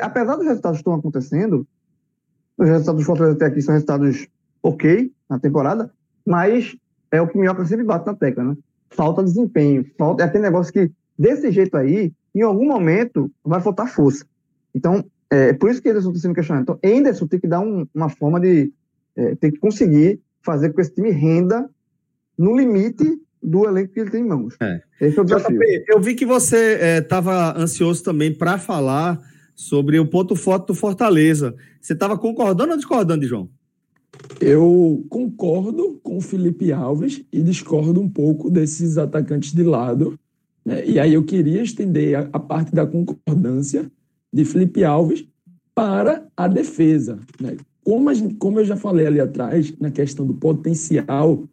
[0.01, 1.66] Apesar dos resultados que estão acontecendo,
[2.59, 4.28] os resultados do Fortaleza até aqui são resultados
[4.62, 5.91] ok na temporada,
[6.27, 6.77] mas
[7.11, 8.57] é o que Minhoca sempre bate na tecla, né?
[8.91, 13.89] Falta desempenho, falta, é aquele negócio que, desse jeito aí, em algum momento, vai faltar
[13.89, 14.27] força.
[14.74, 16.62] Então, é por isso que Anderson está sendo questionado.
[16.62, 18.73] Então, Anderson tem que dar um- uma forma de.
[19.16, 21.69] é, tem que conseguir fazer com que esse time renda
[22.39, 24.55] no limite do elenco que ele tem em mãos.
[24.61, 24.81] É.
[25.01, 25.59] Esse é o desafio.
[25.59, 29.21] JP, eu vi que você estava ansioso também para falar
[29.55, 31.55] sobre o ponto forte do Fortaleza.
[31.81, 33.49] Você estava concordando ou discordando, João?
[34.41, 40.19] Eu concordo com o Felipe Alves e discordo um pouco desses atacantes de lado.
[40.65, 40.85] né?
[40.87, 43.91] E aí eu queria estender a, a parte da concordância
[44.33, 45.25] de Felipe Alves
[45.75, 47.19] para a defesa.
[47.41, 47.57] né?
[47.83, 51.45] Como, a gente- como eu já falei ali atrás, na questão do potencial,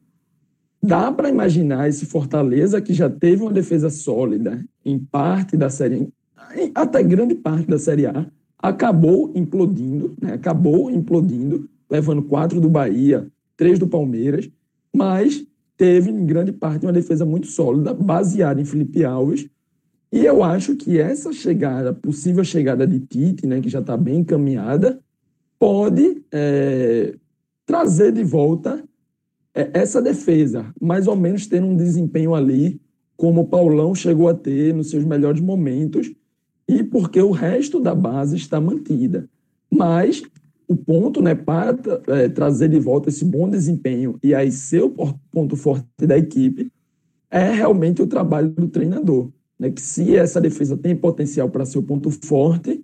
[0.81, 6.09] dá para imaginar esse Fortaleza que já teve uma defesa sólida em parte da Série
[6.73, 8.25] até grande parte da Série A,
[8.57, 10.33] acabou implodindo, né?
[10.33, 14.49] acabou implodindo, levando quatro do Bahia, três do Palmeiras,
[14.95, 15.45] mas
[15.75, 19.47] teve em grande parte uma defesa muito sólida, baseada em Felipe Alves.
[20.11, 24.19] E eu acho que essa chegada, possível chegada de Tite, né, que já está bem
[24.19, 24.99] encaminhada,
[25.59, 27.13] pode é,
[27.65, 28.83] trazer de volta
[29.73, 32.79] essa defesa, mais ou menos ter um desempenho ali,
[33.15, 36.13] como o Paulão chegou a ter nos seus melhores momentos,
[36.67, 39.27] e porque o resto da base está mantida.
[39.71, 40.21] Mas
[40.67, 41.75] o ponto né, para
[42.07, 44.93] é, trazer de volta esse bom desempenho e aí ser o
[45.31, 46.71] ponto forte da equipe
[47.31, 49.31] é realmente o trabalho do treinador.
[49.57, 52.83] Né, que se essa defesa tem potencial para ser o ponto forte,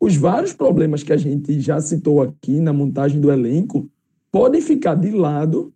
[0.00, 3.90] os vários problemas que a gente já citou aqui na montagem do elenco
[4.30, 5.72] podem ficar de lado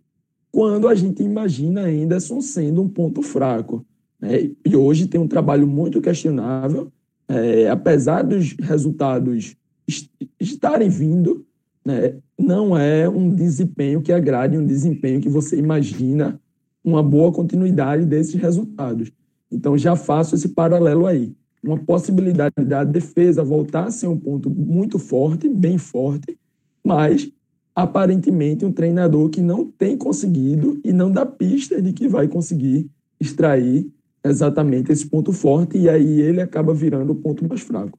[0.52, 3.84] quando a gente imagina Anderson sendo um ponto fraco.
[4.20, 4.50] né?
[4.64, 6.92] E hoje tem um trabalho muito questionável,
[7.26, 9.56] é, apesar dos resultados
[9.88, 11.44] est- estarem vindo,
[11.84, 16.38] né, não é um desempenho que agrade, um desempenho que você imagina
[16.84, 19.10] uma boa continuidade desses resultados.
[19.50, 21.32] Então já faço esse paralelo aí.
[21.62, 26.36] Uma possibilidade da defesa voltar a ser um ponto muito forte, bem forte,
[26.84, 27.30] mas
[27.74, 32.90] aparentemente um treinador que não tem conseguido e não dá pista de que vai conseguir
[33.18, 33.90] extrair
[34.24, 37.98] exatamente esse ponto forte e aí ele acaba virando o ponto mais fraco.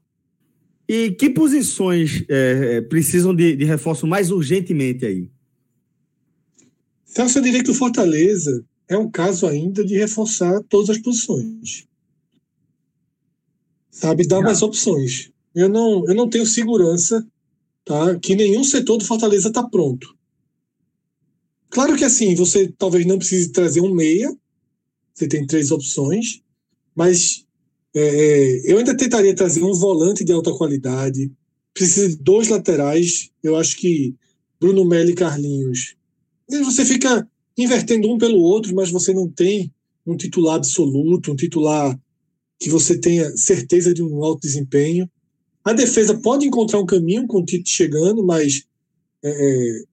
[0.87, 5.29] E que posições é, é, precisam de, de reforço mais urgentemente aí?
[7.05, 11.87] Celso, eu diria que o Fortaleza é um caso ainda de reforçar todas as posições.
[13.89, 15.31] Sabe, dar mais opções.
[15.55, 17.25] Eu não, eu não tenho segurança
[17.85, 20.15] tá, que nenhum setor do Fortaleza está pronto.
[21.69, 24.31] Claro que assim, você talvez não precise trazer um meia,
[25.13, 26.41] você tem três opções,
[26.95, 27.45] mas
[27.95, 31.31] é, eu ainda tentaria trazer um volante de alta qualidade,
[31.73, 34.15] precisa de dois laterais, eu acho que
[34.59, 35.95] Bruno Melo e Carlinhos.
[36.49, 37.27] E você fica
[37.57, 39.73] invertendo um pelo outro, mas você não tem
[40.05, 41.99] um titular absoluto, um titular
[42.59, 45.09] que você tenha certeza de um alto desempenho.
[45.63, 48.65] A defesa pode encontrar um caminho com o Tite chegando, mas
[49.23, 49.83] é,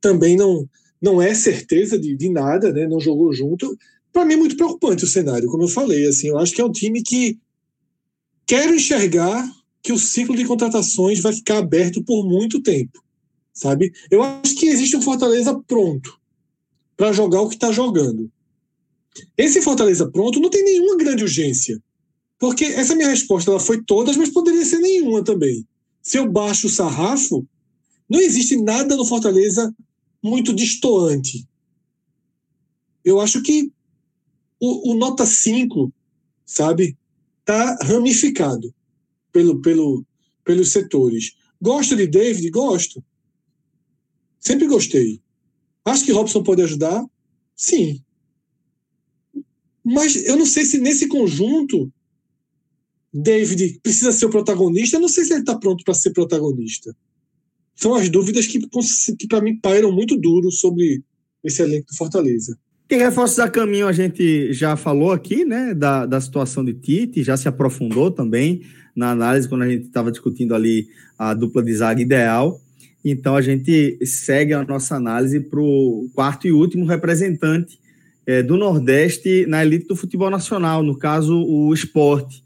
[0.00, 0.68] também não,
[1.00, 2.86] não é certeza de, de nada, né?
[2.86, 3.76] não jogou junto.
[4.12, 6.06] Para mim é muito preocupante o cenário, como eu falei.
[6.06, 7.38] Assim, eu acho que é um time que
[8.46, 9.50] quero enxergar
[9.82, 13.02] que o ciclo de contratações vai ficar aberto por muito tempo,
[13.52, 13.92] sabe?
[14.10, 16.18] Eu acho que existe um Fortaleza pronto
[16.96, 18.30] para jogar o que está jogando.
[19.36, 21.82] Esse Fortaleza pronto não tem nenhuma grande urgência,
[22.44, 25.66] porque essa minha resposta ela foi todas, mas poderia ser nenhuma também.
[26.02, 27.48] Se eu baixo o sarrafo,
[28.06, 29.74] não existe nada no Fortaleza
[30.22, 31.48] muito destoante.
[33.02, 33.72] Eu acho que
[34.60, 35.90] o, o nota 5,
[36.44, 36.98] sabe,
[37.46, 38.74] tá ramificado
[39.32, 40.04] pelo, pelo,
[40.44, 41.32] pelos setores.
[41.58, 42.50] Gosto de David?
[42.50, 43.02] Gosto.
[44.38, 45.18] Sempre gostei.
[45.82, 47.06] Acho que Robson pode ajudar?
[47.56, 48.02] Sim.
[49.82, 51.90] Mas eu não sei se nesse conjunto
[53.14, 54.96] David precisa ser o protagonista.
[54.96, 56.94] Eu não sei se ele está pronto para ser protagonista.
[57.76, 58.58] São as dúvidas que,
[59.18, 61.02] que para mim, pairam muito duro sobre
[61.44, 62.58] esse elenco do Fortaleza.
[62.88, 67.22] Tem reforços a caminho, a gente já falou aqui, né, da, da situação de Tite,
[67.22, 68.62] já se aprofundou também
[68.94, 70.86] na análise quando a gente estava discutindo ali
[71.18, 72.60] a dupla de zaga ideal.
[73.04, 77.78] Então a gente segue a nossa análise para o quarto e último representante
[78.26, 82.43] é, do Nordeste na elite do futebol nacional, no caso o esporte,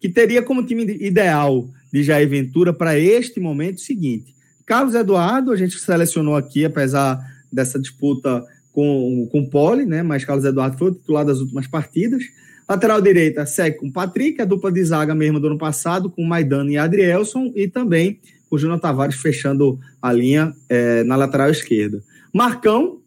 [0.00, 5.52] que teria como time ideal de Jair Ventura para este momento o seguinte: Carlos Eduardo,
[5.52, 7.20] a gente selecionou aqui, apesar
[7.52, 10.02] dessa disputa com, com o Poli, né?
[10.02, 12.22] Mas Carlos Eduardo foi o titular das últimas partidas.
[12.68, 16.70] Lateral direita segue com Patrick, a dupla de zaga mesmo do ano passado, com Maidana
[16.70, 22.02] e Adrielson, e também o Júnior Tavares fechando a linha é, na lateral esquerda.
[22.32, 22.98] Marcão,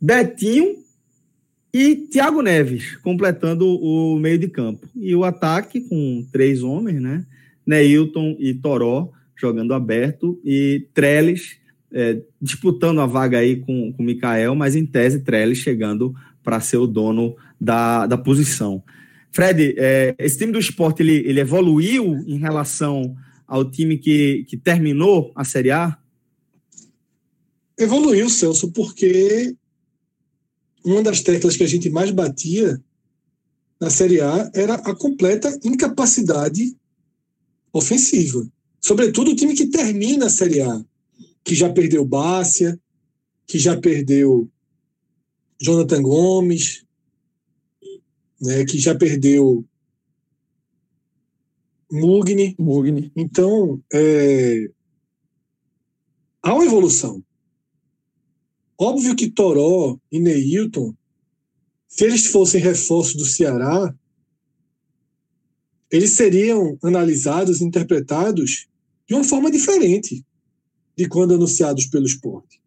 [0.00, 0.81] Betinho
[1.72, 4.86] e Thiago Neves, completando o meio de campo.
[4.94, 7.24] E o ataque com três homens, né?
[7.66, 11.56] Neilton e Toró jogando aberto e Trellis
[11.92, 16.78] é, disputando a vaga aí com o Mikael, mas em tese Trellis chegando para ser
[16.78, 18.82] o dono da, da posição.
[19.30, 23.16] Fred, é, esse time do esporte ele, ele evoluiu em relação
[23.46, 25.96] ao time que, que terminou a Série A?
[27.78, 29.54] Evoluiu, Celso, porque
[30.84, 32.82] uma das teclas que a gente mais batia
[33.80, 36.76] na Série A era a completa incapacidade
[37.72, 38.46] ofensiva.
[38.80, 40.84] Sobretudo o time que termina a Série A,
[41.44, 42.78] que já perdeu Bárcia,
[43.46, 44.48] que já perdeu
[45.60, 46.84] Jonathan Gomes,
[48.40, 49.64] né, que já perdeu
[51.90, 52.56] Mugni.
[52.58, 53.12] Mugni.
[53.14, 54.70] Então, é,
[56.42, 57.22] há uma evolução.
[58.84, 60.92] Óbvio que Toró e Neilton,
[61.86, 63.94] se eles fossem reforços do Ceará,
[65.88, 68.66] eles seriam analisados, interpretados
[69.06, 70.26] de uma forma diferente
[70.96, 72.60] de quando anunciados pelo esporte.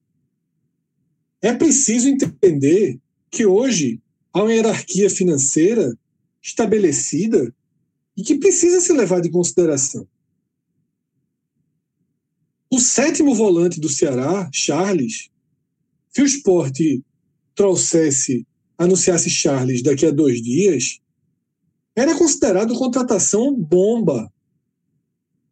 [1.41, 2.97] É preciso entender
[3.29, 4.01] que hoje
[4.31, 5.99] há uma hierarquia financeira
[6.41, 7.53] estabelecida
[8.15, 10.07] e que precisa ser levada em consideração.
[12.71, 15.29] O sétimo volante do Ceará, Charles,
[16.15, 17.03] se o esporte
[17.53, 18.47] trouxesse,
[18.77, 21.01] anunciasse Charles daqui a dois dias,
[21.93, 24.31] era considerado contratação bomba.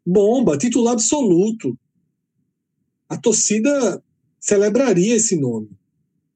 [0.06, 1.77] bomba, titular absoluto.
[3.10, 4.02] A torcida
[4.40, 5.69] celebraria esse nome.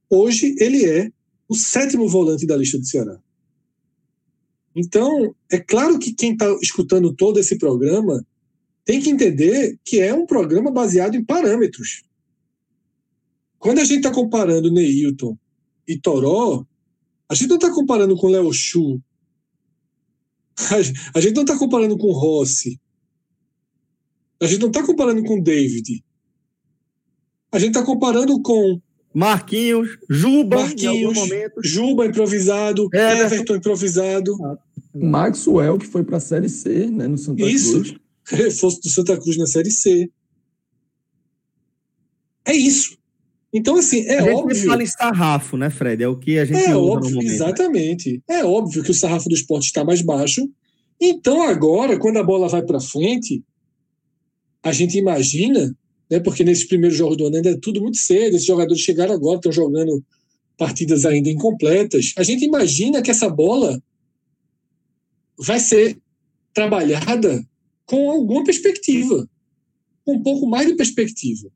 [0.09, 1.09] Hoje ele é
[1.47, 3.17] o sétimo volante da lista do Ceará.
[4.75, 8.25] Então, é claro que quem está escutando todo esse programa
[8.83, 12.06] tem que entender que é um programa baseado em parâmetros.
[13.59, 15.37] Quando a gente está comparando Neilton
[15.87, 16.65] e Toró,
[17.29, 19.01] a gente não está comparando com Léo Chu.
[21.13, 22.79] A gente não está comparando com Rossi.
[24.41, 26.03] A gente não está comparando com David.
[27.51, 28.81] A gente está comparando com
[29.13, 31.61] Marquinhos, Juba, em algum Marquinhos, momento.
[31.63, 33.25] Juba improvisado, Everton.
[33.25, 34.37] Everton improvisado,
[34.93, 37.81] Maxwell, que foi para a Série C, né, no Santa Isso.
[37.81, 37.95] Cruz.
[38.27, 40.11] reforço do Santa Cruz na Série C.
[42.45, 42.96] É isso.
[43.57, 44.65] Então, assim, é a gente óbvio.
[44.67, 46.03] fala em sarrafo, né, Fred?
[46.03, 47.31] É o que a gente É usa óbvio, no momento.
[47.33, 48.21] exatamente.
[48.29, 50.47] É óbvio que o sarrafo do esporte está mais baixo.
[51.01, 53.43] Então, agora, quando a bola vai para frente,
[54.61, 55.75] a gente imagina,
[56.09, 59.13] né, porque nesses primeiros jogos do ano ainda é tudo muito cedo, esses jogadores chegaram
[59.13, 60.03] agora, estão jogando
[60.57, 62.13] partidas ainda incompletas.
[62.17, 63.81] A gente imagina que essa bola
[65.39, 65.97] vai ser
[66.53, 67.43] trabalhada
[67.85, 69.27] com alguma perspectiva,
[70.05, 71.49] com um pouco mais de perspectiva.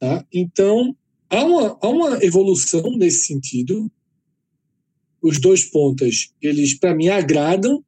[0.00, 0.26] Tá?
[0.32, 0.96] Então,
[1.28, 3.88] há uma, há uma evolução nesse sentido.
[5.22, 7.84] Os dois pontas, eles, para mim, agradam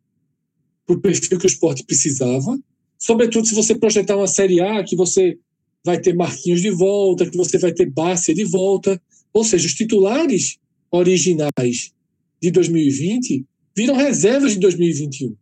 [0.87, 2.59] para o perfil que o esporte precisava.
[2.99, 5.39] Sobretudo se você projetar uma Série A, que você
[5.85, 9.01] vai ter Marquinhos de volta, que você vai ter Bárcia de volta.
[9.33, 10.59] Ou seja, os titulares
[10.91, 11.93] originais
[12.41, 15.35] de 2020 viram reservas de 2021.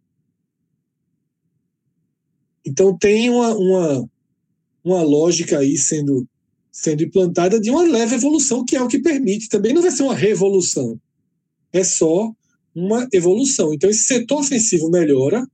[2.64, 4.10] Então tem uma, uma,
[4.84, 6.28] uma lógica aí sendo,
[6.80, 9.50] sendo implantada de uma leve evolução, que é o que permite.
[9.50, 10.98] Também não vai ser uma revolução,
[11.70, 12.34] é só
[12.74, 13.74] uma evolução.
[13.74, 15.46] Então esse setor ofensivo melhora.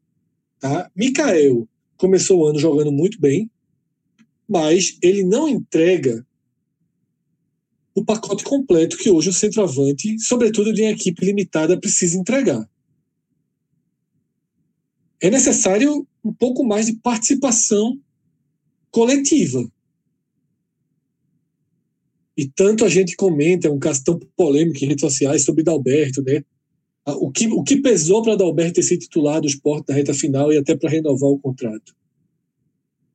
[0.60, 0.88] Tá?
[0.94, 3.50] Mikael começou o ano jogando muito bem,
[4.48, 6.24] mas ele não entrega
[7.92, 12.70] o pacote completo que hoje o centroavante, sobretudo de uma equipe limitada, precisa entregar.
[15.20, 17.98] É necessário um pouco mais de participação
[18.92, 19.68] coletiva.
[22.36, 26.22] E tanto a gente comenta, é um caso tão polêmico em redes sociais sobre Dalberto,
[26.22, 26.44] né?
[27.06, 30.52] O que, o que pesou para Dalberto ter sido titular do esporte na reta final
[30.52, 31.94] e até para renovar o contrato?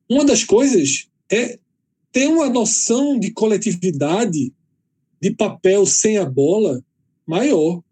[0.08, 1.58] Uma das coisas é
[2.10, 4.52] ter uma noção de coletividade,
[5.20, 6.82] de papel sem a bola
[7.26, 7.82] maior.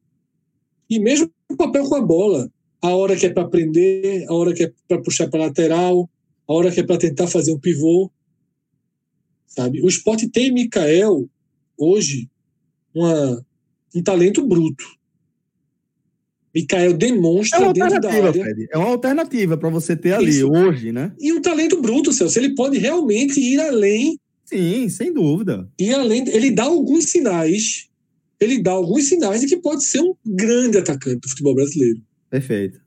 [0.88, 2.50] E mesmo o papel com a bola.
[2.82, 6.08] A hora que é para prender, a hora que é para puxar para lateral,
[6.48, 8.10] a hora que é para tentar fazer um pivô.
[9.50, 9.82] Sabe?
[9.82, 11.28] O esporte tem em Mikael,
[11.76, 12.30] hoje,
[12.94, 13.44] uma,
[13.94, 14.84] um talento bruto.
[16.54, 18.42] Mikael É demonstra uma dentro da alternativa, área.
[18.42, 18.68] Fred.
[18.72, 20.50] É uma alternativa para você ter ali Isso.
[20.50, 21.12] hoje, né?
[21.18, 22.38] E um talento bruto, Celso.
[22.38, 25.68] Ele pode realmente ir além Sim, sem dúvida.
[25.78, 27.88] E além, ele dá alguns sinais,
[28.40, 32.02] ele dá alguns sinais de que pode ser um grande atacante do futebol brasileiro.
[32.28, 32.80] Perfeito.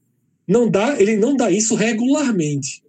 [0.45, 2.83] Não dá, ele não dá isso regularmente.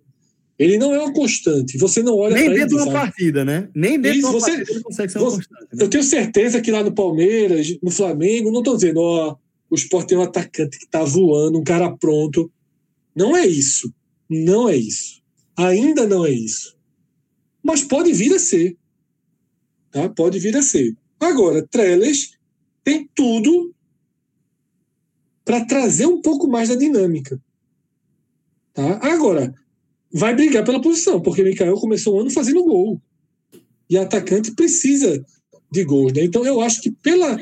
[0.59, 1.77] Ele não é uma constante.
[1.79, 3.69] Você não olha Nem dentro de uma partida, né?
[3.75, 5.69] Nem dentro Isso, de uma você- partida ele consegue ser uma você- constante.
[5.77, 5.85] né?
[5.85, 9.37] Eu tenho certeza que lá no Palmeiras, no Flamengo, não estou dizendo, ó,
[9.69, 12.51] o Sport tem um atacante que está voando, um cara pronto.
[13.17, 13.93] Não é isso.
[14.31, 15.21] Não é isso.
[15.57, 16.77] Ainda não é isso.
[17.63, 18.77] Mas pode vir a ser.
[19.91, 20.09] Tá?
[20.09, 20.97] Pode vir a ser.
[21.19, 22.33] Agora, Trellis
[22.85, 23.75] tem tudo
[25.45, 27.41] para trazer um pouco mais da dinâmica.
[28.73, 28.99] Tá?
[29.03, 29.55] Agora,
[30.15, 33.03] vai brigar pela posição, porque Mikael começou o ano fazendo gol.
[33.91, 35.25] E atacante precisa
[35.73, 36.13] de gols.
[36.13, 36.25] Né?
[36.25, 37.37] Então, eu acho que pela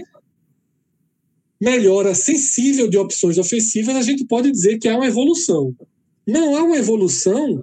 [1.61, 5.77] melhora sensível de opções ofensivas, a gente pode dizer que há uma evolução.
[6.27, 7.63] Não há uma evolução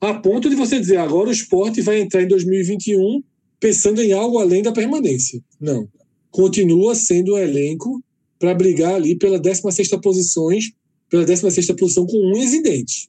[0.00, 3.22] a ponto de você dizer agora o esporte vai entrar em 2021
[3.60, 5.42] pensando em algo além da permanência.
[5.60, 5.88] Não.
[6.30, 8.02] Continua sendo um elenco
[8.38, 10.72] para brigar ali pela 16ª posições,
[11.10, 13.08] pela 16ª posição com unhas e dentes.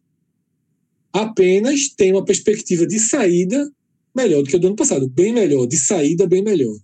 [1.12, 3.70] Apenas tem uma perspectiva de saída
[4.16, 6.76] melhor do que a do ano passado, bem melhor, de saída bem melhor.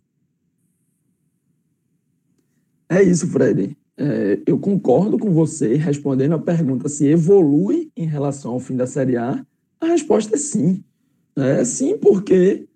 [2.89, 3.75] É isso, Fred.
[3.97, 8.85] É, eu concordo com você respondendo a pergunta se evolui em relação ao fim da
[8.85, 9.45] Série A.
[9.79, 10.83] A resposta é sim.
[11.35, 12.67] É sim, porque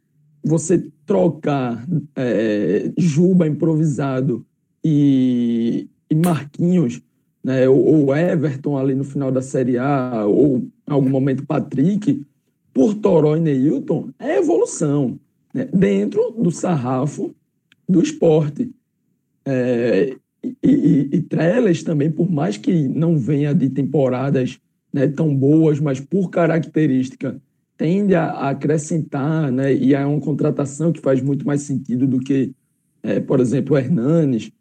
[0.44, 1.86] você trocar
[2.16, 4.46] é, Juba improvisado
[4.84, 7.02] e, e Marquinhos,
[7.44, 12.26] né, ou, ou Everton ali no final da Série A, ou em algum momento Patrick,
[12.74, 15.20] por Toró e Neilton, é evolução
[15.54, 17.34] né, dentro do sarrafo
[17.88, 18.72] do esporte.
[19.46, 24.60] É, e, e, e Trellis também, por mais que não venha de temporadas
[24.92, 27.40] né, tão boas, mas por característica
[27.78, 32.20] tende a, a acrescentar, né, e é uma contratação que faz muito mais sentido do
[32.20, 32.52] que,
[33.04, 34.52] é, por exemplo, Hernanes.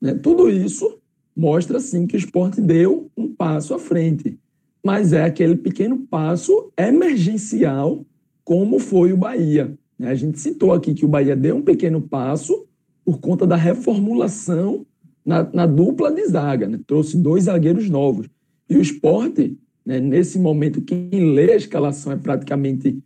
[0.00, 0.98] Né, tudo isso
[1.34, 4.38] mostra, sim, que o esporte deu um passo à frente,
[4.86, 8.06] mas é aquele pequeno passo emergencial,
[8.44, 9.76] como foi o Bahia.
[9.98, 10.10] né?
[10.10, 12.68] A gente citou aqui que o Bahia deu um pequeno passo
[13.04, 14.86] por conta da reformulação
[15.24, 16.78] na, na dupla de zaga, né?
[16.86, 18.28] trouxe dois zagueiros novos.
[18.70, 22.96] E o esporte, né, nesse momento, quem lê a escalação é praticamente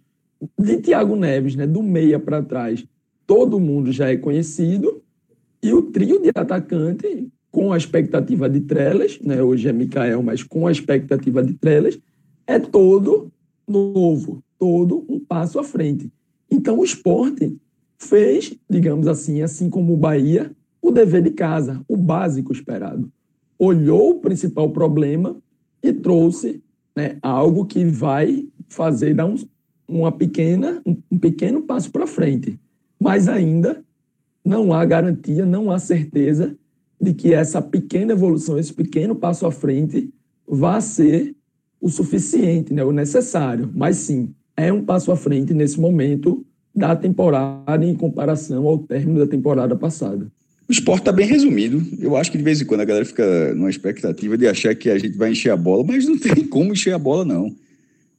[0.59, 2.87] de Thiago Neves, né, do meia para trás,
[3.27, 5.03] todo mundo já é conhecido.
[5.63, 10.43] E o trio de atacante, com a expectativa de Trelas, né, hoje é Mikael, mas
[10.43, 11.99] com a expectativa de Trelas,
[12.47, 13.31] é todo
[13.67, 16.11] novo, todo um passo à frente.
[16.51, 17.57] Então o esporte
[17.99, 20.51] fez, digamos assim, assim como o Bahia,
[20.81, 23.11] o dever de casa, o básico esperado.
[23.59, 25.37] Olhou o principal problema
[25.83, 26.63] e trouxe
[26.97, 29.37] né, algo que vai fazer dar um,
[29.87, 32.59] uma pequena, um pequeno passo para frente.
[32.99, 33.85] Mas ainda
[34.45, 36.57] não há garantia, não há certeza
[37.01, 40.13] de que essa pequena evolução, esse pequeno passo à frente,
[40.47, 41.35] vá ser
[41.81, 43.71] o suficiente, né, o necessário.
[43.75, 46.45] Mas sim, é um passo à frente nesse momento
[46.75, 50.31] da temporada em comparação ao término da temporada passada.
[50.69, 51.83] O esporte está bem resumido.
[51.99, 54.89] Eu acho que de vez em quando a galera fica numa expectativa de achar que
[54.89, 57.55] a gente vai encher a bola, mas não tem como encher a bola, não.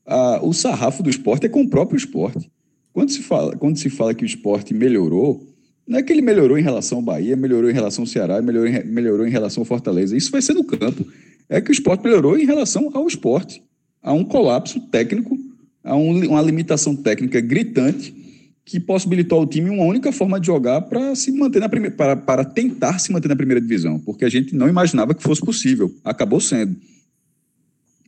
[0.06, 2.52] Ah, o sarrafo do esporte é com o próprio esporte.
[2.92, 5.48] Quando se, fala, quando se fala que o esporte melhorou,
[5.88, 8.68] não é que ele melhorou em relação ao Bahia, melhorou em relação ao Ceará, melhorou
[8.68, 10.16] em, melhorou em relação ao Fortaleza.
[10.16, 11.06] Isso vai ser no campo.
[11.50, 13.62] É que o esporte melhorou em relação ao esporte.
[14.02, 15.38] Há um colapso técnico,
[15.84, 18.16] há um, uma limitação técnica gritante
[18.64, 22.16] que possibilitou ao time uma única forma de jogar para se manter na primeira, para,
[22.16, 25.94] para tentar se manter na primeira divisão, porque a gente não imaginava que fosse possível.
[26.06, 26.76] Acabou sendo.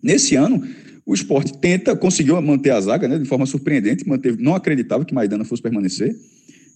[0.01, 0.65] Nesse ano,
[1.05, 5.13] o esporte tenta, conseguiu manter a zaga né, de forma surpreendente, manteve, não acreditava que
[5.13, 6.15] Maidana fosse permanecer.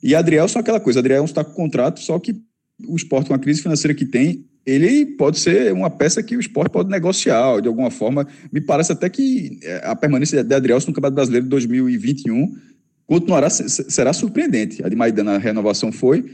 [0.01, 2.35] E Adriel só aquela coisa, Adriel está com contrato, só que
[2.87, 6.39] o esporte com a crise financeira que tem, ele pode ser uma peça que o
[6.39, 8.27] esporte pode negociar de alguma forma.
[8.51, 12.53] Me parece até que eh, a permanência de Adriel no Campeonato Brasileiro de 2021
[13.07, 14.83] continuará será surpreendente.
[14.85, 16.25] A de Maidana a renovação foi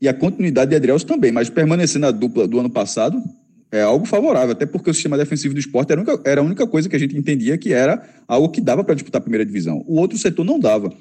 [0.00, 3.22] e a continuidade de Adrielson também, mas permanecer na dupla do ano passado
[3.70, 5.92] é algo favorável, até porque o sistema defensivo do esporte
[6.24, 9.20] era a única coisa que a gente entendia que era algo que dava para disputar
[9.20, 9.84] a primeira divisão.
[9.86, 10.92] O outro setor não dava.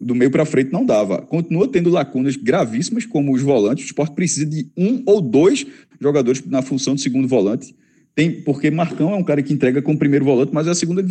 [0.00, 1.20] Do meio para frente não dava.
[1.22, 3.84] Continua tendo lacunas gravíssimas, como os volantes.
[3.84, 5.66] O esporte precisa de um ou dois
[6.00, 7.74] jogadores na função de segundo volante.
[8.14, 11.04] Tem, porque Marcão é um cara que entrega como primeiro volante, mas é a segunda,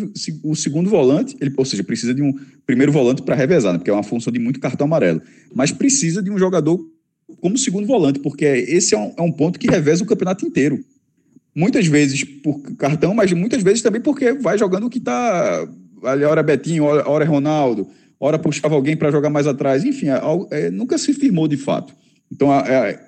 [0.44, 2.34] o segundo volante, ele, ou seja, precisa de um
[2.66, 5.22] primeiro volante para revezar, né, porque é uma função de muito cartão amarelo.
[5.54, 6.80] Mas precisa de um jogador
[7.40, 10.84] como segundo volante, porque esse é um, é um ponto que reveza o campeonato inteiro.
[11.56, 15.68] Muitas vezes por cartão, mas muitas vezes também porque vai jogando o que está.
[16.04, 17.88] Ali, hora Betinho, hora, hora Ronaldo,
[18.20, 19.84] hora puxava alguém para jogar mais atrás.
[19.84, 20.20] Enfim, é,
[20.52, 21.94] é, nunca se firmou de fato.
[22.32, 22.50] Então,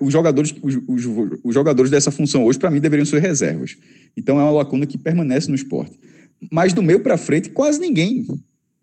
[0.00, 1.04] os, jogadores, os, os,
[1.44, 3.76] os jogadores dessa função hoje, para mim, deveriam ser reservas.
[4.16, 5.96] Então, é uma lacuna que permanece no esporte.
[6.50, 8.26] Mas do meio para frente, quase ninguém.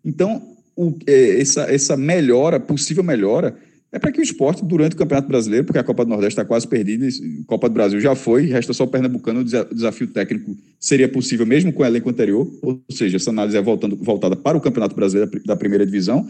[0.04, 0.42] Então,
[0.74, 3.54] o, é, essa, essa melhora, possível melhora,
[3.92, 6.44] é para que o esporte, durante o Campeonato Brasileiro, porque a Copa do Nordeste está
[6.44, 10.56] quase perdida, a Copa do Brasil já foi, resta só o Pernambucano, o desafio técnico
[10.78, 14.56] seria possível mesmo com o elenco anterior, ou seja, essa análise é voltando, voltada para
[14.56, 16.28] o Campeonato Brasileiro da primeira divisão,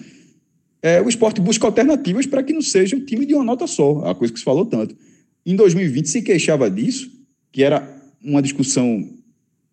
[0.82, 4.07] é, o esporte busca alternativas para que não seja o time de uma nota só,
[4.07, 4.97] a coisa que se falou tanto.
[5.45, 7.11] Em 2020 se queixava disso,
[7.53, 7.87] que era
[8.23, 9.07] uma discussão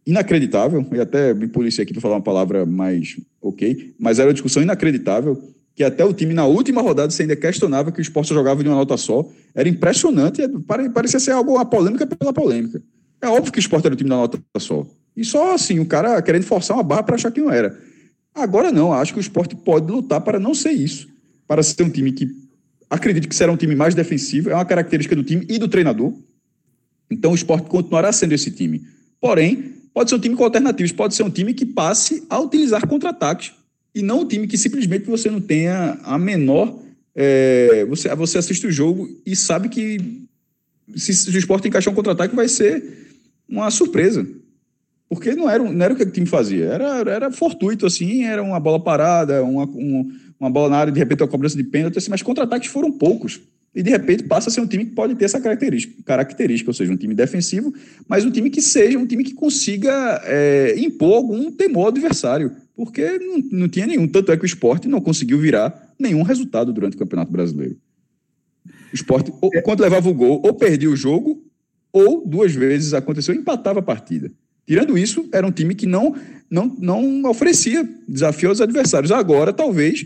[0.05, 4.33] inacreditável, e até me policiei aqui para falar uma palavra mais ok, mas era uma
[4.33, 5.41] discussão inacreditável,
[5.77, 8.67] que até o time na última rodada se ainda questionava que o esporte jogava de
[8.67, 9.29] uma nota só.
[9.53, 10.41] Era impressionante,
[10.91, 12.81] parecia ser algo, uma polêmica pela polêmica.
[13.21, 14.87] É óbvio que o esporte era o time da nota só.
[15.15, 17.79] E só assim, o cara querendo forçar uma barra para achar que não era.
[18.33, 21.07] Agora não, acho que o esporte pode lutar para não ser isso.
[21.47, 22.27] Para ser um time que
[22.89, 26.11] acredito que será um time mais defensivo, é uma característica do time e do treinador.
[27.11, 28.81] Então o esporte continuará sendo esse time.
[29.21, 32.87] Porém, pode ser um time com alternativas, pode ser um time que passe a utilizar
[32.87, 33.56] contra-ataques.
[33.97, 36.77] E não um time que simplesmente você não tenha a menor.
[37.15, 39.97] É, você, você assiste o jogo e sabe que
[40.95, 42.83] se, se o esporte encaixar um contra-ataque vai ser
[43.49, 44.23] uma surpresa.
[45.09, 48.43] Porque não era, não era o que o time fazia, era, era fortuito, assim, era
[48.43, 51.97] uma bola parada, uma, um, uma bola na área, de repente, uma cobrança de pênalti,
[51.97, 53.41] assim, mas contra-ataques foram poucos.
[53.73, 56.73] E, de repente, passa a ser um time que pode ter essa característica, característica ou
[56.73, 57.73] seja, um time defensivo,
[58.07, 62.51] mas um time que seja um time que consiga é, impor algum temor ao adversário,
[62.77, 64.07] porque não, não tinha nenhum.
[64.07, 67.75] Tanto é que o esporte não conseguiu virar nenhum resultado durante o Campeonato Brasileiro.
[68.93, 71.43] O esporte, ou, quando levava o gol, ou perdia o jogo,
[71.91, 74.31] ou duas vezes aconteceu, empatava a partida.
[74.67, 76.15] Tirando isso, era um time que não
[76.49, 79.11] não, não oferecia desafio aos adversários.
[79.11, 80.05] Agora, talvez,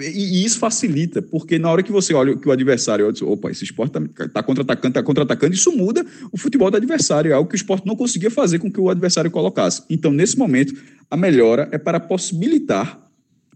[0.00, 3.64] e, isso facilita, porque na hora que você olha que o adversário, olha, opa, esse
[3.64, 7.54] esporte está tá contra-atacando, está contra-atacando, isso muda o futebol do adversário, é algo que
[7.54, 9.82] o esporte não conseguia fazer com que o adversário colocasse.
[9.88, 10.74] Então, nesse momento,
[11.10, 13.00] a melhora é para possibilitar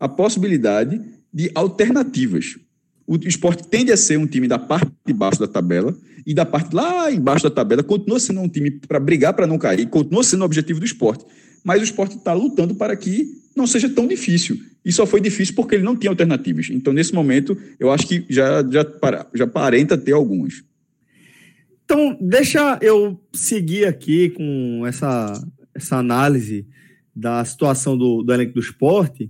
[0.01, 1.01] a possibilidade
[1.33, 2.57] de alternativas.
[3.07, 5.95] O esporte tende a ser um time da parte de baixo da tabela
[6.27, 9.59] e da parte lá embaixo da tabela continua sendo um time para brigar para não
[9.59, 11.25] cair, continua sendo o objetivo do esporte.
[11.67, 13.27] Mas o esporte está lutando para que
[13.57, 14.57] não seja tão difícil.
[14.85, 16.69] E só foi difícil porque ele não tinha alternativas.
[16.71, 20.63] Então, nesse momento, eu acho que já, já, para- já aparenta ter algumas.
[21.85, 25.45] Então, deixa eu seguir aqui com essa,
[25.75, 26.65] essa análise
[27.13, 29.29] da situação do, do elenco do esporte,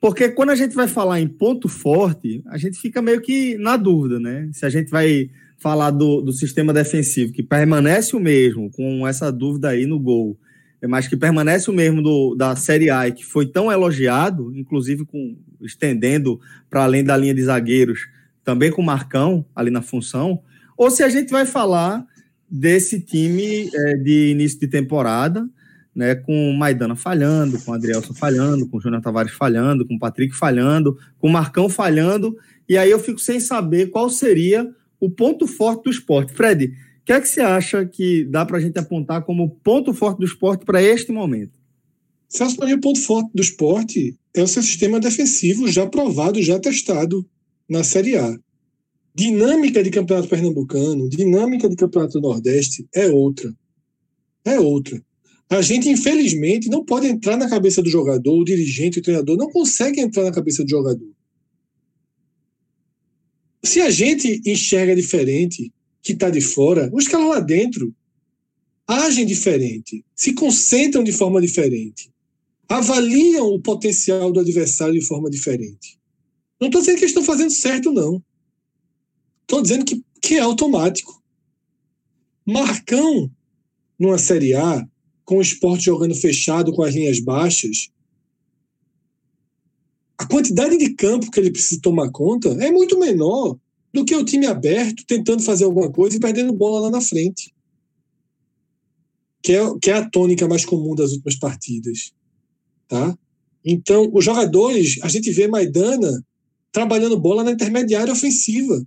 [0.00, 3.76] porque quando a gente vai falar em ponto forte, a gente fica meio que na
[3.76, 4.48] dúvida, né?
[4.54, 5.28] Se a gente vai
[5.58, 10.38] falar do, do sistema defensivo, que permanece o mesmo, com essa dúvida aí no gol,
[10.86, 15.04] mas que permanece o mesmo do, da Série A e que foi tão elogiado, inclusive
[15.04, 18.00] com estendendo para além da linha de zagueiros,
[18.42, 20.40] também com o Marcão ali na função,
[20.76, 22.04] ou se a gente vai falar
[22.50, 25.48] desse time é, de início de temporada,
[25.94, 31.28] né, com Maidana falhando, com Adrielson falhando, com Júnior Tavares falhando, com Patrick falhando, com
[31.28, 32.36] o Marcão falhando,
[32.68, 36.32] e aí eu fico sem saber qual seria o ponto forte do esporte.
[36.32, 36.72] Fred,
[37.04, 40.24] que é que você acha que dá para a gente apontar como ponto forte do
[40.24, 41.52] esporte para este momento?
[42.28, 46.42] Celso, para mim, o ponto forte do esporte é o seu sistema defensivo já provado,
[46.42, 47.28] já testado
[47.68, 48.38] na Série A.
[49.14, 53.54] Dinâmica de campeonato pernambucano, dinâmica de campeonato nordeste é outra.
[54.44, 55.00] É outra.
[55.48, 59.50] A gente, infelizmente, não pode entrar na cabeça do jogador, o dirigente, o treinador, não
[59.50, 61.08] consegue entrar na cabeça do jogador.
[63.62, 65.72] Se a gente enxerga diferente,
[66.04, 67.92] que está de fora, os caras lá dentro
[68.86, 72.12] agem diferente, se concentram de forma diferente,
[72.68, 75.98] avaliam o potencial do adversário de forma diferente.
[76.60, 78.22] Não estou dizendo que eles estão fazendo certo, não.
[79.42, 81.22] Estou dizendo que, que é automático.
[82.46, 83.30] Marcão,
[83.98, 84.86] numa Série A,
[85.24, 87.88] com o esporte jogando fechado com as linhas baixas,
[90.18, 93.58] a quantidade de campo que ele precisa tomar conta é muito menor
[93.94, 97.54] do que o time aberto tentando fazer alguma coisa e perdendo bola lá na frente.
[99.40, 102.12] Que é, que é a tônica mais comum das últimas partidas.
[102.88, 103.16] Tá?
[103.64, 106.26] Então, os jogadores, a gente vê Maidana
[106.72, 108.84] trabalhando bola na intermediária ofensiva.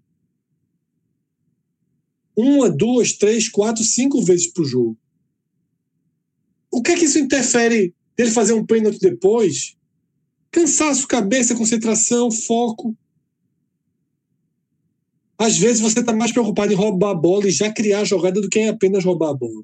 [2.35, 4.97] Uma, duas, três, quatro, cinco vezes por jogo.
[6.69, 9.77] O que é que isso interfere dele fazer um pênalti depois?
[10.51, 12.93] Cansaço, cabeça, concentração, foco.
[15.37, 18.41] Às vezes você está mais preocupado em roubar a bola e já criar a jogada
[18.41, 19.63] do que em apenas roubar a bola.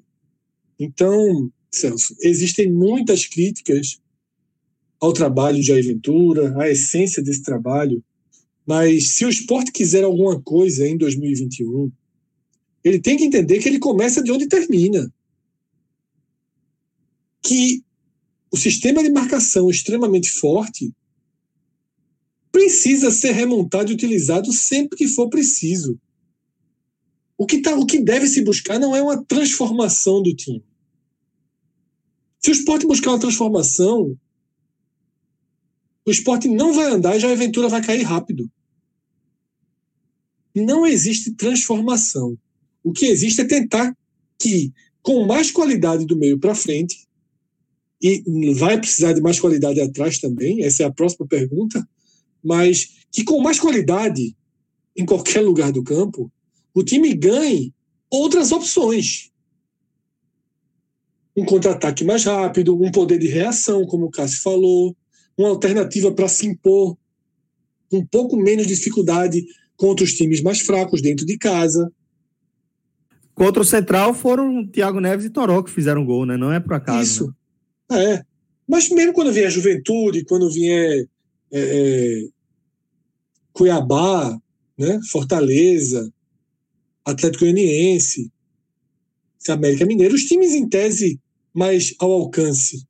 [0.80, 4.00] Então, Celso, existem muitas críticas
[5.00, 8.04] ao trabalho de Jair Ventura, à essência desse trabalho,
[8.66, 11.92] mas se o esporte quiser alguma coisa em 2021,
[12.84, 15.12] ele tem que entender que ele começa de onde termina.
[17.42, 17.84] Que
[18.52, 20.94] o sistema de marcação extremamente forte
[22.54, 26.00] precisa ser remontado e utilizado sempre que for preciso.
[27.36, 30.64] O que, tá, o que deve se buscar não é uma transformação do time.
[32.40, 34.16] Se o esporte buscar uma transformação,
[36.06, 38.50] o esporte não vai andar e já a aventura vai cair rápido.
[40.54, 42.38] Não existe transformação.
[42.84, 43.98] O que existe é tentar
[44.38, 44.72] que,
[45.02, 47.08] com mais qualidade do meio para frente,
[48.00, 51.88] e vai precisar de mais qualidade atrás também, essa é a próxima pergunta,
[52.44, 54.36] mas que com mais qualidade
[54.96, 56.32] em qualquer lugar do campo,
[56.74, 57.74] o time ganhe
[58.10, 59.32] outras opções.
[61.36, 64.96] Um contra-ataque mais rápido, um poder de reação, como o Cássio falou,
[65.38, 66.96] uma alternativa para se impor,
[67.92, 69.44] um pouco menos dificuldade
[69.76, 71.92] contra os times mais fracos dentro de casa.
[73.34, 76.38] Contra o Central foram Thiago Neves e Toró que fizeram gol, né?
[76.38, 77.02] Não é por acaso.
[77.02, 77.36] Isso.
[77.92, 78.24] É.
[78.68, 81.08] Mas mesmo quando vier Juventude, quando vier
[81.52, 82.28] é, é,
[83.54, 84.38] Cuiabá,
[84.78, 85.00] né?
[85.12, 86.12] Fortaleza,
[87.06, 88.32] Atlético Goianiense,
[89.48, 91.20] América Mineiro, os times em tese
[91.54, 92.86] mais ao alcance.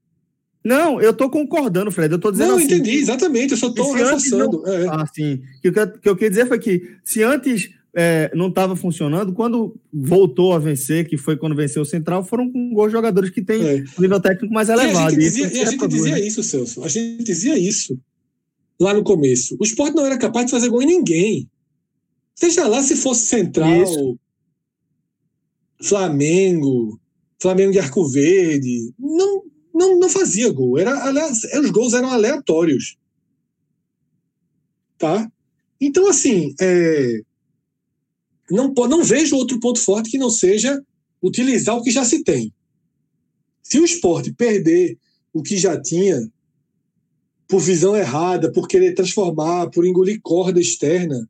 [0.63, 2.13] Não, eu tô concordando, Fred.
[2.13, 2.65] Eu tô dizendo Não, assim.
[2.65, 3.69] entendi, exatamente, eu só
[4.05, 4.65] antes reforçando.
[4.67, 4.87] é.
[4.87, 5.41] Ah, sim.
[5.57, 9.33] O que eu- que eu queria dizer foi que se antes é, não estava funcionando,
[9.33, 13.39] quando voltou a vencer, que foi quando venceu o Central, foram com de jogadores que
[13.41, 13.83] têm É.
[13.99, 15.11] nível técnico mais E a elevado.
[15.11, 16.83] gente E dizia, e a é gente produz, dizia isso, Celso.
[16.83, 17.99] A gente dizia isso
[18.79, 19.55] lá no começo.
[19.59, 21.49] O esporte não era capaz de fazer gol em ninguém.
[22.35, 24.19] Seja lá se fosse Central, Isso.
[25.81, 26.99] Flamengo,
[27.41, 28.93] Flamengo de Arco Verde.
[28.97, 29.43] Não,
[29.73, 30.77] não, não fazia gol.
[30.77, 32.97] Era, aliás, os gols eram aleatórios.
[34.97, 35.29] Tá?
[35.79, 37.21] Então, assim, é,
[38.49, 40.81] não, não vejo outro ponto forte que não seja
[41.21, 42.53] utilizar o que já se tem.
[43.61, 44.97] Se o esporte perder
[45.33, 46.31] o que já tinha,
[47.53, 51.29] por visão errada, por querer transformar, por engolir corda externa,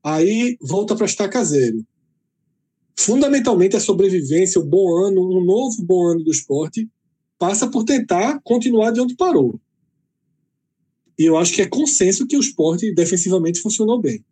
[0.00, 1.84] aí volta para estaca zero.
[2.96, 6.88] Fundamentalmente, a sobrevivência, o bom ano, um novo bom ano do esporte,
[7.36, 9.58] passa por tentar continuar de onde parou.
[11.18, 14.24] E eu acho que é consenso que o esporte defensivamente funcionou bem.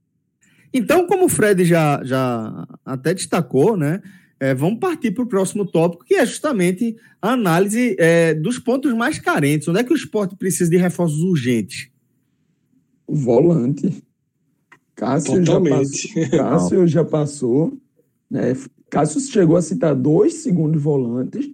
[0.72, 4.00] Então, como o Fred já, já até destacou, né?
[4.40, 8.92] É, vamos partir para o próximo tópico, que é justamente a análise é, dos pontos
[8.94, 9.68] mais carentes.
[9.68, 11.88] Onde é que o esporte precisa de reforços urgentes?
[13.06, 14.02] Volante.
[14.94, 16.08] Cássio já Totalmente.
[16.08, 16.38] passou.
[16.38, 17.78] Cássio já passou.
[18.30, 18.56] Né?
[18.90, 21.50] Cássio chegou a citar dois segundos volantes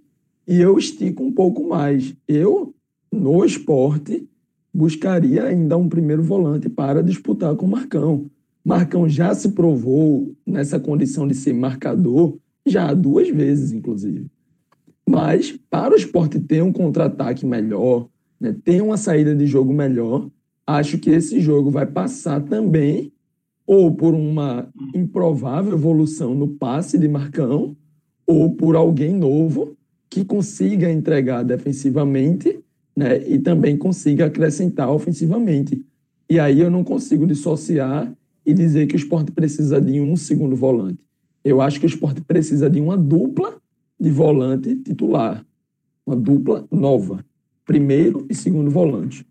[0.47, 2.15] e eu estico um pouco mais.
[2.27, 2.73] Eu,
[3.11, 4.27] no esporte,
[4.73, 8.29] buscaria ainda um primeiro volante para disputar com o Marcão.
[8.63, 14.27] Marcão já se provou nessa condição de ser marcador já duas vezes, inclusive.
[15.07, 18.07] Mas para o esporte ter um contra-ataque melhor,
[18.39, 20.29] né, ter uma saída de jogo melhor,
[20.65, 23.11] acho que esse jogo vai passar também
[23.65, 27.75] ou por uma improvável evolução no passe de Marcão,
[28.25, 29.77] ou por alguém novo
[30.09, 32.59] que consiga entregar defensivamente
[32.95, 35.85] né, e também consiga acrescentar ofensivamente.
[36.29, 38.11] E aí eu não consigo dissociar
[38.45, 40.99] e dizer que o esporte precisa de um segundo volante.
[41.43, 43.59] Eu acho que o esporte precisa de uma dupla
[43.99, 45.45] de volante titular.
[46.05, 47.25] Uma dupla nova.
[47.65, 49.25] Primeiro e segundo volante.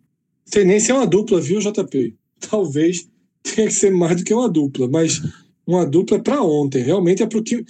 [0.50, 2.14] Tenência é uma dupla, viu, JP?
[2.48, 3.08] Talvez
[3.42, 5.22] tenha que ser mais do que uma dupla, mas
[5.66, 6.82] uma dupla é para ontem.
[6.82, 7.64] Realmente é para o que.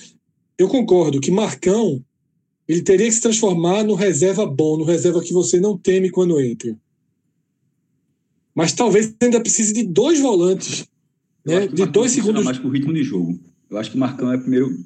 [0.57, 2.03] Eu concordo que Marcão
[2.71, 6.41] ele teria que se transformar no reserva bom, no reserva que você não teme quando
[6.41, 6.79] entra.
[8.55, 10.87] Mas talvez ainda precise de dois volantes,
[11.45, 11.67] né?
[11.67, 12.45] de dois segundos.
[12.45, 13.41] mais com o ritmo de jogo.
[13.71, 14.77] Eu acho que o Marcão é primeiro.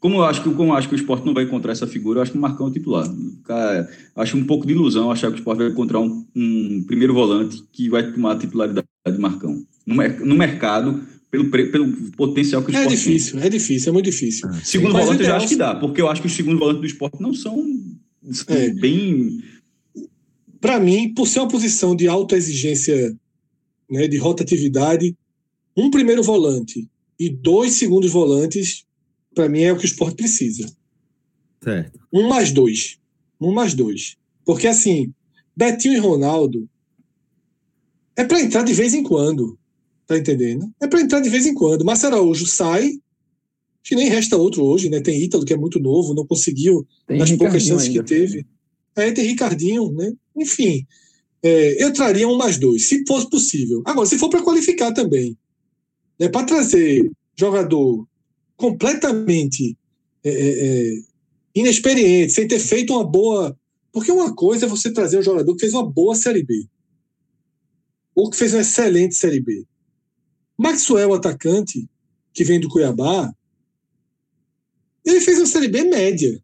[0.00, 2.18] Como eu acho que, como eu acho que o esporte não vai encontrar essa figura,
[2.18, 3.08] eu acho que o Marcão é o titular.
[3.44, 7.14] Cara, acho um pouco de ilusão achar que o esporte vai encontrar um, um primeiro
[7.14, 9.64] volante que vai tomar a titularidade de Marcão.
[9.86, 13.14] No, mer- no mercado, pelo, pelo potencial que o É esporte tem.
[13.14, 14.48] difícil, é difícil, é muito difícil.
[14.62, 16.80] Segundo Mas volante eu já acho que dá, porque eu acho que os segundos volantes
[16.82, 17.64] do esporte não são
[18.30, 18.70] são É.
[18.70, 19.40] bem.
[20.60, 23.14] Para mim, por ser uma posição de alta exigência,
[23.90, 25.14] né, de rotatividade,
[25.76, 26.88] um primeiro volante
[27.18, 28.84] e dois segundos volantes,
[29.34, 30.66] para mim é o que o esporte precisa.
[31.62, 31.98] Certo.
[32.12, 32.98] Um mais dois.
[33.40, 34.16] Um mais dois.
[34.44, 35.12] Porque assim,
[35.56, 36.68] Betinho e Ronaldo
[38.16, 39.58] é para entrar de vez em quando.
[40.06, 40.70] Tá entendendo?
[40.80, 41.84] É para entrar de vez em quando.
[41.84, 42.98] Marcelo Araújo sai,
[43.82, 45.00] que nem resta outro hoje, né?
[45.00, 48.08] Tem Ítalo, que é muito novo, não conseguiu Tem nas poucas Ricardinho chances que ainda.
[48.08, 48.46] teve.
[48.96, 50.12] Aí tem Ricardinho, né?
[50.36, 50.86] Enfim,
[51.42, 53.82] é, eu traria um mais dois, se fosse possível.
[53.84, 55.36] Agora, se for para qualificar também,
[56.18, 58.06] né, para trazer jogador
[58.56, 59.76] completamente
[60.22, 61.02] é, é, é,
[61.54, 63.58] inexperiente, sem ter feito uma boa.
[63.92, 66.66] Porque uma coisa é você trazer um jogador que fez uma boa Série B,
[68.14, 69.64] ou que fez uma excelente Série B.
[70.58, 71.88] Maxwell, atacante,
[72.32, 73.32] que vem do Cuiabá,
[75.04, 76.42] ele fez uma Série B média.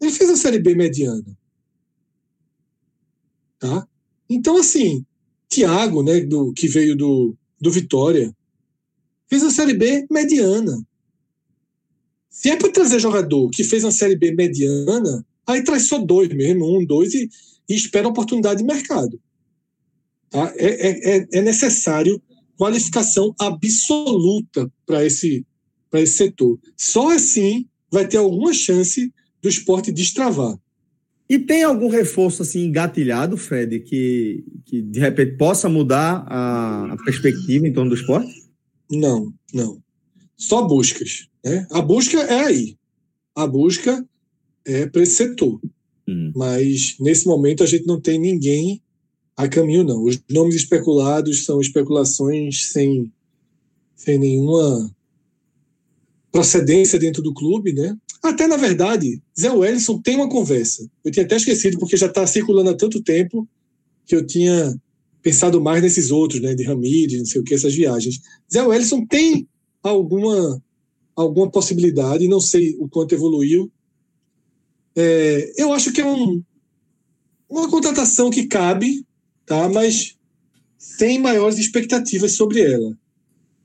[0.00, 1.38] Ele fez a Série B mediana.
[3.58, 3.88] Tá?
[4.28, 5.04] Então, assim,
[5.48, 8.34] Thiago, né, do, que veio do, do Vitória,
[9.28, 10.86] fez a Série B mediana.
[12.28, 16.28] Se é para trazer jogador que fez uma Série B mediana, aí traz só dois
[16.28, 17.28] mesmo, um, dois, e,
[17.68, 19.20] e espera a oportunidade de mercado.
[20.30, 20.52] Tá?
[20.56, 22.20] É, é, é- é necessário
[22.56, 25.46] qualificação absoluta para esse,
[25.94, 26.58] esse setor.
[26.76, 30.58] Só assim vai ter alguma chance do esporte destravar.
[31.28, 36.96] E tem algum reforço assim engatilhado, Fred, que, que de repente possa mudar a, a
[37.04, 38.32] perspectiva em torno do esporte?
[38.90, 39.82] Não, não.
[40.36, 41.28] Só buscas.
[41.44, 41.66] Né?
[41.70, 42.78] A busca é aí.
[43.34, 44.06] A busca
[44.64, 45.60] é para esse setor.
[46.08, 46.32] Hum.
[46.34, 48.80] Mas nesse momento a gente não tem ninguém
[49.36, 50.02] a caminho, não.
[50.02, 53.12] Os nomes especulados são especulações sem,
[53.94, 54.90] sem nenhuma
[56.32, 57.96] procedência dentro do clube, né?
[58.22, 60.88] Até, na verdade, Zé Wellison tem uma conversa.
[61.04, 63.48] Eu tinha até esquecido, porque já está circulando há tanto tempo
[64.04, 64.74] que eu tinha
[65.22, 66.54] pensado mais nesses outros, né?
[66.54, 68.20] De Ramírez, não sei o que, essas viagens.
[68.52, 69.46] Zé Wellison tem
[69.82, 70.62] alguma,
[71.14, 73.70] alguma possibilidade, não sei o quanto evoluiu.
[74.96, 76.42] É, eu acho que é um,
[77.48, 79.06] uma contratação que cabe,
[79.46, 79.68] tá?
[79.68, 80.16] mas
[80.76, 82.96] sem maiores expectativas sobre ela.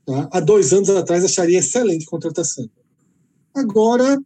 [0.06, 0.28] Tá?
[0.32, 2.68] Há dois anos atrás acharia excelente contratação.
[3.54, 4.20] Agora,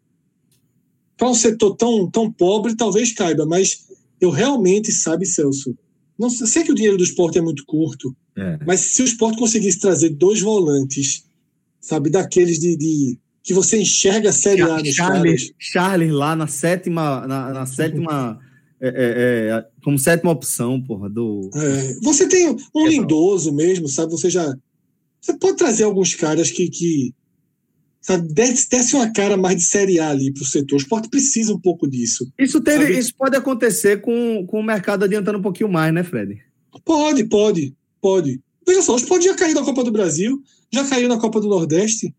[1.19, 3.87] para um setor tão, tão pobre, talvez caiba, mas
[4.21, 5.77] eu realmente, sabe, Celso,
[6.19, 8.59] não sei, sei que o dinheiro do esporte é muito curto, É.
[8.67, 11.25] mas se o esporte conseguisse trazer dois volantes,
[11.81, 15.53] sabe, daqueles de, de- que você enxerga a Série A nos Charles, caras.
[15.59, 18.39] Charles lá na sétima, na, na sétima,
[18.81, 21.49] é, é, é, como sétima opção, porra, do.
[21.55, 24.13] É, você tem um lindoso mesmo, sabe?
[24.13, 24.55] Você já.
[25.21, 26.69] Você pode trazer alguns caras que.
[26.69, 27.15] que
[28.09, 30.77] sabe, desse, desse uma cara mais de Série A ali pro setor.
[30.77, 32.31] O esporte precisa um pouco disso.
[32.39, 36.03] Isso, teve, Sabe- isso pode acontecer com, com o mercado adiantando um pouquinho mais, né,
[36.03, 36.39] Fred?
[36.85, 38.41] Pode, pode, pode.
[38.67, 41.49] Veja só, o esporte já caiu na Copa do Brasil, já caiu na Copa do
[41.49, 42.15] Nordeste.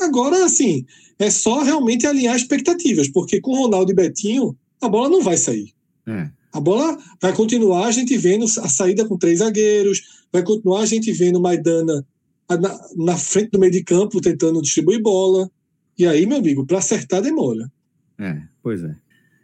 [0.00, 0.84] Agora, assim,
[1.18, 5.72] é só realmente alinhar expectativas, porque com Ronaldo e Betinho, a bola não vai sair.
[6.06, 6.30] É.
[6.52, 10.02] A bola vai continuar a gente vendo a saída com três zagueiros,
[10.32, 12.04] vai continuar a gente vendo Maidana
[12.56, 15.50] na, na frente do meio de campo tentando distribuir bola.
[15.98, 17.70] E aí, meu amigo, para acertar demora.
[18.18, 18.94] É, pois é.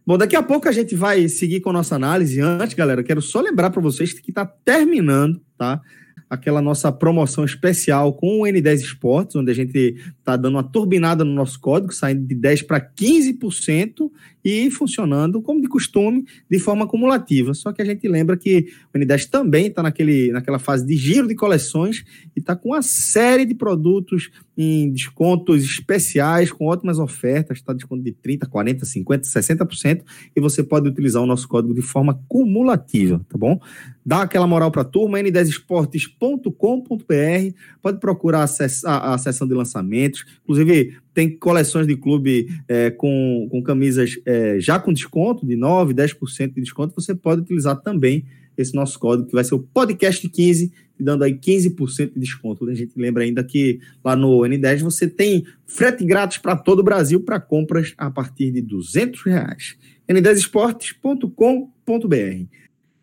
[0.07, 2.41] Bom, daqui a pouco a gente vai seguir com a nossa análise.
[2.41, 5.83] Antes, galera, quero só lembrar para vocês que está terminando, tá?
[6.31, 11.25] Aquela nossa promoção especial com o N10 Esportes, onde a gente está dando uma turbinada
[11.25, 14.11] no nosso código, saindo de 10% para 15%
[14.49, 17.53] e funcionando, como de costume, de forma acumulativa.
[17.53, 21.35] Só que a gente lembra que o N10 também está naquela fase de giro de
[21.35, 22.03] coleções
[22.35, 28.03] e está com uma série de produtos em descontos especiais, com ótimas ofertas, está desconto
[28.03, 30.03] de 30%, 40%, 50%, 60%,
[30.35, 33.61] e você pode utilizar o nosso código de forma cumulativa, tá bom?
[34.05, 40.97] Dá aquela moral para a turma, n10esportes.com.br, pode procurar acessar a seção de lançamentos, inclusive
[41.19, 46.55] tem coleções de clube é, com, com camisas é, já com desconto de 9%, 10%
[46.55, 48.25] de desconto, você pode utilizar também
[48.57, 50.71] esse nosso código, que vai ser o podcast15,
[51.01, 52.69] dando aí 15% de desconto.
[52.69, 56.85] A gente lembra ainda que lá no N10 você tem frete grátis para todo o
[56.85, 59.77] Brasil para compras a partir de 200 reais.
[60.09, 62.47] n10esportes.com.br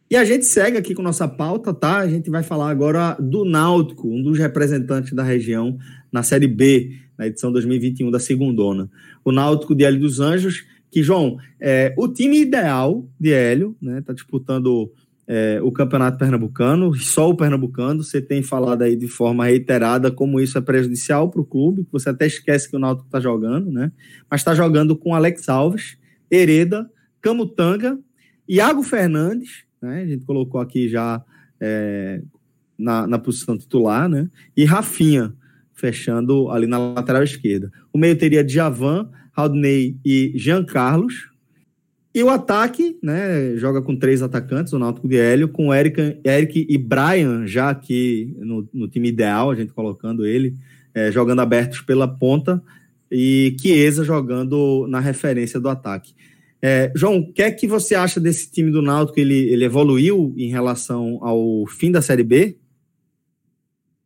[0.09, 1.97] E a gente segue aqui com nossa pauta, tá?
[1.97, 5.77] A gente vai falar agora do Náutico, um dos representantes da região
[6.09, 8.89] na Série B, na edição 2021 da Segundona.
[9.23, 14.01] O Náutico de Hélio dos Anjos, que, João, é o time ideal de Hélio, né?
[14.01, 14.91] Tá disputando
[15.27, 18.03] é, o Campeonato Pernambucano, só o Pernambucano.
[18.03, 22.09] Você tem falado aí de forma reiterada como isso é prejudicial para o clube, você
[22.09, 23.91] até esquece que o Náutico está jogando, né?
[24.29, 25.97] Mas está jogando com Alex Alves,
[26.29, 26.89] Hereda,
[27.21, 27.97] Camutanga,
[28.47, 30.03] Iago Fernandes, né?
[30.03, 31.23] A gente colocou aqui já
[31.59, 32.21] é,
[32.77, 34.29] na, na posição titular, né?
[34.55, 35.33] E Rafinha,
[35.75, 37.71] fechando ali na lateral esquerda.
[37.93, 41.29] O meio teria Djavan, Rodney e Jean Carlos.
[42.13, 46.65] E o ataque, né, joga com três atacantes, o Náutico de Hélio, com Eric, Eric
[46.69, 50.55] e Brian, já aqui no, no time ideal, a gente colocando ele,
[50.93, 52.63] é, jogando abertos pela ponta,
[53.11, 56.13] e Chiesa jogando na referência do ataque.
[56.61, 59.19] É, João, o que é que você acha desse time do Náutico?
[59.19, 62.57] Ele, ele evoluiu em relação ao fim da Série B?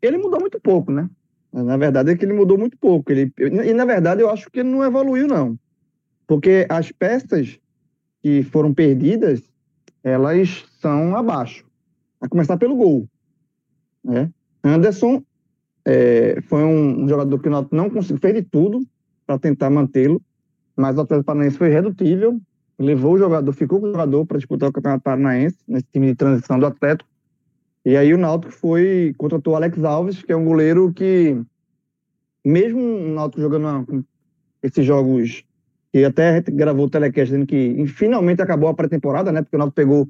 [0.01, 1.07] Ele mudou muito pouco, né?
[1.51, 3.11] Na verdade é que ele mudou muito pouco.
[3.11, 5.57] Ele, e na verdade eu acho que ele não evoluiu, não.
[6.27, 7.59] Porque as peças
[8.21, 9.41] que foram perdidas,
[10.03, 11.65] elas são abaixo.
[12.21, 13.07] A começar pelo gol.
[14.03, 14.29] Né?
[14.63, 15.23] Anderson
[15.85, 18.81] é, foi um, jogador que o não conseguiu, fez de tudo
[19.25, 20.21] para tentar mantê-lo,
[20.75, 22.39] mas o Atlético Paranaense foi redutível,
[22.77, 26.15] levou o jogador, ficou com o jogador para disputar o Campeonato Paranaense, nesse time de
[26.15, 27.09] transição do Atlético.
[27.85, 31.41] E aí o Náutico foi, contratou o Alex Alves, que é um goleiro que,
[32.43, 34.05] mesmo o Náutico jogando
[34.61, 35.43] esses jogos,
[35.91, 39.41] que até gravou o telecast dizendo que finalmente acabou a pré-temporada, né?
[39.41, 40.07] Porque o Náutico pegou,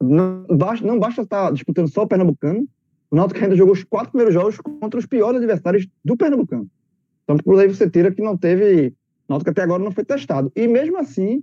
[0.00, 2.66] não basta, não basta estar disputando só o Pernambucano,
[3.10, 6.68] o Náutico ainda jogou os quatro primeiros jogos contra os piores adversários do Pernambucano.
[7.24, 8.88] Então, por aí você tira que não teve,
[9.28, 10.52] o Náutico até agora não foi testado.
[10.54, 11.42] E mesmo assim,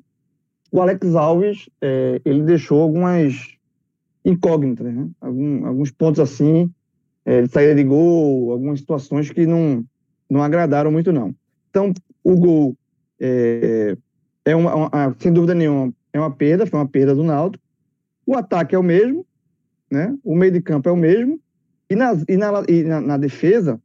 [0.72, 3.55] o Alex Alves, eh, ele deixou algumas
[4.26, 5.08] incógnitas, né?
[5.22, 6.70] Algum- alguns pontos assim,
[7.24, 9.86] é, saída de gol, algumas situações que não,
[10.30, 11.34] não agradaram muito, não.
[11.70, 11.94] Então,
[12.24, 12.76] o gol
[13.20, 13.96] é,
[14.44, 17.64] é uma, uma- sem dúvida nenhuma, é uma perda, foi uma perda do Náutico.
[18.26, 19.26] O ataque é o mesmo,
[19.92, 20.16] né?
[20.24, 21.40] O meio de campo é o mesmo.
[21.90, 23.80] E, nas, e, na, e na, na defesa,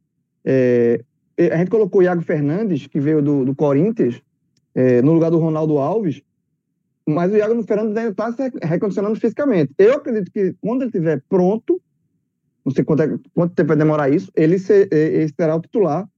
[0.44, 1.04] é,
[1.52, 4.22] a gente colocou o Iago Fernandes, que veio do, do Corinthians,
[4.74, 6.22] é, no lugar do Ronaldo Alves,
[7.08, 9.72] mas o Iago Fernandes ainda está se recondicionando fisicamente.
[9.78, 11.80] Eu acredito que quando ele estiver pronto,
[12.64, 16.08] não sei quanto, é- quanto tempo vai demorar isso, ele, se- ele será o titular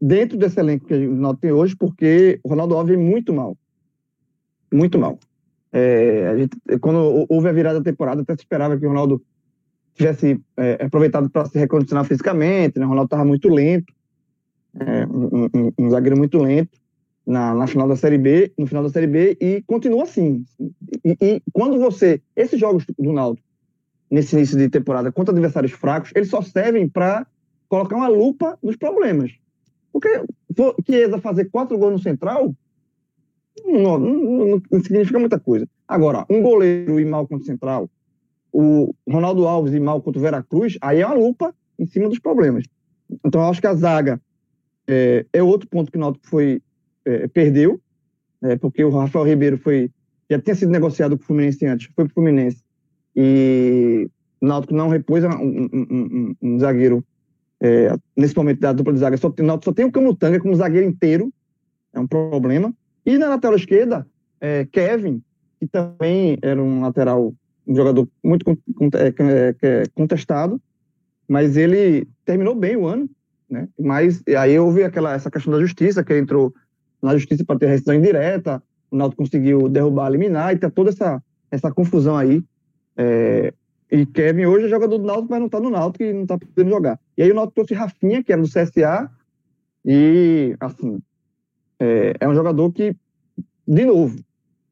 [0.00, 3.56] dentro desse elenco que gente não tem hoje, porque o Ronaldo Alves vem muito mal.
[4.72, 5.18] Muito mal.
[5.72, 9.22] É, gente, quando houve a virada da temporada, até se esperava que o Ronaldo
[9.94, 12.84] tivesse eh, aproveitado para se recondicionar fisicamente, né?
[12.86, 13.92] O Ronaldo estava muito lento,
[14.80, 16.76] é, um, um- um zagueiro muito lento.
[17.26, 20.44] Na, na final da Série B, no final da Série B, e continua assim.
[21.04, 22.20] E, e quando você.
[22.36, 23.46] Esses jogos do Náutico,
[24.10, 27.26] nesse início de temporada, contra adversários fracos, eles só servem para
[27.68, 29.32] colocar uma lupa nos problemas.
[29.92, 30.08] Porque
[30.86, 32.54] Chiesa fazer quatro gols no Central
[33.64, 35.66] não, não- não- não significa muita coisa.
[35.86, 37.90] Agora, um goleiro ir mal contra o Central,
[38.52, 42.18] o Ronaldo Alves ir mal contra o Veracruz, aí é uma lupa em cima dos
[42.18, 42.64] problemas.
[43.24, 44.20] Então, eu acho que a zaga
[44.86, 46.60] é, é outro ponto que o Náutico foi,
[47.04, 47.80] é, perdeu,
[48.42, 49.90] é, porque o Rafael Ribeiro foi,
[50.30, 52.62] já tinha sido negociado com o Fluminense antes, foi para o Fluminense,
[53.16, 54.08] e
[54.40, 57.04] o Náutico não repôs um, um- um- um- zagueiro
[57.62, 59.16] é, nesse momento da dupla de zaga.
[59.16, 61.32] Só, o Náutico só tem o Camutanga como zagueiro inteiro,
[61.94, 62.74] é um problema.
[63.06, 64.06] E na lateral esquerda,
[64.40, 65.22] é, Kevin,
[65.60, 67.32] que também era um lateral,
[67.66, 70.60] um jogador muito é, é, é, contestado,
[71.26, 73.08] mas ele terminou bem o ano,
[73.48, 73.68] né?
[73.78, 76.52] Mas aí houve aquela essa questão da justiça, que entrou
[77.04, 81.22] na justiça para ter rescisão indireta, o Náutico conseguiu derrubar, eliminar, e tá toda essa,
[81.50, 82.42] essa confusão aí.
[82.96, 83.52] É,
[83.90, 86.38] e Kevin hoje é jogador do Náutico, mas não tá no Náutico e não tá
[86.38, 86.98] podendo jogar.
[87.16, 89.10] E aí o Náutico trouxe Rafinha, que era do CSA,
[89.84, 91.00] e assim,
[91.78, 92.96] é, é um jogador que,
[93.66, 94.18] de novo,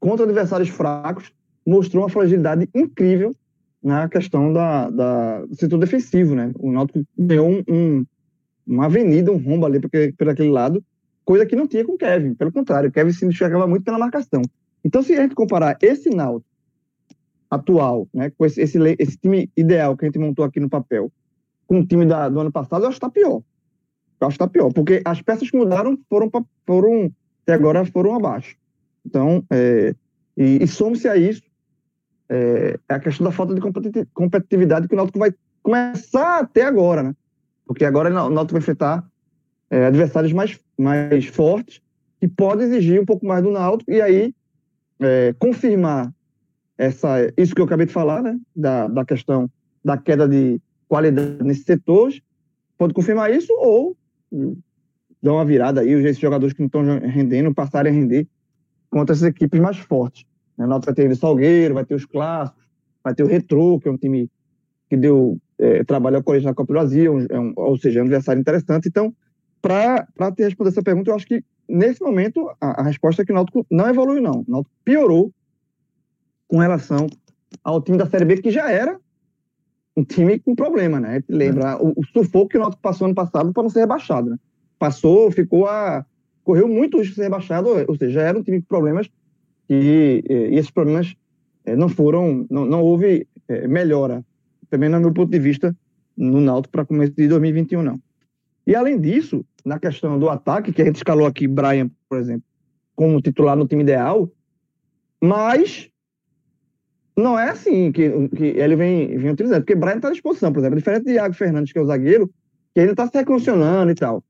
[0.01, 1.33] contra adversários fracos,
[1.67, 3.35] mostrou uma fragilidade incrível
[3.83, 6.53] na questão da, da- do setor defensivo, né?
[6.59, 8.07] O Náutico ganhou um, um-
[8.67, 10.83] uma avenida, um rombo ali porque, por aquele lado,
[11.33, 12.35] coisa que não tinha com o Kevin.
[12.35, 14.43] Pelo contrário, o Kevin se enxergava muito pela marcação.
[14.85, 16.45] Então, se a gente comparar esse Náutico
[17.51, 21.11] atual, né, com esse, esse, esse time ideal que a gente montou aqui no papel,
[21.67, 23.41] com o time da- do ano passado, eu acho que está pior.
[24.21, 27.11] Eu acho que está pior, porque as peças que mudaram foram, pra- foram
[27.43, 28.55] até agora foram abaixo.
[29.07, 29.95] Então, é,
[30.37, 31.43] e, e some-se a isso
[32.29, 35.33] é, a questão da falta de competi- competitividade que o Náutico vai
[35.63, 37.17] começar até agora, né?
[37.67, 39.11] Porque agora o Náutico vai enfrentar
[39.73, 41.81] é, adversários mais, mais fortes
[42.21, 44.35] que podem exigir um pouco mais do Náutico e aí
[45.01, 46.13] é, confirmar
[46.77, 48.39] essa, isso que eu acabei de falar, né?
[48.55, 49.51] Da, da questão
[49.83, 52.21] da queda de qualidade nesses setores,
[52.77, 53.97] pode confirmar isso ou
[54.31, 54.57] hum,
[55.23, 58.29] dar uma virada aí, esses jogadores que não estão rendendo passarem a render
[58.91, 60.27] contra essas equipes mais fortes.
[60.59, 60.67] né?
[60.67, 62.63] O Náutico vai ter o Salgueiro, vai ter os clássicos,
[63.03, 64.31] vai ter o Retrô, que é um time
[64.91, 68.03] que deu é, trabalho ao Corinthians na Copa do Brasil, é um- ou seja, é
[68.03, 68.89] um adversário interessante.
[68.89, 69.15] Então,
[69.63, 73.31] para te responder essa pergunta, eu acho que nesse momento a, a resposta é que
[73.31, 74.45] o Náutico não evoluiu, não.
[74.47, 75.33] O Náutico piorou
[76.49, 77.07] com relação
[77.63, 78.99] ao time da Série B, que já era
[79.97, 81.23] um time com problema, né?
[81.29, 84.37] Lembra o, o sufoco que o Náutico passou ano passado para não ser rebaixado, né?
[84.79, 86.05] Passou, ficou a...
[86.43, 89.09] correu muito risco de ser rebaixado, ou seja, já era um time com problemas
[89.71, 91.15] e, e esses problemas
[91.65, 94.25] eh, não foram, não, não houve eh, melhora,
[94.69, 95.77] também no meu ponto de vista,
[96.17, 98.01] no Náutico para começo de 2021, não.
[98.67, 102.45] E além disso, na questão do ataque, que a gente escalou aqui Brian, por exemplo,
[102.95, 104.31] como titular no time ideal,
[105.21, 105.89] mas
[107.17, 110.61] não é assim que, que ele vem, vem utilizando, porque Brian está à disposição, por
[110.61, 112.31] exemplo, diferente de Iago Fernandes, que é o zagueiro,
[112.75, 114.25] que ainda está se recondicionando e tal.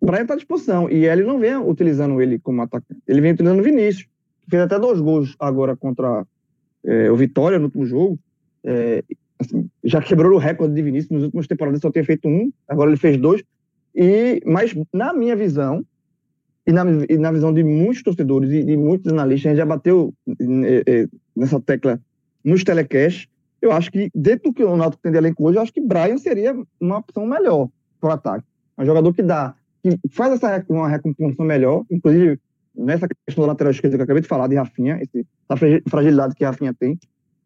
[0.00, 3.60] Brian está à disposição, e ele não vem utilizando ele como atacante, ele vem utilizando
[3.60, 4.08] o Vinícius,
[4.42, 6.26] que fez até dois gols agora contra
[6.84, 8.18] eh, o Vitória no último jogo,
[8.64, 9.04] eh,
[9.38, 12.90] assim, já quebrou o recorde de Vinícius, nas últimas temporadas só tinha feito um, agora
[12.90, 13.42] ele fez dois,
[13.94, 15.84] e, mas na minha visão,
[16.66, 19.66] e na, e na visão de muitos torcedores e de muitos analistas, a gente já
[19.66, 22.00] bateu eh, eh, nessa tecla
[22.44, 23.28] nos telecasts,
[23.60, 25.80] eu acho que, dentro do que o Náutico tem de elenco hoje, eu acho que
[25.80, 27.68] Brian seria uma opção melhor
[28.00, 28.44] para o ataque.
[28.76, 32.38] É um jogador que dá, que faz essa uma recomposição melhor, inclusive
[32.74, 36.34] nessa questão da lateral esquerda que eu acabei de falar, de Rafinha, essa fragi- fragilidade
[36.34, 36.98] que Rafinha tem.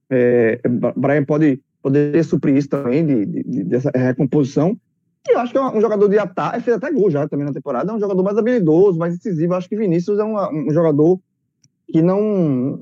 [0.09, 0.60] É,
[0.97, 4.78] Brian pode poder suprir isso também, de- de- dessa recomposição.
[5.28, 7.90] Eu acho que é um jogador de ataque, fez até gol já também na temporada,
[7.90, 9.53] é um jogador mais habilidoso, mais incisivo.
[9.53, 11.19] Eu acho que Vinícius é uma- um jogador
[11.89, 12.81] que não,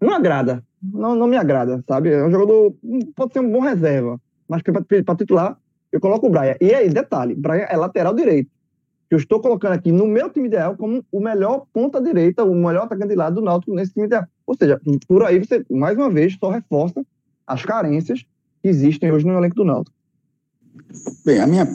[0.00, 2.10] não agrada, não, não me agrada, sabe?
[2.10, 2.74] É um jogador,
[3.14, 5.58] pode ser um bom reserva, mas para titular,
[5.90, 6.56] eu coloco o Brian.
[6.60, 8.50] E aí, detalhe, Brian é lateral direito.
[9.10, 12.84] Eu estou colocando aqui no meu time ideal como o melhor ponta direita, o melhor
[12.84, 14.24] atacante de lado do Náutico nesse time ideal.
[14.46, 17.04] Ou seja, por aí você, mais uma vez, só reforça
[17.46, 18.24] as carências
[18.62, 19.94] que existem hoje no elenco do Náutico.
[21.24, 21.68] Bem, a minha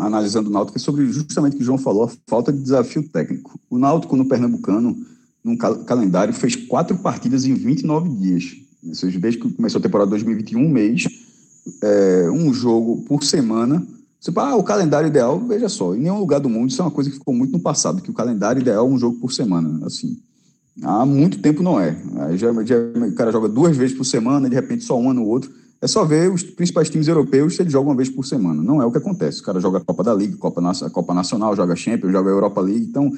[0.00, 3.02] analisando o Náutico é sobre justamente o que o João falou, a falta de desafio
[3.08, 3.58] técnico.
[3.68, 4.96] O Náutico no Pernambucano,
[5.42, 8.56] num cal- calendário, fez quatro partidas em 29 dias.
[8.86, 11.04] Ou seja, desde que começou a temporada 2021, um mês,
[11.82, 13.84] é, um jogo por semana.
[14.20, 16.84] Você fala, ah, o calendário ideal, veja só, em nenhum lugar do mundo isso é
[16.84, 19.32] uma coisa que ficou muito no passado, que o calendário ideal é um jogo por
[19.32, 19.84] semana.
[19.86, 20.18] Assim,
[20.82, 21.96] há muito tempo não é.
[22.20, 22.76] Aí já, já-
[23.08, 25.50] o cara joga duas vezes por semana, de repente só uma no outro.
[25.84, 28.62] É só ver os principais times europeus se eles jogam uma vez por semana.
[28.62, 29.42] Não é o que acontece.
[29.42, 32.86] O cara joga a Copa da Liga, Copa, Copa Nacional, joga Champions, joga Europa League.
[32.86, 33.12] Então,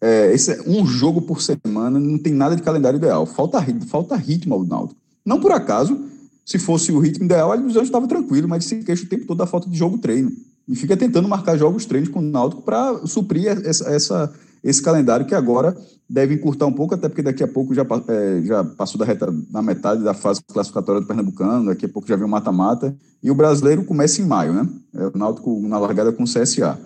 [0.00, 3.24] é, esse é um jogo por semana, não tem nada de calendário ideal.
[3.26, 5.00] Falta, falta ritmo ao Náutico.
[5.24, 6.00] Não por acaso,
[6.44, 9.38] se fosse o ritmo ideal, a divisão estava tranquilo, mas se queixa o tempo todo
[9.38, 10.32] da falta de jogo treino.
[10.66, 14.32] E fica tentando marcar jogos treinos com o Náutico para suprir essa, essa-
[14.62, 15.76] esse calendário que agora
[16.08, 19.32] deve encurtar um pouco, até porque daqui a pouco já, é, já passou da reta,
[19.50, 23.30] na metade da fase classificatória do Pernambucano, daqui a pouco já vem o mata-mata, e
[23.30, 24.68] o brasileiro começa em maio, né?
[24.94, 26.78] É, o Náutico na largada com o CSA.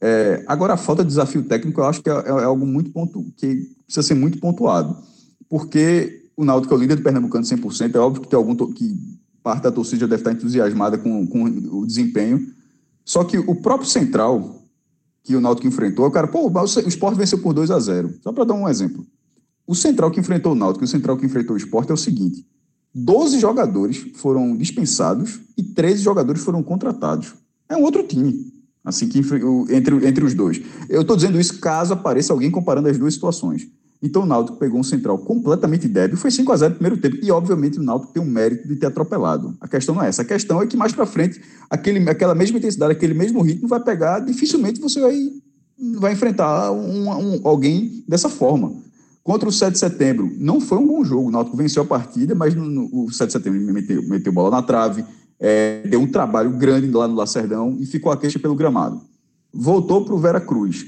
[0.00, 3.24] É, agora, a falta de desafio técnico, eu acho que é, é algo muito pontu,
[3.36, 4.96] que precisa ser muito pontuado,
[5.48, 8.96] porque o Náutico é o líder do Pernambucano 100%, é óbvio que tem algum que
[9.42, 12.46] parte da torcida deve estar entusiasmada com, com o desempenho,
[13.04, 14.62] só que o próprio Central,
[15.28, 18.32] que o Náutico enfrentou, o cara, pô, o Sport venceu por 2 a 0 Só
[18.32, 19.06] para dar um exemplo.
[19.66, 21.98] O Central que enfrentou o Náutico e o Central que enfrentou o Sport é o
[21.98, 22.46] seguinte:
[22.94, 27.34] 12 jogadores foram dispensados e 13 jogadores foram contratados.
[27.68, 28.50] É um outro time,
[28.82, 29.18] assim que
[29.68, 30.62] entre, entre os dois.
[30.88, 33.68] Eu estou dizendo isso caso apareça alguém comparando as duas situações.
[34.00, 37.16] Então o Náutico pegou um Central completamente débil, foi 5 a 0 no primeiro tempo,
[37.20, 39.56] e obviamente o Náutico tem o mérito de ter atropelado.
[39.60, 42.58] A questão não é essa, a questão é que mais para frente, aquele, aquela mesma
[42.58, 45.18] intensidade, aquele mesmo ritmo vai pegar, dificilmente você vai,
[45.96, 48.72] vai enfrentar um, um- alguém dessa forma.
[49.24, 51.28] Contra o 7 de setembro, não foi um bom jogo.
[51.28, 54.50] O Náutico venceu a partida, mas no, no- o 7 de setembro meteu, meteu bola
[54.50, 55.04] na trave,
[55.40, 59.00] é, deu um trabalho grande lá no Lacerdão e ficou a queixa pelo gramado.
[59.52, 60.86] Voltou para o Vera Cruz.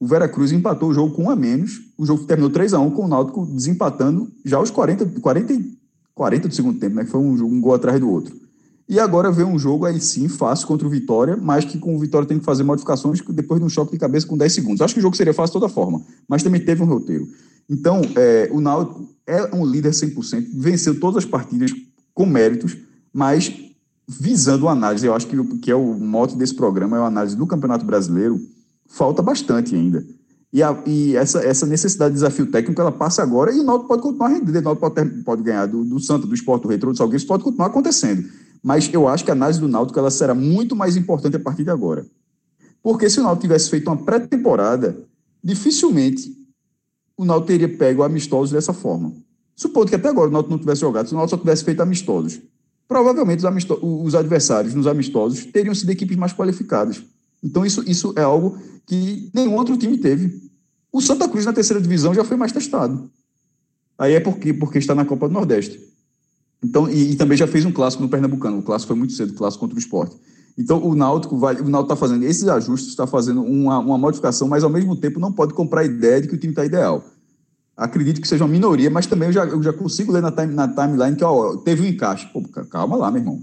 [0.00, 1.80] O Vera Cruz empatou o jogo com um a menos.
[1.96, 5.78] O jogo terminou 3 a 1 com o Náutico desempatando já aos 40, 40, e-
[6.14, 7.04] 40 do segundo tempo, né?
[7.04, 8.34] Que foi um, um gol atrás do outro.
[8.88, 11.98] E agora vem um jogo aí sim fácil contra o Vitória, mas que com o
[11.98, 14.80] Vitória tem que fazer modificações depois de um choque de cabeça com 10 segundos.
[14.80, 17.28] Acho que o jogo seria fácil de toda forma, mas também teve um roteiro.
[17.68, 21.70] Então, é, o Náutico é um líder 100%, venceu todas as partidas
[22.14, 22.78] com méritos,
[23.12, 23.52] mas
[24.08, 27.36] visando uma análise, eu acho que, que é o mote desse programa, é a análise
[27.36, 28.40] do Campeonato Brasileiro,
[28.88, 30.04] falta bastante ainda.
[30.52, 33.88] E, a- e essa, essa necessidade de desafio técnico, ela passa agora e o Náutico
[33.88, 34.56] pode continuar rendendo.
[34.58, 37.26] O Náutico pode, pode ganhar do, do Santa, do Sport, do Retro, do Salgueiro, isso
[37.26, 38.26] pode continuar acontecendo.
[38.62, 41.64] Mas eu acho que a análise do Náutico ela será muito mais importante a partir
[41.64, 42.04] de agora.
[42.82, 44.96] Porque se o Náutico tivesse feito uma pré-temporada,
[45.44, 46.32] dificilmente
[47.16, 49.12] o Náutico teria pego amistosos dessa forma.
[49.54, 51.80] Supondo que até agora o Náutico não tivesse jogado, se o Náutico só tivesse feito
[51.82, 52.40] amistosos,
[52.86, 57.02] provavelmente os, amisto- os adversários nos amistosos teriam sido equipes mais qualificadas.
[57.42, 60.48] Então isso, isso é algo que nenhum outro time teve.
[60.92, 63.10] O Santa Cruz na terceira divisão já foi mais testado.
[63.98, 65.80] Aí é porque, porque está na Copa do Nordeste.
[66.62, 68.58] Então, e, e também já fez um clássico no Pernambucano.
[68.58, 70.16] O clássico foi muito cedo, o clássico contra o esporte.
[70.56, 74.48] Então, o Náutico vai, o Náutico está fazendo esses ajustes, está fazendo uma, uma modificação,
[74.48, 77.04] mas ao mesmo tempo não pode comprar a ideia de que o time está ideal.
[77.76, 80.52] Acredito que seja uma minoria, mas também eu já, eu já consigo ler na, time,
[80.52, 82.26] na timeline que ó, teve um encaixe.
[82.32, 83.40] Pô, ca- calma lá, meu irmão.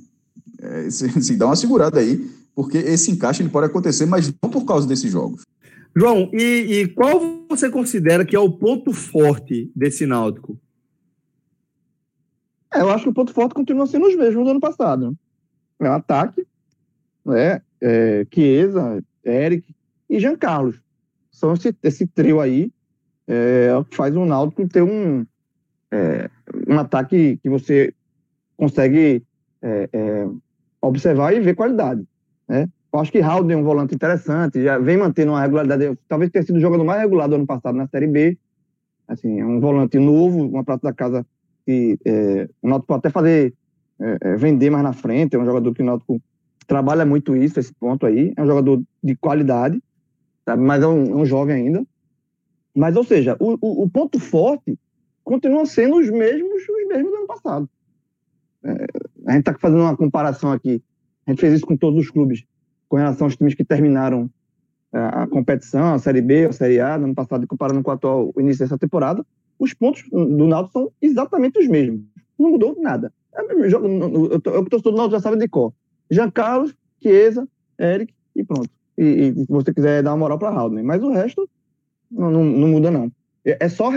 [0.60, 4.50] É, se, se dá uma segurada aí, porque esse encaixe ele pode acontecer, mas não
[4.50, 5.44] por causa desses jogos.
[5.96, 7.20] João, e, e qual
[7.50, 10.58] você considera que é o ponto forte desse Náutico?
[12.74, 15.16] É, eu acho que o ponto forte continua sendo os mesmos do ano passado.
[15.80, 16.46] É o ataque,
[17.26, 17.62] né?
[17.80, 19.74] É, Chiesa, Eric
[20.10, 20.82] e Jean Carlos.
[21.32, 22.72] São esse, esse trio aí
[23.28, 25.26] é, o que faz o Náutico ter um,
[25.92, 26.30] é,
[26.68, 27.94] um ataque que você
[28.56, 29.24] consegue
[29.62, 30.28] é, é,
[30.82, 32.06] observar e ver qualidade.
[32.48, 32.70] Né?
[32.92, 35.98] Eu acho que Raul é um volante interessante, já vem mantendo uma regularidade.
[36.08, 38.38] Talvez tenha sido o jogador mais regular do ano passado na Série B.
[39.08, 41.26] Assim, é um volante novo, uma prata da casa
[41.66, 43.54] que é, o Náutico pode até fazer
[44.00, 45.36] é, é, vender mais na frente.
[45.36, 46.22] É um jogador que o Náutico
[46.68, 48.34] trabalha muito isso, esse ponto aí.
[48.38, 49.82] É um jogador de qualidade,
[50.46, 50.64] sabe?
[50.64, 51.86] mas é um, é um jovem ainda.
[52.74, 54.78] Mas, ou seja, o, o, o ponto forte
[55.24, 57.70] continua sendo os mesmos, os mesmos do ano passado.
[58.64, 58.86] É,
[59.28, 60.82] a gente está fazendo uma comparação aqui.
[61.26, 62.44] A gente fez isso com todos os clubes,
[62.88, 64.30] com relação aos times que terminaram
[64.94, 67.94] é, a competição, a Série B, a Série A, no ano passado, comparando com o
[67.94, 69.26] atual o início dessa temporada,
[69.60, 72.02] os pontos do Náutico são exatamente os mesmos.
[72.38, 73.12] Não mudou nada.
[73.34, 73.86] É o mesmo.
[73.86, 75.74] Eu eu do Náutico já sabe de cor.
[76.10, 77.48] Jean Carlos, Chiesa,
[77.80, 78.70] Eric e pronto.
[78.98, 80.84] E, e se você quiser dar uma moral para Haldner.
[80.84, 81.50] Mas o resto
[82.12, 83.12] não, não, não muda, não.
[83.44, 83.90] É, é só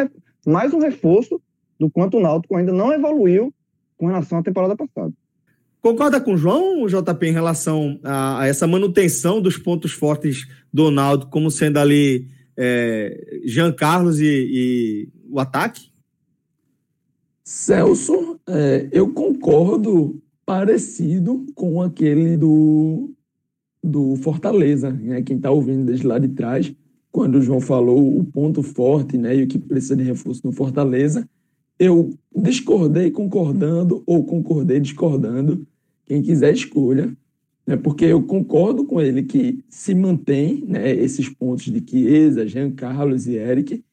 [0.46, 1.40] mais um reforço
[1.78, 3.52] do quanto o Náutico ainda não evoluiu
[3.96, 5.12] com relação à temporada passada.
[5.88, 10.90] Concorda com o João, JP, em relação a, a essa manutenção dos pontos fortes do
[10.90, 15.88] Náutico, como sendo ali é, Jean Carlos e, e o ataque?
[17.42, 23.10] Celso, é, eu concordo parecido com aquele do,
[23.82, 25.22] do Fortaleza, né?
[25.22, 26.70] Quem está ouvindo desde lá de trás,
[27.10, 29.34] quando o João falou o ponto forte, né?
[29.34, 31.26] E o que precisa de reforço no Fortaleza,
[31.78, 35.66] eu discordei concordando ou concordei discordando.
[36.08, 37.14] Quem quiser escolha.
[37.66, 42.70] né, porque eu concordo com ele que se mantém né, esses pontos de Chiesa, Jean
[42.70, 43.84] Carlos e Eric,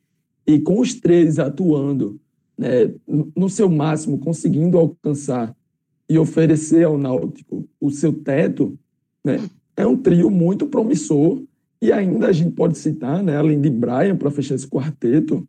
[0.47, 2.17] e com os três atuando
[2.57, 2.89] né,
[3.35, 5.53] no- seu máximo, conseguindo alcançar
[6.07, 8.79] e oferecer ao Náutico o seu teto,
[9.21, 9.41] né,
[9.75, 11.43] é um trio muito promissor.
[11.81, 15.45] E ainda a gente pode citar, né, além de Brian, para fechar esse quarteto,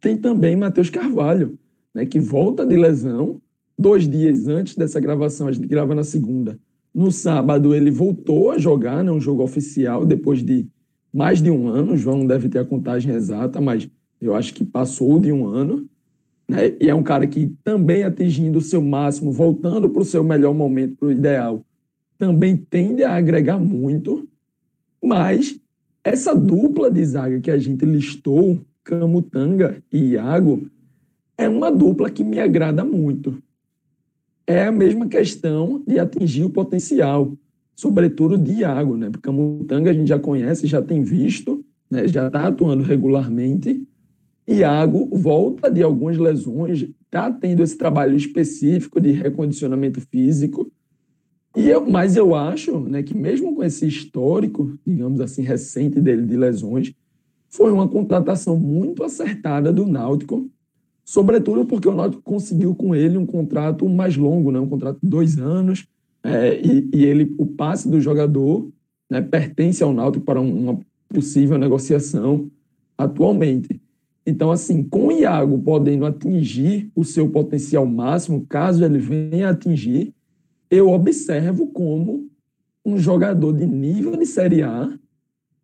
[0.00, 1.56] tem também Matheus Carvalho,
[1.94, 3.40] né, que volta de lesão
[3.78, 6.58] dois dias antes dessa gravação, a gente grava na segunda.
[6.94, 10.68] No sábado, ele voltou a jogar, né, um jogo oficial, depois de
[11.12, 11.92] mais de um ano.
[11.92, 13.88] O João deve ter a contagem exata, mas
[14.20, 15.88] eu acho que passou de um ano.
[16.48, 16.74] Né?
[16.80, 20.54] E é um cara que também atingindo o seu máximo, voltando para o seu melhor
[20.54, 21.64] momento, para o ideal,
[22.18, 24.28] também tende a agregar muito.
[25.02, 25.58] Mas
[26.02, 30.68] essa dupla de zaga que a gente listou, Camutanga e Iago,
[31.36, 33.42] é uma dupla que me agrada muito.
[34.46, 37.36] É a mesma questão de atingir o potencial,
[37.74, 39.08] sobretudo de Iago, né?
[39.10, 42.06] Porque Camutanga a gente já conhece, já tem visto, né?
[42.06, 43.86] já está atuando regularmente.
[44.46, 50.70] Iago volta de algumas lesões, está tendo esse trabalho específico de recondicionamento físico.
[51.56, 56.26] E eu, mas eu acho né, que mesmo com esse histórico, digamos assim, recente dele
[56.26, 56.92] de lesões,
[57.48, 60.50] foi uma contratação muito acertada do Náutico,
[61.04, 65.08] sobretudo porque o Náutico conseguiu com ele um contrato mais longo, né, um contrato de
[65.08, 65.86] dois anos,
[66.22, 68.68] é, e, e ele, o passe do jogador
[69.10, 72.50] né, pertence ao Náutico para um- uma possível negociação
[72.96, 73.80] atualmente.
[74.26, 80.14] Então, assim, com o Iago podendo atingir o seu potencial máximo, caso ele venha atingir,
[80.70, 82.26] eu observo como
[82.84, 84.90] um jogador de nível de Série A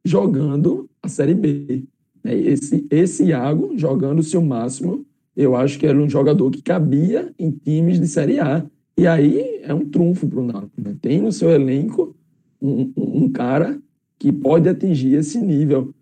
[0.04, 1.84] jogando a Série B.
[2.22, 2.34] né?
[2.34, 5.06] Esse, esse Iago jogando o seu máximo,
[5.42, 8.64] eu acho que era um jogador que cabia em times de Série A.
[8.96, 10.80] E aí é um trunfo para o Náutico.
[10.80, 10.94] Né?
[11.00, 12.14] Tem no seu elenco
[12.60, 13.80] um, um- um cara
[14.18, 15.94] que pode atingir esse nível.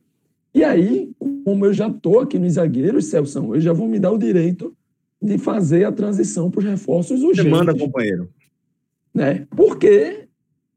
[0.54, 1.10] E aí,
[1.44, 4.74] como eu já estou aqui nos zagueiros, Celso, eu já vou me dar o direito
[5.22, 8.28] de fazer a transição para os reforços urgentes Você manda, companheiro.
[9.14, 9.46] né?
[9.50, 10.24] Porque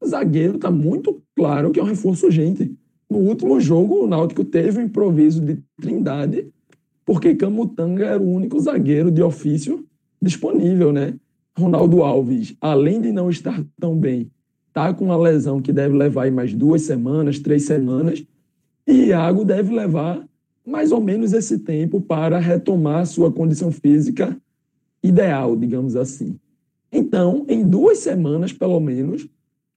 [0.05, 2.71] zagueiro está muito claro que é um reforço urgente.
[3.09, 6.47] No último jogo, o Náutico teve um improviso de Trindade,
[7.05, 9.85] porque Camutanga era o único zagueiro de ofício
[10.21, 11.15] disponível, né?
[11.57, 14.31] Ronaldo Alves, além de não estar tão bem,
[14.73, 18.23] tá com uma lesão que deve levar aí mais duas semanas, três semanas,
[18.87, 20.25] e Iago deve levar
[20.65, 24.37] mais ou menos esse tempo para retomar sua condição física
[25.03, 26.39] ideal, digamos assim.
[26.91, 29.27] Então, em duas semanas, pelo menos,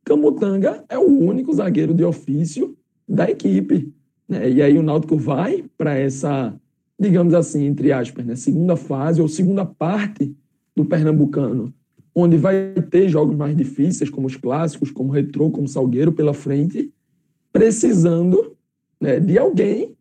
[0.05, 2.77] Camutanga é o único zagueiro de ofício
[3.09, 3.93] da equipe.
[4.29, 4.51] né?
[4.51, 6.55] E aí o Náutico vai para essa,
[6.99, 8.37] digamos assim, entre aspas, né?
[8.37, 10.35] segunda fase ou segunda parte
[10.75, 11.73] do Pernambucano,
[12.15, 16.13] onde vai ter jogos mais difíceis, como os clássicos, como o Retrô, como o Salgueiro
[16.13, 16.93] pela frente,
[17.53, 18.57] precisando
[19.01, 19.97] né, de alguém,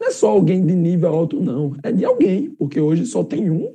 [0.00, 3.50] não é só alguém de nível alto, não, é de alguém, porque hoje só tem
[3.50, 3.74] um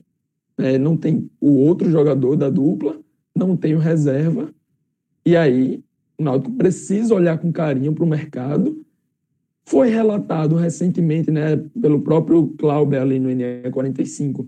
[0.58, 3.00] né, não tem o outro jogador da dupla,
[3.36, 4.54] não tem o reserva,
[5.26, 5.84] e aí
[6.18, 8.83] o Náutico precisa olhar com carinho para o mercado.
[9.66, 14.46] Foi relatado recentemente né, pelo próprio Clauber ali no NE45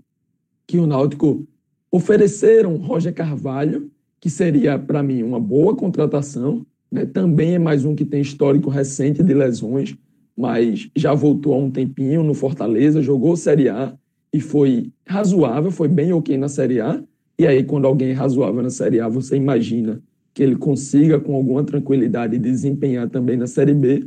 [0.66, 1.46] que o Náutico
[1.90, 3.90] ofereceram Roger Carvalho,
[4.20, 8.68] que seria para mim uma boa contratação, né, também é mais um que tem histórico
[8.68, 9.96] recente de lesões,
[10.36, 13.96] mas já voltou há um tempinho no Fortaleza, jogou Série A,
[14.32, 17.02] e foi razoável, foi bem ok na Série A.
[17.38, 20.02] E aí, quando alguém é razoável na Série A, você imagina
[20.34, 24.06] que ele consiga, com alguma tranquilidade, desempenhar também na Série B.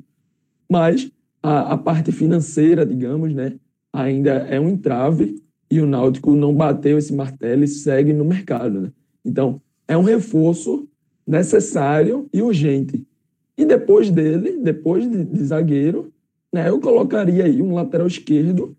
[0.70, 3.54] Mas a, a parte financeira, digamos, né,
[3.92, 5.42] ainda é um entrave
[5.72, 8.82] e o Náutico não bateu esse martelo e segue no mercado.
[8.82, 8.92] Né?
[9.24, 10.88] Então, é um reforço
[11.26, 13.06] necessário e urgente.
[13.58, 16.12] E depois dele, depois de, de zagueiro,
[16.52, 18.76] né, eu colocaria aí um lateral esquerdo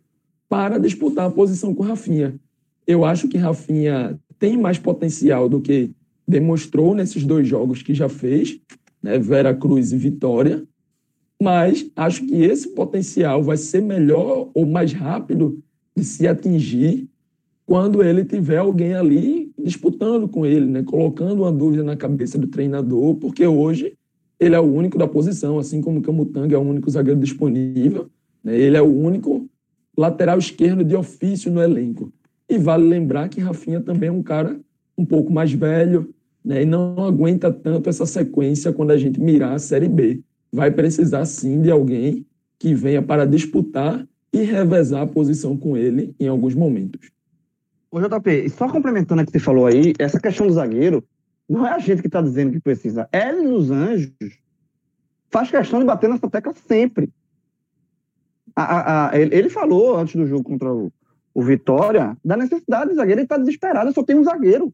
[0.49, 2.35] para disputar a posição com Rafinha.
[2.87, 5.91] Eu acho que Rafinha tem mais potencial do que
[6.27, 8.59] demonstrou nesses dois jogos que já fez,
[9.03, 10.65] né, Vera Cruz e Vitória,
[11.43, 15.59] mas acho que esse potencial vai ser melhor ou mais rápido
[15.97, 17.09] de se atingir
[17.65, 22.49] quando ele tiver alguém ali disputando com ele, né, colocando uma dúvida na cabeça do
[22.49, 23.97] treinador, porque hoje
[24.39, 28.11] ele é o único da posição, assim como o Camutanga é o único zagueiro disponível,
[28.43, 29.49] né, ele é o único
[29.97, 32.13] lateral esquerdo de ofício no elenco.
[32.49, 34.59] E vale lembrar que Rafinha também é um cara
[34.99, 36.13] um pouco mais velho,
[36.45, 40.21] né, e não aguenta tanto essa sequência quando a gente mirar a Série B.
[40.53, 42.27] Vai precisar sim de alguém
[42.59, 47.11] que venha para disputar e revezar a posição com ele em alguns momentos.
[47.91, 51.05] Ô, JP, só complementando o que você falou aí, essa questão do zagueiro,
[51.49, 53.09] Não é a gente que está dizendo que precisa.
[53.11, 54.13] Hélio dos Anjos
[55.33, 57.11] faz questão de bater nessa tecla sempre.
[58.55, 60.93] A- a- a- ele, ele falou antes do jogo contra o,
[61.35, 63.19] o Vitória da necessidade do zagueiro.
[63.19, 64.73] Ele está desesperado, só tem um zagueiro.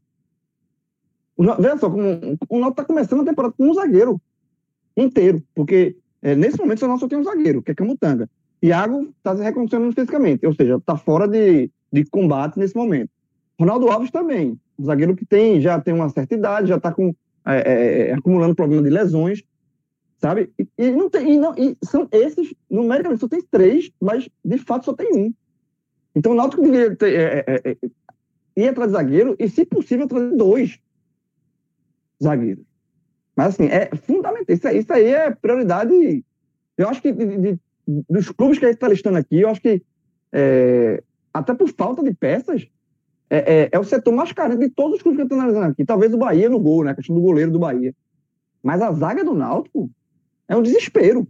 [1.35, 2.03] O Veja só, como,
[2.49, 4.21] o Náutico está começando a temporada com um zagueiro
[4.97, 8.29] inteiro, porque é, nesse momento só, só tem um zagueiro, que é Camutanga.
[8.61, 13.09] Iago está se reconhecendo fisicamente, ou seja, está fora de, de combate nesse momento.
[13.59, 17.13] Ronaldo Alves também, um zagueiro que tem, já tem uma certa idade, já está com,
[17.45, 19.43] é, é, é, acumulando problema de lesões,
[20.17, 20.51] sabe?
[20.59, 24.57] E, e não tem, e não, e são esses, numericamente só tem três, mas de
[24.57, 25.33] fato só tem um.
[26.15, 27.77] Então o Náutico deveria ter, é, é,
[28.55, 30.79] ir atrás de zagueiro e, se possível, trazer dois
[32.21, 32.66] zagueiros.
[33.37, 34.45] Mas, assim, é fundamental.
[34.49, 36.25] Isso, isso aí é prioridade.
[36.75, 37.59] Eu acho que de- de-
[38.09, 39.83] dos clubes que a gente está listando aqui, eu acho que,
[40.33, 42.67] é, até por falta de peças,
[43.29, 45.67] é, é- é o setor mais carente de todos os clubes que eu estou analisando
[45.71, 45.85] aqui.
[45.85, 46.91] Talvez o Bahia no gol, né?
[46.91, 47.93] A questão do goleiro do Bahia.
[48.63, 49.87] Mas a zaga do Náutico
[50.47, 51.27] é um desespero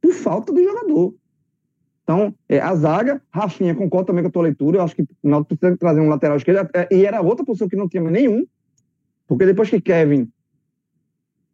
[0.00, 1.14] por falta de jogador.
[2.04, 4.78] Então, é, a zaga, Rafinha, concordo também com a tua leitura.
[4.78, 6.70] Eu acho que o Náutico precisa trazer um lateral esquerdo.
[6.74, 8.46] é, E era outra posição que não tinha nenhum.
[9.26, 10.30] Porque depois que Kevin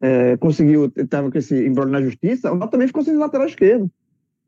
[0.01, 3.91] é, conseguiu, estava com esse embrulho na justiça, o Náutico também ficou sem lateral esquerdo.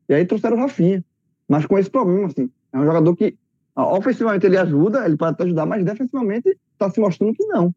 [0.09, 1.03] E aí trouxeram o Rafinha.
[1.47, 3.37] Mas com esse problema, assim, é um jogador que
[3.75, 7.73] ofensivamente ele ajuda, ele pode ajudar, mas defensivamente está se mostrando que não.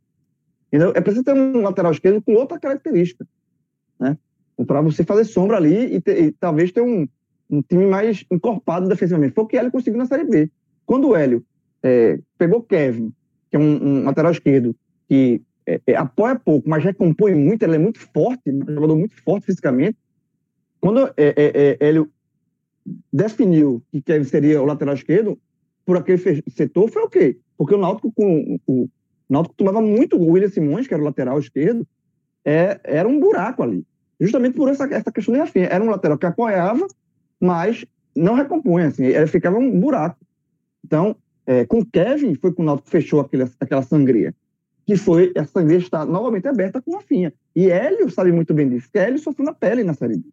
[0.69, 0.93] Entendeu?
[0.95, 3.27] É preciso ter um lateral esquerdo com outra característica,
[3.99, 4.17] né?
[4.67, 7.07] Para você fazer sombra ali e, ter- e talvez ter um,
[7.51, 9.35] um time mais encorpado defensivamente.
[9.35, 10.51] Foi o que Hélio conseguiu na Série B.
[10.85, 11.45] Quando o Hélio
[11.83, 13.13] é, pegou Kevin,
[13.51, 14.75] que é um, um lateral esquerdo
[15.09, 19.21] que é, é, apoia pouco, mas recompõe muito, ele é muito forte, um jogador muito
[19.23, 19.99] forte fisicamente.
[20.81, 22.11] Quando é, é, é, Hélio
[23.13, 25.39] definiu que Kevin seria o lateral esquerdo,
[25.85, 27.39] por aquele setor, foi o quê?
[27.57, 28.91] Porque o Náutico, com, o, o
[29.29, 31.87] Náutico tomava muito o William Simões, que era o lateral esquerdo,
[32.45, 33.85] é, era um buraco ali.
[34.21, 35.67] Justamente por essa, essa questão de Rafinha.
[35.67, 36.87] Era um lateral que apoiava,
[37.41, 37.85] mas
[38.15, 40.19] não recompunha, assim, ele ficava um buraco.
[40.85, 44.35] Então, é, com o Kevin, foi que o Náutico fechou aquele, aquela sangria.
[44.87, 47.33] Que foi, essa sangria está novamente aberta com Rafinha.
[47.55, 50.25] E Hélio sabe muito bem disso, que Hélio sofreu na pele na Série B.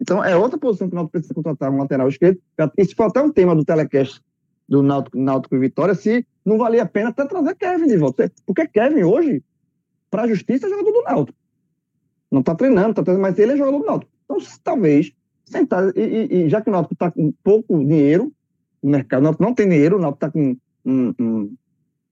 [0.00, 2.40] Então, é outra posição que o Náutico precisa contratar um lateral esquerdo.
[2.76, 4.20] Isso foi até um tema do telecast
[4.68, 8.32] do Náutico, Náutico e Vitória, se não valia a pena até trazer Kevin de volta.
[8.46, 9.42] Porque Kevin, hoje,
[10.10, 11.38] para a justiça, é jogador do Náutico.
[12.30, 14.12] Não está treinando, tá treinando, mas ele é jogador do Náutico.
[14.24, 15.12] Então, talvez,
[15.44, 18.32] sentar, e, e- e já que o Náutico está com pouco dinheiro
[18.82, 21.54] mercado, o não tem dinheiro, o Náutico está com um, um-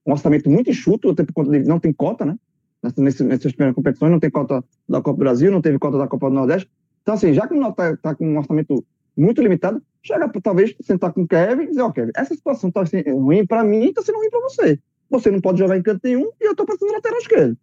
[0.05, 2.35] um orçamento muito enxuto, até por conta de não tem cota, né?
[2.81, 5.97] Nessa- nesse- nessas primeiras competições, não tem cota da Copa do Brasil, não teve cota
[5.97, 6.69] da Copa do Nordeste.
[7.01, 8.83] Então, assim, já que o Náutico está com um orçamento
[9.17, 12.69] muito limitado, chega para talvez sentar com o Kevin e dizer, ó, Kevin, essa situação
[12.69, 14.79] está sendo ruim para mim e está sendo ruim para você.
[15.09, 17.57] Você não pode jogar em canto nenhum e eu estou precisando de lateral esquerdo.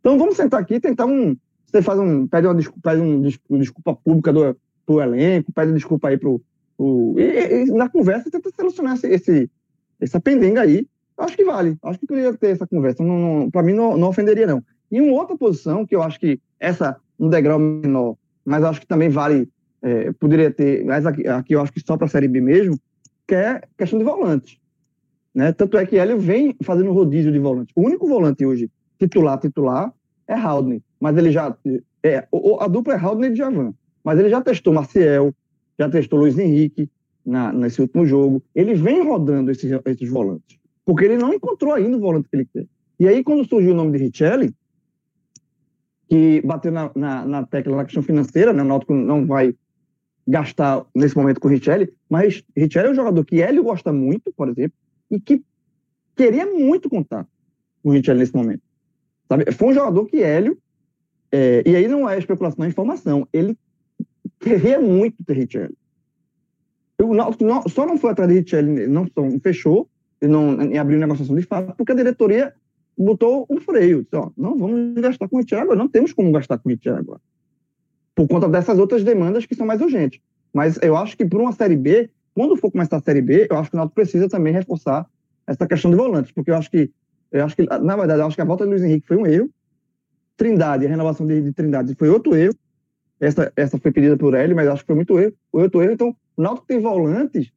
[0.00, 1.36] Então vamos sentar aqui e tentar um.
[1.66, 2.26] Você faz um.
[2.26, 4.56] Pede uma desculpa, pede um, desculpa pública do,
[4.86, 6.40] pro elenco, pede desculpa aí pro
[6.80, 9.50] e, e- e na conversa tenta solucionar esse, esse,
[10.00, 10.86] essa pendenga aí.
[11.18, 11.76] Acho que vale.
[11.82, 13.04] Acho que poderia ter essa conversa.
[13.52, 14.62] Para mim não, não ofenderia, não.
[14.90, 18.86] E uma outra posição que eu acho que essa um degrau menor, mas acho que
[18.86, 19.48] também vale.
[19.82, 22.78] é, poderia ter, mas aqui, aqui eu acho que só para a Série B mesmo,
[23.26, 24.56] que é questão de volantes.
[25.34, 25.52] Né?
[25.52, 27.72] Tanto é que Hélio vem fazendo rodízio de volante.
[27.76, 29.92] O único volante hoje titular, titular,
[30.26, 30.80] é Haldner.
[31.00, 31.56] Mas ele já.
[32.02, 32.26] É,
[32.60, 33.74] a dupla é Haldner e Javan.
[34.02, 35.34] Mas ele já testou Maciel,
[35.78, 36.88] já testou Luiz Henrique
[37.24, 38.42] na, nesse último jogo.
[38.54, 40.58] Ele vem rodando esses, esses volantes.
[40.88, 42.66] Porque ele não encontrou ainda o volante que ele quer.
[42.98, 44.54] E aí, quando surgiu o nome de Richelli,
[46.08, 48.62] que bateu na, na, na tecla da questão financeira, né?
[48.62, 49.54] o Náutico não vai
[50.26, 54.32] gastar nesse momento com o Richelli, mas Richelli é um jogador que Hélio gosta muito,
[54.32, 54.72] por exemplo,
[55.10, 55.44] e que
[56.16, 57.28] queria muito contar
[57.82, 58.62] com o Richelli nesse momento.
[59.28, 59.52] Sabe?
[59.52, 60.56] Foi um jogador que Hélio,
[61.30, 63.58] é, e aí não é especulação, é informação, ele
[64.40, 65.76] queria muito ter Richelli.
[66.98, 69.86] O não- só não foi atrás de Richelli, não, não fechou,
[70.22, 72.54] não e abriu negociação de fato, porque a diretoria
[72.96, 74.02] botou um freio.
[74.02, 77.20] Disse, ó, não vamos gastar com o agora, não temos como gastar com o agora.
[78.14, 80.20] Por conta dessas outras demandas que são mais urgentes.
[80.52, 83.56] Mas eu acho que por uma Série B, quando for começar a Série B, eu
[83.56, 85.06] acho que o Náutico precisa também reforçar
[85.46, 86.90] essa questão de volantes, porque eu acho que,
[87.30, 89.26] eu acho que na verdade, eu acho que a volta de Luiz Henrique foi um
[89.26, 89.48] erro,
[90.36, 92.54] Trindade, a renovação de, de Trindade foi outro erro,
[93.20, 95.92] essa, essa foi pedida por ele, mas acho que foi muito erro, outro erro.
[95.92, 97.50] Então, o Náutico tem volantes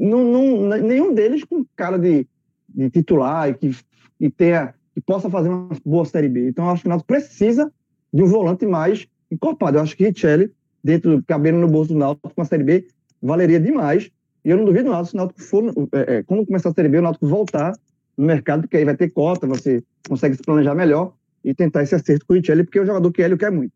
[0.00, 2.26] não, não, nenhum deles com cara de,
[2.68, 3.76] de titular e que,
[4.18, 6.48] que tenha que possa fazer uma boa Série B.
[6.48, 7.72] Então, acho que o Náutico precisa
[8.12, 9.78] de um volante mais encorpado.
[9.78, 10.50] Eu acho que Richelli,
[10.82, 12.86] dentro, cabendo no bolso do Náutico com a Série B,
[13.22, 14.10] valeria demais.
[14.44, 16.88] E eu não duvido nada se o Náutico for, é, é, quando começar a Série
[16.88, 17.72] B, o Náutico voltar
[18.16, 21.14] no mercado, porque aí vai ter cota, você consegue se planejar melhor
[21.44, 23.50] e tentar esse acerto com o Richelli, porque é um jogador que o Hélio quer
[23.50, 23.72] muito.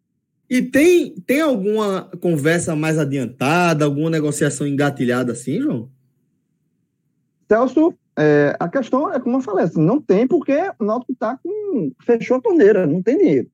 [0.48, 5.88] E tem, tem alguma conversa mais adiantada, alguma negociação engatilhada assim, João?
[7.48, 11.38] Celso, é, a questão é como eu falei, assim, não tem porque o Náutico tá
[11.42, 13.48] com, fechou a torneira, não tem dinheiro.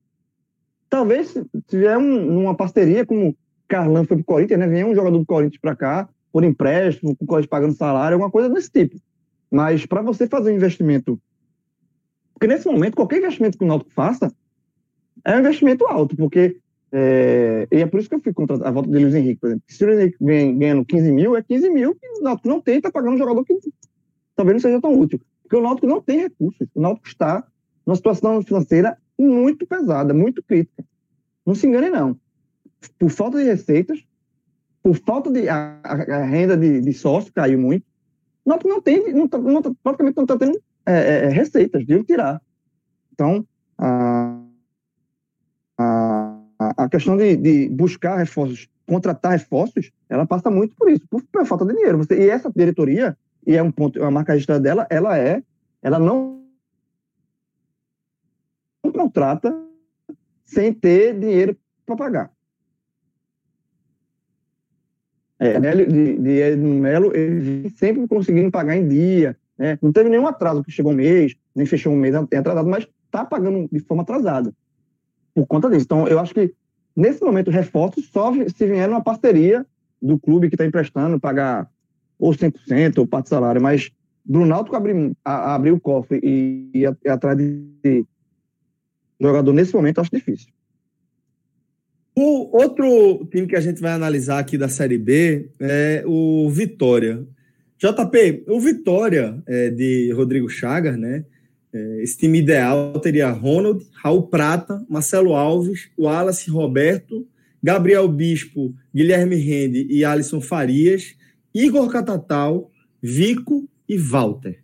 [0.89, 3.35] Talvez se tiver um, uma parceria como
[3.67, 4.67] Carlão foi pro Corinthians, né?
[4.67, 8.29] Vem um jogador do Corinthians para cá, por empréstimo, com o Corinthians pagando salário, alguma
[8.29, 8.99] coisa desse tipo.
[9.49, 11.19] Mas para você fazer um investimento,
[12.33, 14.31] porque nesse momento qualquer investimento que o Náutico faça
[15.23, 16.57] é um investimento alto, porque
[16.91, 19.47] é, e é por isso que eu fui contra a volta de Luiz Henrique, por
[19.47, 19.63] exemplo.
[19.67, 22.59] Se o Luiz Henrique vem ganhando 15 mil, é 15 mil que o Náutico não
[22.59, 23.57] tem, está pagando um jogador que
[24.35, 25.21] talvez não seja tão útil.
[25.41, 26.67] Porque o Náutico não tem recursos.
[26.73, 27.45] O Náutico está
[27.85, 30.83] numa situação financeira muito pesada, muito crítica.
[31.45, 32.19] Não se engane, não.
[32.99, 34.03] Por falta de receitas,
[34.83, 35.47] por falta de.
[35.47, 37.85] A, a- renda de, de sócio caiu muito.
[38.43, 41.85] O Náutico não tem, não tá, não tá- praticamente não está tendo é, é, receitas
[41.85, 42.41] de tirar.
[43.13, 43.45] Então,
[43.77, 44.20] a
[46.91, 51.65] questão de, de buscar reforços, contratar reforços, ela passa muito por isso, por, por falta
[51.65, 51.97] de dinheiro.
[51.97, 55.41] Você, e essa diretoria, e é um ponto, é uma marca registrada dela, ela é,
[55.81, 56.43] ela não,
[58.83, 59.57] não contrata
[60.45, 62.31] sem ter dinheiro para pagar.
[65.39, 69.79] É, Nélio- de, de Edno Melo, ele sempre conseguindo pagar em dia, né?
[69.81, 72.87] Não teve nenhum atraso que chegou um mês, nem fechou um mês tem atrasado, mas
[73.05, 74.53] está pagando de forma atrasada
[75.33, 75.85] por conta disso.
[75.85, 76.53] Então, eu acho que
[76.95, 79.65] nesse momento reforços só se vier uma parceria
[80.01, 81.69] do clube que está emprestando, pagar
[82.17, 83.91] ou 100% ou parte de salário, mas
[84.23, 88.05] do Náutico abrir, a- o cofre e ir atrás de
[89.19, 90.51] jogador nesse momento, acho difícil.
[92.15, 97.25] O outro time que a gente vai analisar aqui da Série B é o Vitória.
[97.77, 101.25] JP, o Vitória é, de Rodrigo Chagas, né?
[101.73, 107.27] É, esse time ideal teria Ronald, Raul Prata, Marcelo Alves, Wallace Roberto,
[107.63, 111.15] Gabriel Bispo, Guilherme Rende e Alisson Farias,
[111.53, 112.71] Igor Catatal,
[113.01, 114.59] Vico e Walter.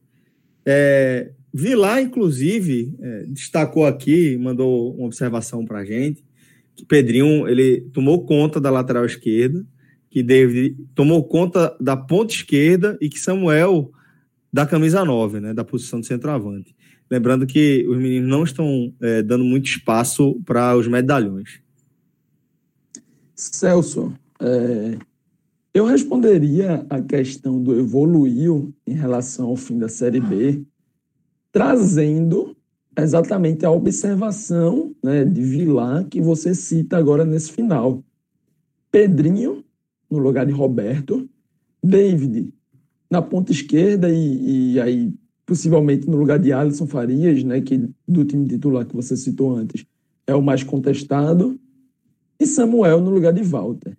[0.65, 6.23] É, Vilar, inclusive, é, destacou aqui, mandou uma observação para a gente,
[6.75, 9.65] que Pedrinho ele tomou conta da lateral esquerda,
[10.09, 13.91] que David tomou conta da ponta esquerda e que Samuel
[14.51, 16.75] da camisa 9, né, da posição de centroavante.
[17.09, 21.61] Lembrando que os meninos não estão é, dando muito espaço para os medalhões.
[23.33, 24.97] Celso, é,
[25.73, 30.63] eu responderia a questão do evoluiu em relação ao fim da Série B,
[31.51, 32.55] trazendo
[32.97, 38.03] exatamente a observação né, de Vilar que você cita agora nesse final.
[38.91, 39.63] Pedrinho,
[40.09, 41.29] no lugar de Roberto,
[41.83, 42.51] David
[43.09, 45.13] na ponta esquerda e, e aí
[45.47, 49.85] possivelmente no lugar de Alisson Farias, né, que do time titular que você citou antes,
[50.27, 51.57] é o mais contestado,
[52.37, 53.97] e Samuel no lugar de Walter.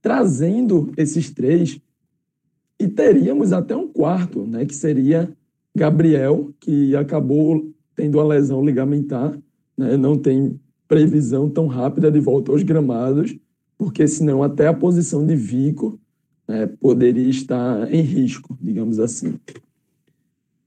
[0.00, 1.78] Trazendo esses três,
[2.78, 5.36] e teríamos até um quarto, né, que seria
[5.74, 9.36] Gabriel, que acabou tendo a lesão ligamentar,
[9.76, 13.36] né, não tem previsão tão rápida de volta aos gramados,
[13.76, 15.98] porque senão até a posição de Vico
[16.46, 19.34] né, poderia estar em risco, digamos assim.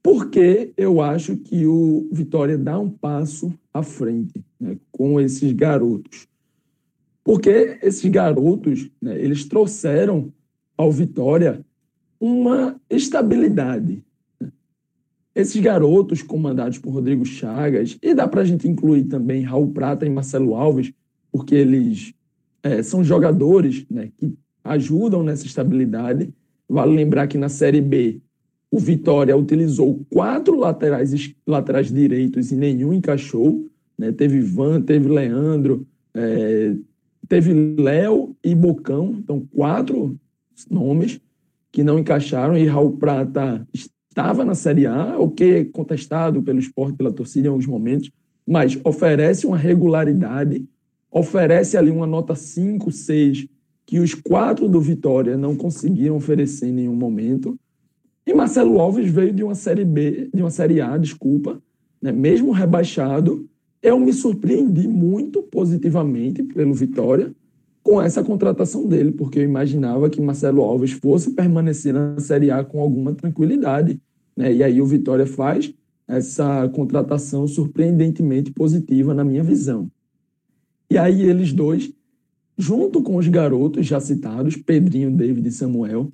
[0.03, 6.27] Porque eu acho que o Vitória dá um passo à frente né, com esses garotos.
[7.23, 10.31] Porque esses garotos, né, eles trouxeram
[10.77, 11.65] ao Vitória
[12.19, 14.03] uma estabilidade.
[14.41, 14.51] né.
[15.33, 20.05] Esses garotos comandados por Rodrigo Chagas, e dá para a gente incluir também Raul Prata
[20.05, 20.91] e Marcelo Alves,
[21.31, 22.13] porque eles
[22.61, 26.33] eh, são jogadores né, que ajudam nessa estabilidade.
[26.67, 28.21] Vale lembrar que na Série B,
[28.73, 33.69] o Vitória utilizou quatro laterais, laterais direitos e nenhum encaixou.
[33.95, 34.11] né?
[34.11, 35.85] Teve Ivan, teve Leandro,
[36.15, 36.73] eh,
[37.29, 40.17] teve Léo e Bocão, então quatro
[40.71, 41.21] nomes
[41.71, 43.63] que não encaixaram e Raul Prata
[44.09, 48.09] estava na Série A, o que é contestado pelo esporte, pela torcida em alguns momentos,
[48.43, 50.65] mas oferece uma regularidade,
[51.11, 53.47] oferece ali uma nota 5, 6,
[53.85, 57.55] que os quatro do Vitória não conseguiram oferecer em nenhum momento.
[58.25, 61.61] E Marcelo Alves veio de uma Série B, de uma Série A, desculpa,
[62.01, 62.11] né?
[62.11, 63.47] mesmo rebaixado,
[63.81, 67.33] eu me surpreendi muito positivamente pelo Vitória
[67.83, 72.63] com essa contratação dele, porque eu imaginava que Marcelo Alves fosse permanecer na Série A
[72.63, 73.99] com alguma tranquilidade.
[74.37, 74.53] Né?
[74.53, 75.73] E aí o Vitória faz
[76.07, 79.91] essa contratação surpreendentemente positiva na minha visão.
[80.89, 81.91] E aí eles dois,
[82.57, 86.11] junto com os garotos já citados, Pedrinho, David e Samuel,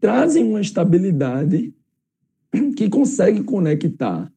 [0.00, 1.74] trazem uma estabilidade
[2.76, 4.32] que consegue conectar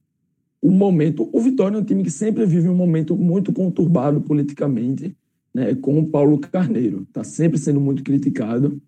[0.62, 1.30] o momento.
[1.32, 5.16] O Vitória é um time que sempre vive um momento muito conturbado politicamente,
[5.54, 7.04] né, com o Paulo Carneiro.
[7.04, 8.82] Está sempre sendo muito criticado.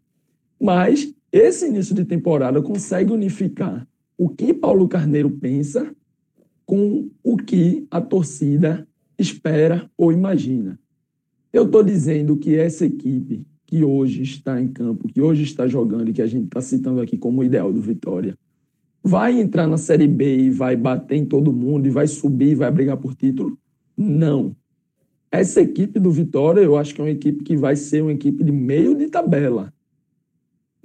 [0.62, 3.88] Mas esse início de temporada consegue unificar
[4.18, 5.94] o que Paulo Carneiro pensa
[6.66, 8.88] com o que a torcida
[9.18, 10.80] espera ou imagina.
[11.52, 16.08] Eu estou dizendo que essa equipe que hoje está em campo, que hoje está jogando
[16.08, 18.38] e que a gente está citando aqui como ideal do Vitória,
[19.04, 22.56] vai entrar na Série B e vai bater em todo mundo e vai subir e
[22.56, 23.58] vai brigar por título?
[23.98, 24.56] Não.
[25.32, 28.44] Essa equipe do Vitória, eu acho que é uma equipe que vai ser uma equipe
[28.44, 29.74] de meio de tabela.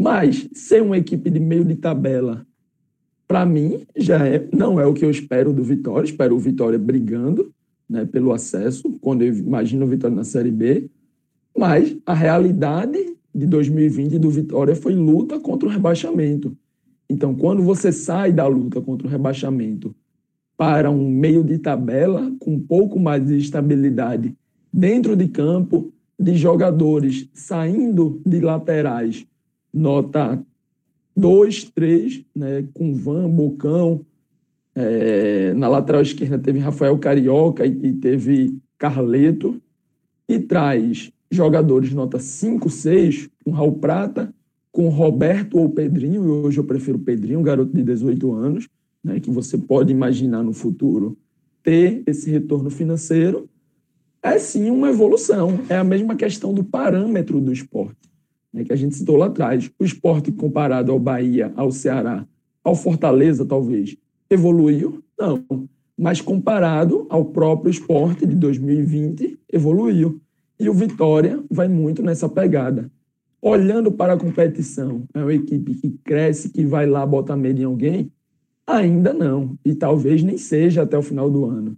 [0.01, 2.47] Mas ser uma equipe de meio de tabela,
[3.27, 6.07] para mim, já é, não é o que eu espero do Vitória.
[6.07, 7.53] Espero o Vitória brigando
[7.87, 10.89] né, pelo acesso, quando eu imagino o Vitória na Série B.
[11.59, 16.57] Mas a realidade de 2020 do Vitória foi luta contra o rebaixamento.
[17.11, 19.93] Então, quando você sai da luta contra o rebaixamento
[20.57, 24.37] para um meio de tabela com um pouco mais de estabilidade
[24.73, 29.27] dentro de campo, de jogadores saindo de laterais,
[29.75, 30.41] nota
[31.17, 34.07] 2, 3, né, com Van, Bocão,
[34.77, 39.61] é, na lateral esquerda teve Rafael Carioca e, e teve Carleto,
[40.29, 44.33] e traz jogadores nota 5, 6, com Raul Prata,
[44.71, 48.69] com Roberto ou Pedrinho, e hoje eu prefiro Pedrinho, um garoto de 18 anos,
[49.03, 51.17] né, que você pode imaginar no futuro
[51.63, 53.49] ter esse retorno financeiro,
[54.23, 55.61] é sim uma evolução.
[55.69, 58.09] É a mesma questão do parâmetro do esporte,
[58.53, 59.71] né, que a gente citou lá atrás.
[59.79, 62.27] O esporte comparado ao Bahia, ao Ceará,
[62.63, 63.97] ao Fortaleza, talvez,
[64.31, 65.03] evoluiu?
[65.19, 65.45] Não.
[65.97, 70.21] Mas comparado ao próprio esporte de 2020, evoluiu.
[70.59, 72.91] E o Vitória vai muito nessa pegada.
[73.41, 77.65] Olhando para a competição, é uma equipe que cresce, que vai lá botar medo em
[77.65, 78.13] alguém?
[78.67, 79.57] Ainda não.
[79.65, 81.77] E talvez nem seja até o final do ano.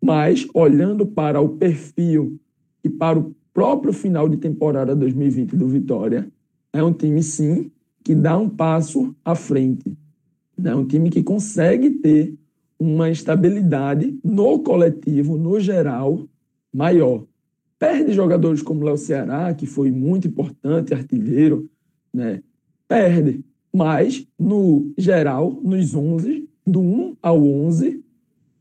[0.00, 2.38] Mas, olhando para o perfil
[2.84, 6.30] e para o próprio final de temporada 2020 do Vitória,
[6.72, 7.70] é um time, sim,
[8.04, 9.96] que dá um passo à frente.
[10.62, 12.34] É um time que consegue ter
[12.78, 16.28] uma estabilidade no coletivo, no geral,
[16.72, 17.24] maior.
[17.82, 21.68] Perde jogadores como Léo Ceará, que foi muito importante, artilheiro,
[22.14, 22.40] né?
[22.86, 23.44] Perde.
[23.74, 28.00] Mas, no geral, nos 11, do 1 ao 11,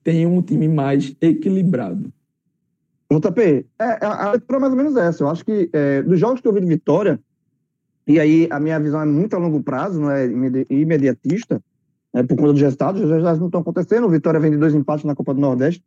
[0.04, 2.12] tem um time mais equilibrado.
[3.12, 5.24] JP, é, é, a leitura é mais ou menos essa.
[5.24, 7.20] Eu acho que é, dos jogos que eu vi de Vitória,
[8.08, 11.64] e aí a minha visão é muito a longo prazo, não é imedi- imediatista,
[12.12, 14.74] é, por conta dos resultados, os resultados não estão acontecendo, o Vitória vem de dois
[14.74, 15.84] empates na Copa do Nordeste,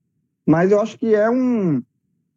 [0.47, 1.83] mas eu acho que é um,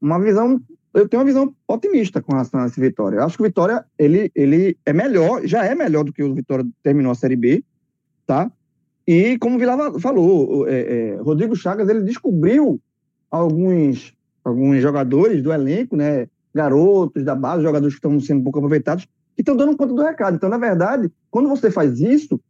[0.02, 0.60] uma visão,
[0.98, 3.18] eu tenho uma visão otimista com relação a esse Vitória.
[3.18, 6.34] Eu acho que o Vitória, ele, ele é melhor, já é melhor do que o
[6.34, 7.64] Vitória terminou a Série B,
[8.26, 8.52] tá?
[9.06, 12.82] E como o Vilava falou, é, é, Rodrigo Chagas, ele descobriu
[13.30, 14.14] alguns,
[14.44, 16.28] alguns jogadores do elenco, né?
[16.54, 19.06] Garotos da base, jogadores que estão sendo pouco aproveitados,
[19.36, 20.36] que estão dando conta do recado.
[20.36, 22.42] Então, na verdade, quando você faz isso,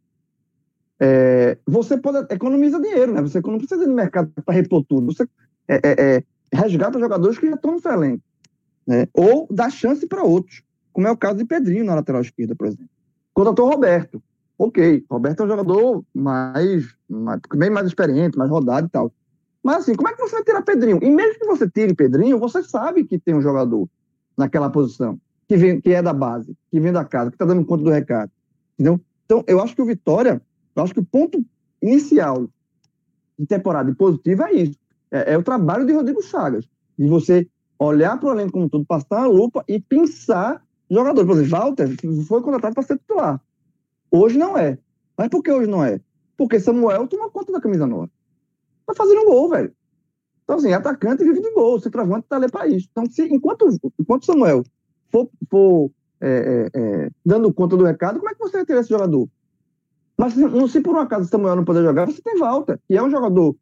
[0.98, 3.20] é, você pode economiza dinheiro, né?
[3.20, 5.12] Você não precisa de mercado para repor tudo.
[5.12, 5.28] Você
[5.68, 6.22] é, é, é,
[6.52, 8.22] resgata jogadores que já estão no seu elenco,
[8.88, 9.06] né?
[9.12, 10.62] Ou dá chance para outros,
[10.94, 12.88] como é o caso de Pedrinho na lateral esquerda, por exemplo.
[13.34, 14.22] Contratou o Roberto.
[14.58, 19.12] Ok, Roberto é um jogador mais, mais bem mais experiente, mais rodado e tal.
[19.62, 20.98] Mas assim, como é que você vai tirar Pedrinho?
[21.02, 23.86] E mesmo que você tire Pedrinho, você sabe que tem um jogador
[24.36, 27.64] naquela posição, que, vem, que é da base, que vem da casa, que está dando
[27.66, 28.32] conta do recado.
[28.74, 29.00] Entendeu?
[29.26, 30.40] Então, eu acho que o Vitória,
[30.74, 31.44] eu acho que o ponto
[31.82, 32.48] inicial
[33.38, 34.78] de temporada positivo é isso.
[35.10, 36.66] É, é o trabalho de Rodrigo Chagas.
[36.98, 37.46] De você
[37.78, 41.24] olhar para o elenco como todo, passar a lupa e pensar jogador.
[41.26, 41.88] Por exemplo, Walter
[42.26, 43.40] foi contratado para ser titular.
[44.10, 44.78] Hoje não é.
[45.16, 46.00] Mas por que hoje não é?
[46.36, 48.10] Porque Samuel toma conta da camisa nova.
[48.86, 49.72] Tá fazendo um gol, velho.
[50.44, 52.88] Então, assim, atacante vive de gol, centroavante tá ali para isso.
[52.90, 53.68] Então, se, enquanto,
[53.98, 54.64] enquanto Samuel
[55.10, 55.90] for, for
[56.20, 59.28] é, é, é, dando conta do recado, como é que você vai ter esse jogador?
[60.16, 63.02] Mas não- se por um acaso Samuel não puder jogar, você tem Walter, que é
[63.02, 63.54] um jogador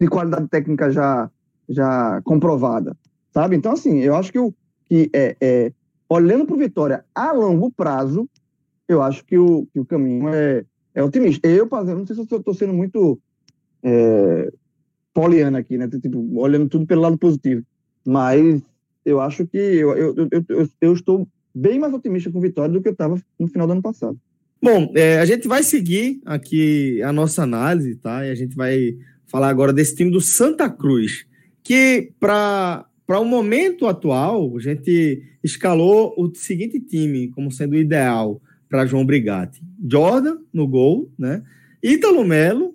[0.00, 1.30] de qualidade técnica já,
[1.68, 2.96] já comprovada,
[3.36, 3.54] sabe?
[3.54, 4.50] Então, assim, eu acho que, o,
[4.86, 5.72] que é, é,
[6.08, 8.26] olhando para o Vitória a longo prazo,
[8.88, 10.64] eu acho que o, que o caminho é,
[10.94, 11.46] é otimista.
[11.46, 13.20] Eu, por exemplo, não sei se eu estou sendo muito
[13.82, 14.50] é,
[15.12, 15.86] poliana aqui, né?
[15.86, 17.62] Tipo, olhando tudo pelo lado positivo.
[18.06, 18.62] Mas
[19.04, 20.14] eu acho que eu, eu,
[20.48, 23.66] eu, eu, estou bem mais otimista com o Vitória do que eu estava no final
[23.66, 24.18] do ano passado.
[24.62, 28.26] Bom, é, a gente vai seguir aqui a nossa análise, tá?
[28.26, 28.96] E a gente vai
[29.26, 31.26] falar agora desse time do Santa Cruz,
[31.62, 38.40] que para para o momento atual, a gente escalou o seguinte time como sendo ideal
[38.68, 39.62] para João Brigatti.
[39.88, 41.42] Jordan no gol, né?
[41.82, 42.74] Ítalo Melo,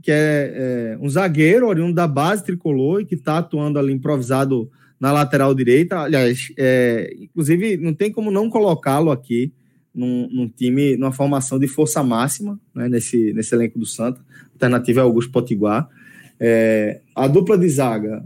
[0.00, 4.70] que é, é, um zagueiro oriundo da base tricolor e que está atuando ali improvisado
[5.00, 5.98] na lateral direita.
[5.98, 9.52] Aliás, é, inclusive, não tem como não colocá-lo aqui
[9.94, 14.20] num, num time, numa formação de força máxima, né, nesse, nesse elenco do Santa.
[14.52, 15.88] Alternativa é Augusto Potiguar.
[16.38, 18.24] É, a dupla de zaga,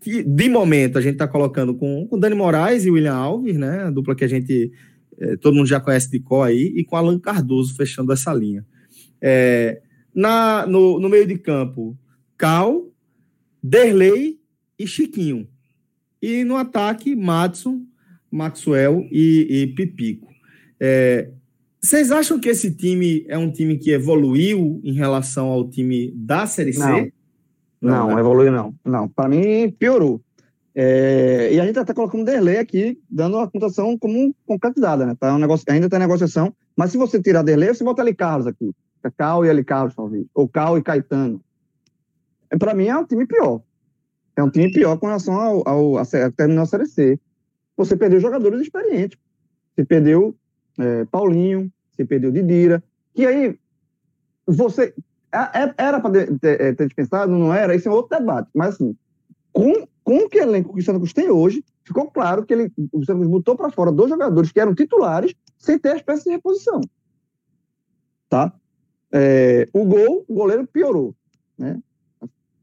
[0.00, 3.84] que de momento a gente está colocando com, com Dani Moraes e William Alves, né?
[3.84, 4.72] A dupla que a gente
[5.20, 8.64] é, todo mundo já conhece de cor aí, e com Alan Cardoso fechando essa linha.
[9.20, 9.82] É,
[10.14, 11.96] na, no, no meio de campo,
[12.38, 12.90] Cal,
[13.62, 14.38] Derlei
[14.78, 15.46] e Chiquinho.
[16.22, 17.82] E no ataque, Matson,
[18.30, 20.28] Maxwell e, e Pipico.
[20.80, 21.30] É,
[21.80, 26.46] vocês acham que esse time é um time que evoluiu em relação ao time da
[26.46, 26.80] Série C?
[26.80, 27.08] Não,
[27.80, 28.74] não evoluiu não.
[28.84, 30.20] Não, para mim piorou.
[30.74, 35.16] É, e a gente até colocando o Derlei aqui, dando a pontuação como concretizada, né?
[35.18, 38.14] Tá um negócio, ainda está em negociação, mas se você tirar Derlei, você bota ali
[38.14, 38.72] Carlos aqui.
[39.00, 40.26] Fica Cal e Ali Carlos, talvez.
[40.34, 41.42] Ou Cal e Caetano.
[42.58, 43.62] Para mim é um time pior.
[44.36, 47.18] É um time pior com relação ao, ao a, a terminar a Série C.
[47.76, 49.18] Você perdeu jogadores experientes.
[49.74, 50.36] Você perdeu
[50.78, 52.82] é, Paulinho, você perdeu Didira.
[53.14, 53.58] Que aí
[54.46, 54.94] você.
[55.32, 57.74] É- é- Era para ter, ter dispensado, não era?
[57.74, 58.48] Esse é outro debate.
[58.54, 58.96] Mas assim,
[59.52, 63.28] com, com que elenco que o Cruz tem hoje, ficou claro que ele, o Cruz
[63.28, 66.80] botou para fora dois jogadores que eram titulares sem ter as peças de reposição.
[68.28, 68.52] Tá?
[69.12, 71.14] É, o gol, o goleiro piorou.
[71.58, 71.78] Né?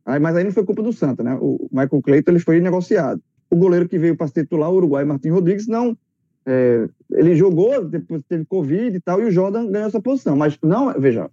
[0.05, 1.37] Aí, mas aí não foi culpa do Santa, né?
[1.39, 3.21] O Michael Cleiton ele foi negociado.
[3.49, 5.97] O goleiro que veio para titular, o Uruguai, Martin Rodrigues, não.
[6.45, 10.37] é, ele jogou, depois teve Covid e tal, e o Jordan ganhou essa posição.
[10.37, 11.29] Mas não, veja,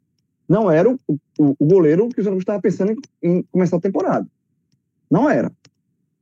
[0.48, 3.80] não era o, o, o goleiro que o Santa estava pensando em, em começar a
[3.80, 4.26] temporada.
[5.10, 5.50] Não era.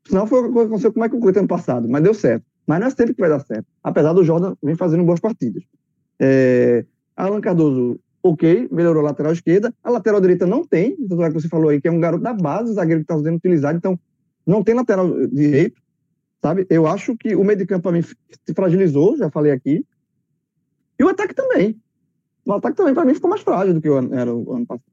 [0.06, 2.44] Senão foi o que aconteceu com o Michael ano passado, mas deu certo.
[2.66, 3.66] Mas não é sempre que vai dar certo.
[3.82, 5.62] Apesar do Jordan vem fazendo boas partidas.
[6.18, 6.84] É,
[7.16, 9.74] Alan Cardoso, ok, melhorou a lateral esquerda.
[9.82, 12.22] A lateral direita não tem, tanto é que você falou aí, que é um garoto
[12.22, 13.98] da base, zagueiro que está sendo utilizado, então
[14.46, 15.80] não tem lateral direito,
[16.40, 16.66] sabe?
[16.70, 19.84] Eu acho que o meio de campo, para mim, se fragilizou, já falei aqui.
[20.98, 21.80] E o ataque também.
[22.44, 24.66] O ataque também, para mim, ficou mais frágil do que o ano- era o ano
[24.66, 24.84] passado.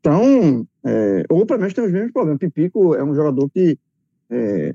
[0.00, 2.38] Então, é, ou para mim, tem os mesmos problemas.
[2.38, 3.78] Pipico é um jogador que
[4.30, 4.74] é,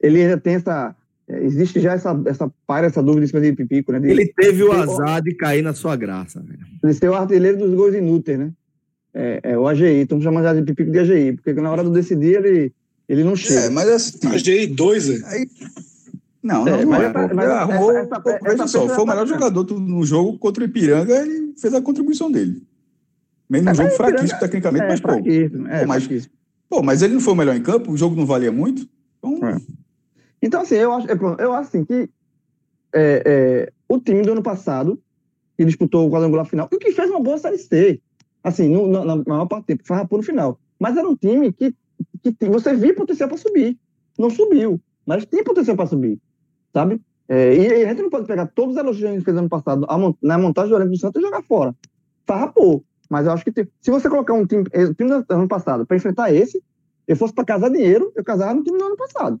[0.00, 0.94] ele ainda tem essa.
[1.28, 3.98] é, existe já essa, essa para, essa dúvida em cima de Pipico, né?
[4.00, 6.40] De, Ele teve o azar de cair na sua graça.
[6.40, 6.60] velho.
[6.84, 8.52] de ser o artilheiro dos gols inúteis, né?
[9.14, 11.90] É, é o AGI, estamos chamando já de Pipico de AGI, porque na hora do
[11.90, 12.72] decidir ele,
[13.08, 13.60] ele não chega.
[13.62, 14.18] É, mas assim.
[14.28, 15.26] AGI 2, é.
[15.28, 15.48] Aí-
[16.46, 17.34] Não, não, É, não mas é.
[17.34, 19.26] mas arrumou- essa- essa veja só, foi o tá melhor bacana.
[19.26, 22.62] jogador do- no jogo contra o Ipiranga, ele fez a contribuição dele.
[23.50, 26.30] Mesmo É, um jogo mas fraquíssimo Ipiranga- tecnicamente, é, mas pô, é, Pô, mas-
[26.68, 28.88] pô, mas ele não foi o melhor em campo, o jogo não valia muito.
[29.18, 29.56] Então, É.
[30.42, 32.08] Então, assim, eu acho, é, eu acho assim, que
[32.94, 35.00] é, o time do ano passado,
[35.58, 38.00] que disputou o quadrangular final, e que fez uma boa Série C,
[38.44, 40.60] assim, no, na, na maior parte do tempo, farrapou no final.
[40.78, 41.74] Mas era um time que,
[42.22, 43.76] que você via potencial para subir.
[44.18, 46.18] Não subiu, mas tem potencial para subir,
[46.76, 47.00] sabe?
[47.26, 49.48] É, e a gente não pode pegar todos os elogios que a gente fez ano
[49.48, 49.86] passado
[50.22, 51.74] na montagem do elenco do Santos e jogar fora.
[52.26, 52.84] Farrapou.
[53.08, 55.48] Mas eu acho que tem- se você colocar um time, eh, o time do ano
[55.48, 56.62] passado para enfrentar esse,
[57.08, 59.40] eu fosse para casar dinheiro, eu casava no time do ano passado.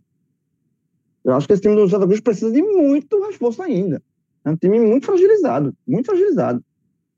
[1.24, 4.02] Eu acho que esse time do Santa Cruz precisa de muito reforço ainda.
[4.44, 6.64] É um time muito fragilizado, muito fragilizado.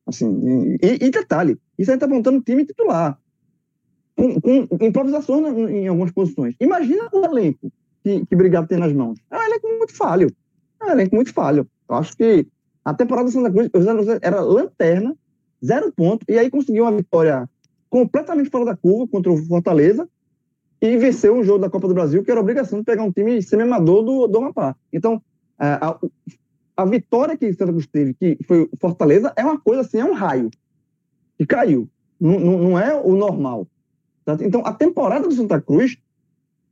[0.06, 3.18] Assim, e, e detalhe, isso aí tá montando um time titular.
[4.16, 6.56] Com, com improvisações na- em algumas posições.
[6.58, 7.70] Imagina o elenco
[8.02, 9.18] que, que Brigado tem nas mãos.
[9.30, 10.30] É um elenco muito falho.
[10.80, 11.66] É um elenco muito falho.
[11.88, 12.46] Eu acho que
[12.84, 13.68] a temporada do Santa Cruz,
[14.22, 15.14] era lanterna,
[15.64, 17.48] zero ponto, e aí conseguiu uma vitória
[17.90, 20.08] completamente fora da curva contra o Fortaleza
[20.80, 23.42] e venceu um jogo da Copa do Brasil, que era obrigação de pegar um time
[23.42, 24.76] semi-amador do, do Amapá.
[24.92, 25.20] Então,
[25.58, 25.98] a, a,
[26.76, 30.04] a vitória que o Santa Cruz teve, que foi Fortaleza, é uma coisa assim, é
[30.04, 30.50] um raio
[31.36, 31.88] que caiu.
[32.20, 33.66] Não, não, não é o normal.
[34.24, 34.36] tá?
[34.40, 35.98] Então, a temporada do Santa Cruz,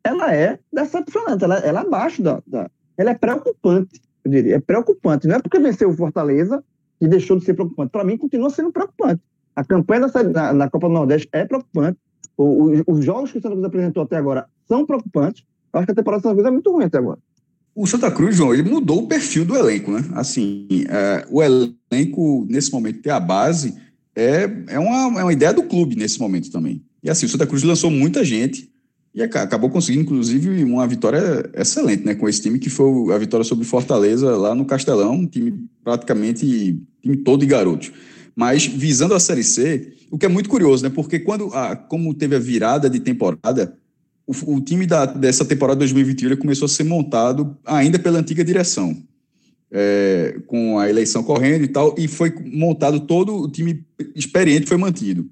[0.07, 4.57] ela é decepcionante, ela, ela é abaixo da, da- Ela é preocupante, eu diria.
[4.57, 5.26] É preocupante.
[5.26, 6.62] Não é porque venceu o Fortaleza
[6.99, 7.91] que deixou de ser preocupante.
[7.93, 9.20] Para mim, continua sendo preocupante.
[9.55, 11.99] A campanha da, na Copa do Nordeste é preocupante.
[12.36, 15.44] O- o- os jogos que o Santa Cruz apresentou até agora são preocupantes.
[15.73, 17.18] Eu acho que a temporada do Santa Cruz é muito ruim até agora.
[17.75, 20.01] O Santa Cruz, João, ele mudou o perfil do elenco, né?
[20.15, 23.75] Assim, é, o elenco, nesse momento, ter a base
[24.15, 26.83] é, é, uma, é uma ideia do clube nesse momento também.
[27.02, 28.70] E assim, o Santa Cruz lançou muita gente
[29.17, 32.15] e aca- acabou conseguindo, inclusive, uma vitória excelente, né?
[32.15, 36.78] Com esse time que foi a vitória sobre Fortaleza lá no Castelão, um time praticamente
[37.03, 37.91] time todo de garotos.
[38.36, 40.91] Mas visando a Série C, o que é muito curioso, né?
[40.91, 43.75] Porque quando, a, como teve a virada de temporada,
[44.27, 48.45] o, o time da, dessa temporada 2021 ele começou a ser montado ainda pela antiga
[48.45, 48.95] direção.
[49.70, 54.77] é, com a eleição correndo e tal, e foi montado todo o time experiente foi
[54.77, 55.28] mantido.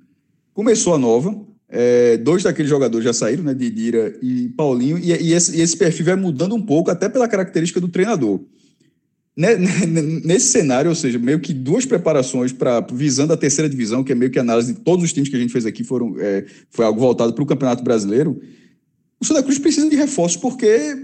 [0.52, 5.32] Começou a nova, é, dois daqueles jogadores já saíram, né, Didira e Paulinho, e, e
[5.32, 8.40] esse, e esse perfil vai mudando um pouco, até pela característica do treinador.
[9.36, 14.04] Ne- ne- Nesse cenário, ou seja, meio que duas preparações para visando a terceira divisão,
[14.04, 15.82] que é meio que a análise de todos os times que a gente fez aqui,
[15.82, 18.40] foram, é, foi algo voltado para o Campeonato Brasileiro.
[19.20, 20.96] O Santa Cruz precisa de reforços porque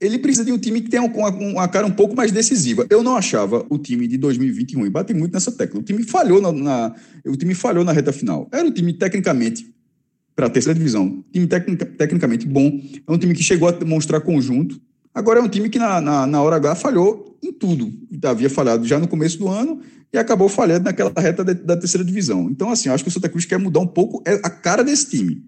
[0.00, 2.86] ele precisa de um time que tenha uma, uma cara um pouco mais decisiva.
[2.90, 5.80] Eu não achava o time de 2021, e bate muito nessa tecla.
[5.80, 8.46] O time falhou na, na- o time falhou na reta final.
[8.52, 9.72] Era um time tecnicamente
[10.34, 14.20] para a terceira divisão, time tecnica- tecnicamente bom, é um time que chegou a demonstrar
[14.20, 14.80] conjunto.
[15.14, 17.92] Agora é um time que na, na, na hora H falhou em tudo.
[18.24, 19.80] Havia falhado já no começo do ano
[20.12, 22.48] e acabou falhando naquela reta de- da terceira divisão.
[22.50, 25.08] Então, assim, acho que o Santa Cruz quer mudar um pouco é a cara desse
[25.10, 25.44] time.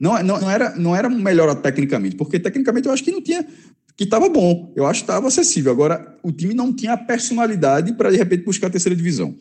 [0.00, 3.46] Não, não, não era, não era melhor tecnicamente, porque tecnicamente eu acho que não tinha.
[3.96, 5.70] que estava bom, eu acho que estava acessível.
[5.72, 9.34] Agora, o time não tinha a personalidade para, de repente, buscar a terceira divisão,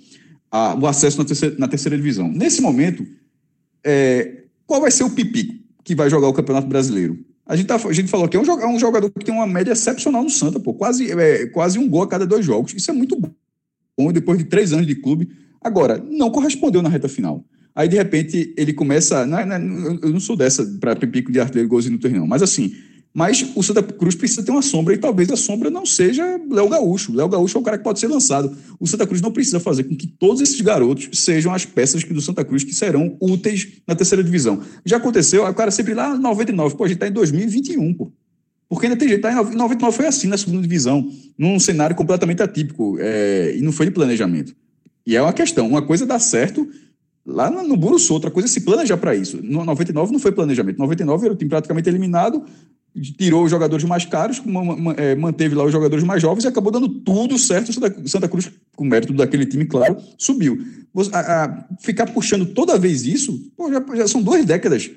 [0.52, 2.28] a- o acesso na terceira, na terceira divisão.
[2.28, 3.06] Nesse momento,
[3.84, 7.18] é, qual vai ser o Pipico que vai jogar o Campeonato Brasileiro?
[7.46, 9.48] A gente, tá, a gente falou que é um, é um jogador que tem uma
[9.48, 12.74] média excepcional no Santa, pô, quase, é, quase um gol a cada dois jogos.
[12.74, 15.30] Isso é muito bom depois de três anos de clube.
[15.62, 17.44] Agora, não correspondeu na reta final.
[17.74, 19.24] Aí, de repente, ele começa.
[19.24, 22.28] É- é- eu não sou dessa para Pipico de artilheiro, gols inúteis, não.
[22.28, 22.74] Mas assim,
[23.18, 26.70] mas o Santa Cruz precisa ter uma sombra e talvez a sombra não seja Léo
[26.70, 27.12] Gaúcho.
[27.12, 28.56] Léo Gaúcho é o cara que pode ser lançado.
[28.80, 32.22] O Santa Cruz não precisa fazer com que todos esses garotos sejam as peças do
[32.22, 34.62] Santa Cruz que serão úteis na terceira divisão.
[34.86, 38.12] Já aconteceu, o cara sempre lá 99, pô, a gente tá em 2021, pô.
[38.70, 42.44] Porque ainda tem jeito, tá em 99 foi assim na segunda divisão, num cenário completamente
[42.44, 44.56] atípico, é, e não foi de planejamento.
[45.08, 46.70] E é uma questão, uma coisa dá certo
[47.26, 49.40] lá no, no Buruçu, outra coisa é se planejar para isso.
[49.44, 52.46] No 99 não foi planejamento, 99 era o time praticamente eliminado,
[53.18, 54.42] tirou os jogadores mais caros,
[54.98, 57.72] eh, manteve lá os jogadores mais jovens e acabou dando tudo certo.
[58.08, 60.58] Santa, Cruz, com mérito daquele time, claro, subiu.
[61.82, 64.90] Ficar puxando toda vez isso, pô, já, já são duas décadas.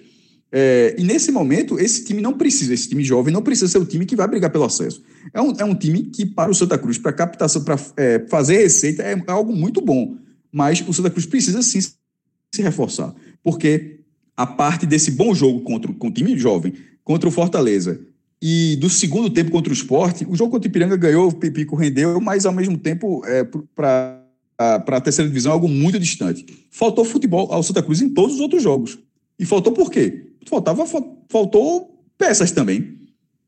[0.52, 3.86] É, e nesse momento, esse time não precisa, esse time jovem não precisa ser o
[3.86, 5.02] time que vai brigar pelo acesso.
[5.32, 8.58] É um, é um time que, para o Santa Cruz, para captação, para é, fazer
[8.58, 10.16] receita, é algo muito bom.
[10.50, 13.14] Mas o Santa Cruz precisa sim se reforçar.
[13.42, 14.00] Porque
[14.36, 16.72] a parte desse bom jogo contra, com o time jovem,
[17.04, 18.00] contra o Fortaleza,
[18.42, 21.76] e do segundo tempo contra o esporte, o jogo contra o Ipiranga ganhou, o Pipico
[21.76, 24.24] rendeu, mas ao mesmo tempo, é, para
[24.58, 26.46] a terceira divisão, é algo muito distante.
[26.70, 28.98] Faltou futebol ao Santa Cruz em todos os outros jogos.
[29.38, 30.32] E faltou por quê?
[30.46, 32.98] Faltava, fa- faltou peças também.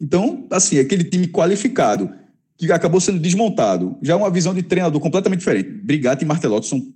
[0.00, 2.10] Então, assim, aquele time qualificado,
[2.58, 5.70] que acabou sendo desmontado, já é uma visão de treinador completamente diferente.
[5.70, 6.86] Brigatti e Martelotti são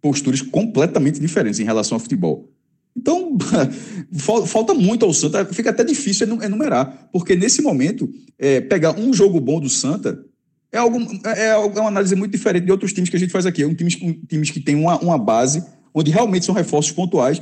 [0.00, 2.48] posturas completamente diferentes em relação ao futebol.
[2.96, 3.36] Então,
[4.12, 8.98] fal- falta muito ao Santa, fica até difícil enu- enumerar, porque nesse momento, é, pegar
[8.98, 10.24] um jogo bom do Santa
[10.72, 13.32] é, algo, é, algo- é uma análise muito diferente de outros times que a gente
[13.32, 13.62] faz aqui.
[13.62, 17.40] É um times, um, times que tem uma, uma base, onde realmente são reforços pontuais,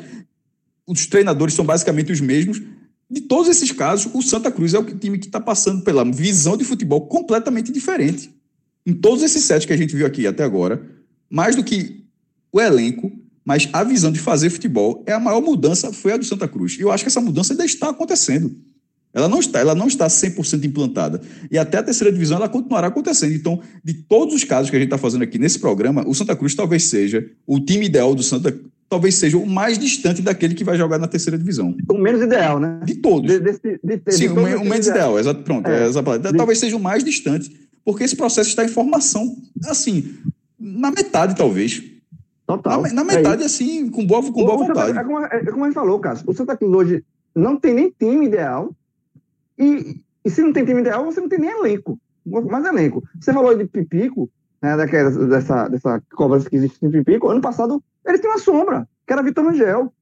[0.87, 2.61] os treinadores são basicamente os mesmos.
[3.11, 6.57] De todos esses casos, o Santa Cruz é o time que está passando pela visão
[6.57, 8.31] de futebol completamente diferente.
[8.87, 10.83] Em todos esses sets que a gente viu aqui até agora,
[11.31, 12.05] mais do que
[12.51, 13.13] o elenco,
[13.49, 16.77] mas a visão de fazer futebol é a maior mudança foi a do Santa Cruz.
[16.79, 18.55] E eu acho que essa mudança ainda está acontecendo.
[19.15, 21.23] Ela não está, ela não está 100% implantada.
[21.51, 23.33] E até a terceira divisão ela continuará acontecendo.
[23.33, 26.37] Então, de todos os casos que a gente está fazendo aqui nesse programa, o Santa
[26.37, 28.55] Cruz talvez seja o time ideal do Santa,
[28.87, 31.75] talvez seja o mais distante daquele que vai jogar na terceira divisão.
[31.91, 32.81] O menos ideal, né?
[32.85, 33.33] De todos.
[33.33, 34.87] De, desse, de, de, Sim, de o, todos o menos ideais.
[34.89, 35.85] ideal, exato, pronto, É.
[35.85, 35.89] é.
[35.89, 36.35] essa palavra.
[36.35, 37.51] Talvez seja o mais distante,
[37.83, 40.17] porque esse processo está em formação, assim,
[40.61, 41.97] na metade, talvez.
[42.49, 42.81] Total.
[42.83, 44.99] Na, na É metade, assim, com boa, com O- boa o Santa- vontade.
[44.99, 46.25] é, como, é como a gente falou, Cássio.
[46.29, 47.05] O Santa Cruz hoje
[47.35, 48.75] não tem nem time ideal.
[49.59, 51.99] E, e se não tem time ideal, você não tem nem elenco.
[52.25, 53.05] Mais elenco.
[53.21, 54.31] Você falou de Pipico,
[54.63, 57.29] né, daquela, dessa, dessa cobrança que existe em Pipico.
[57.29, 59.93] Ano passado, ele tinha uma sombra, que era Vitor Rangel.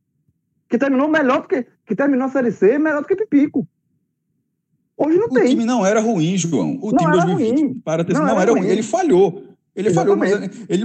[0.68, 1.66] Que terminou melhor do que.
[1.96, 3.66] Terminou a Série C melhor do que Pipico.
[4.96, 5.48] Hoje não O tem.
[5.50, 6.78] time não era ruim, João.
[6.80, 7.80] O Não time era 2020, ruim.
[7.84, 8.60] para ter, Não não, era era ruim.
[8.62, 8.70] ruim.
[8.70, 9.44] Ele falhou.
[9.76, 10.64] Ele falhou, mas Exatamente.
[10.70, 10.84] ele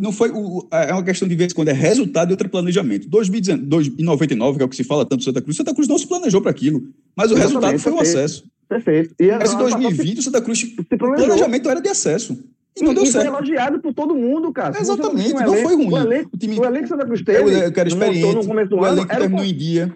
[0.00, 0.30] não foi.
[0.30, 3.08] O, é uma questão de vez quando é resultado e outro planejamento.
[3.08, 6.06] 2099, que é o que se fala tanto do Santa Cruz, Santa Cruz não se
[6.08, 6.82] planejou para aquilo.
[7.16, 8.18] Mas o Exatamente, resultado foi o perfeito.
[8.18, 8.44] acesso.
[8.68, 9.14] Perfeito.
[9.20, 12.38] E Mas em ano passado 2020, o Santa Cruz, o planejamento era de acesso.
[12.76, 13.26] E não deu e foi certo.
[13.36, 14.80] elogiado por todo mundo, cara.
[14.80, 15.92] Exatamente, um não foi elenco- ruim.
[15.92, 18.34] O elenco, O time- o elenco Santa Cruz teve, eu quero experiente.
[18.34, 19.92] no começo do O ano, elenco um terminou em dia.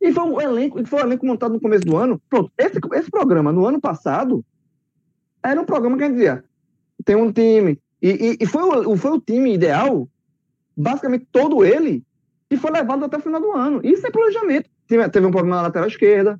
[0.00, 2.20] E foi um elenco, e foi um elenco montado no começo do ano.
[2.28, 4.42] Pronto, esse, esse programa, no ano passado,
[5.42, 6.42] era um programa que a gente dizia,
[7.04, 10.06] tem um time, e, e, e foi, o, foi o time ideal,
[10.76, 12.04] basicamente todo ele,
[12.50, 13.80] que foi levado até o final do ano.
[13.82, 14.68] Isso é planejamento.
[14.86, 16.38] Teve, um problema na lateral esquerda,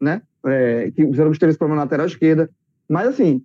[0.00, 0.22] né?
[0.46, 2.50] É, que o Zero teve esse problema na lateral esquerda.
[2.88, 3.44] Mas, assim,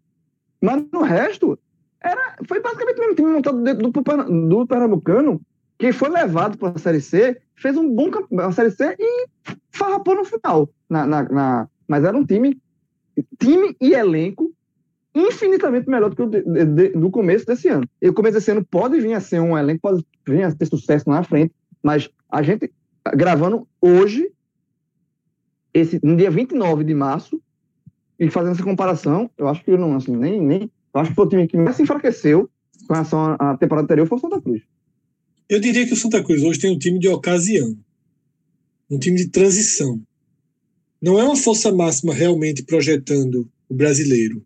[0.61, 1.59] Mas no resto,
[2.01, 5.41] era, foi basicamente o mesmo time montado dentro do, do, Pernambucano,
[5.77, 9.27] que foi levado para a Série C, fez um bom campeonato, Série C e
[9.69, 10.69] farrapou no final.
[10.89, 12.57] Na, na, na- mas era um time,
[13.37, 14.49] time e elenco
[15.13, 17.87] infinitamente melhor do que o de- de- do começo desse ano.
[18.01, 20.65] E o começo desse ano pode vir a ser um elenco, pode vir a ter
[20.65, 22.71] sucesso na frente, mas a gente,
[23.15, 24.31] gravando hoje,
[25.73, 27.41] esse, no dia 29 de março,
[28.19, 31.15] e fazendo essa comparação, eu acho que eu não, assim, nem, nem, eu acho que
[31.15, 32.49] foi o time que mais se enfraqueceu
[32.87, 34.61] com relação à temporada anterior foi o Santa Cruz.
[35.47, 37.75] Eu diria que o Santa Cruz hoje tem um time de ocasião,
[38.89, 40.01] um time de transição.
[41.01, 44.45] Não é uma força máxima realmente projetando o brasileiro.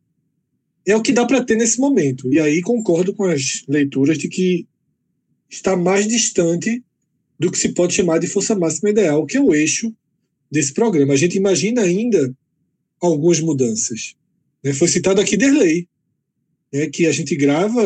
[0.85, 2.31] É o que dá para ter nesse momento.
[2.33, 4.67] E aí concordo com as leituras de que
[5.49, 6.83] está mais distante
[7.39, 9.93] do que se pode chamar de força máxima ideal, que é o eixo
[10.51, 11.13] desse programa.
[11.13, 12.35] A gente imagina ainda
[12.99, 14.15] algumas mudanças.
[14.63, 14.73] né?
[14.73, 15.87] Foi citado aqui Derlei,
[16.71, 17.83] né, que a gente grava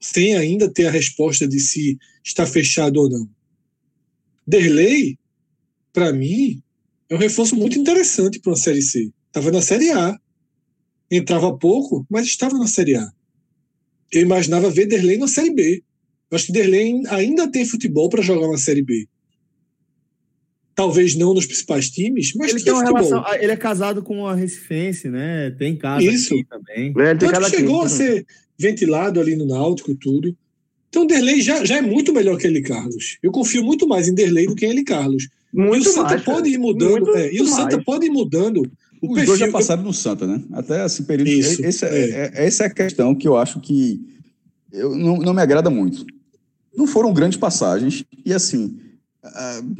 [0.00, 3.28] sem ainda ter a resposta de se está fechado ou não.
[4.46, 5.18] Derlei,
[5.92, 6.62] para mim,
[7.08, 9.12] é um reforço muito interessante para uma Série C.
[9.28, 10.18] Estava na Série A.
[11.14, 13.06] Entrava pouco, mas estava na Série A.
[14.10, 15.82] Eu imaginava ver Derlei na Série B.
[16.30, 19.06] Eu acho que Derlei ainda tem futebol para jogar uma Série B.
[20.74, 23.22] Talvez não nos principais times, mas Ele tem tem relação.
[23.38, 25.50] Ele é casado com uma Recifense, né?
[25.50, 26.32] Tem casa Isso.
[26.32, 26.86] aqui também.
[26.86, 27.86] Ele tem Tanto cada que chegou time.
[27.86, 28.26] a ser
[28.58, 30.34] ventilado ali no Náutico e tudo.
[30.88, 33.18] Então, Derlei já, já é muito melhor que ele, Carlos.
[33.22, 35.28] Eu confio muito mais em Derlei do que em ele, Carlos.
[35.52, 37.04] Muito e o Santa mais, pode ir mudando.
[37.04, 37.84] Muito é, e o Santa mais.
[37.84, 38.62] pode ir mudando
[39.02, 40.40] Os dois já passaram no Santa, né?
[40.52, 41.28] Até esse período.
[41.28, 42.46] Isso, esse é, é.
[42.46, 44.00] essa é a questão que eu acho que
[44.72, 46.06] eu, não, não me agrada muito.
[46.74, 48.78] Não foram grandes passagens, e assim,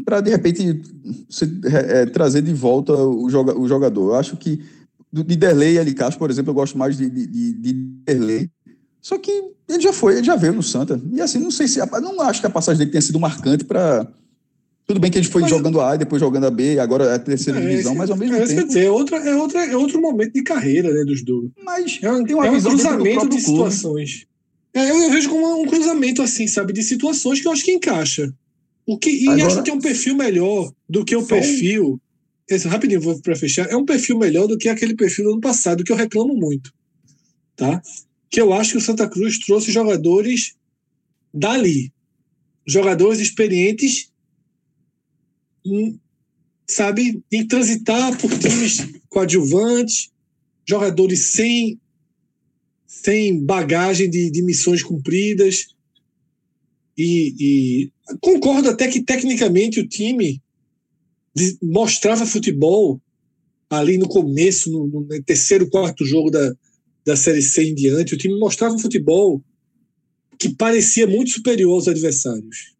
[0.04, 0.82] para de repente
[1.28, 4.10] você, é, é, trazer de volta o, joga, o jogador.
[4.10, 4.60] Eu acho que
[5.12, 8.50] de Derlei e Eli Castro, por exemplo, eu gosto mais de, de, de, de Derlei.
[9.00, 9.30] Só que
[9.68, 11.00] ele já foi, ele já veio no Santa.
[11.12, 11.80] E assim, não sei se.
[12.00, 14.06] Não acho que a passagem dele tenha sido marcante para.
[14.92, 17.04] Tudo bem que ele foi Mas- jogando a A, e depois jogando a B, agora
[17.04, 18.68] é a terceira É, divisão, esse- mas ao mesmo é, isso quer tempo.
[18.68, 21.50] dizer, é, outra, é, outra, é outro momento de carreira né, dos dois.
[21.64, 24.26] Mas É um, tem uma é um cruzamento de situações.
[24.74, 27.72] É, eu, eu vejo como um cruzamento assim, sabe, de situações que eu acho que
[27.72, 28.32] encaixa.
[28.86, 31.98] O que, e Agora- acho que é um perfil melhor do que o perfil.
[32.48, 33.66] Esse, rapidinho, vou para fechar.
[33.70, 36.70] É um perfil melhor do que aquele perfil do ano passado, que eu reclamo muito.
[37.56, 37.80] Tá?
[38.28, 40.54] Que eu acho que o Santa Cruz trouxe jogadores
[41.32, 41.92] dali.
[42.66, 44.11] Jogadores experientes,
[46.66, 50.10] sabe, em transitar por times coadjuvantes,
[50.66, 51.78] jogadores sem
[52.86, 55.68] sem bagagem de, de missões cumpridas.
[56.96, 60.42] E, e concordo até que tecnicamente o time
[61.62, 63.00] mostrava futebol
[63.70, 66.54] ali no começo, no, no terceiro, quarto jogo da,
[67.04, 68.14] da Série C em diante.
[68.14, 69.42] O time mostrava futebol
[70.38, 72.71] que parecia muito superior aos adversários.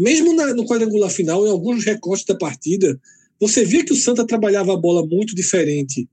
[0.00, 2.98] Mesmo na- no quadrangular final, em alguns recortes da partida,
[3.38, 6.08] você via que o Santa trabalhava a bola muito diferente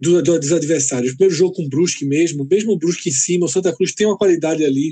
[0.00, 1.12] do, do- dos adversários.
[1.12, 3.92] O primeiro jogo com o Brusque mesmo, mesmo o Brusque em cima, o Santa Cruz
[3.94, 4.90] tem uma qualidade ali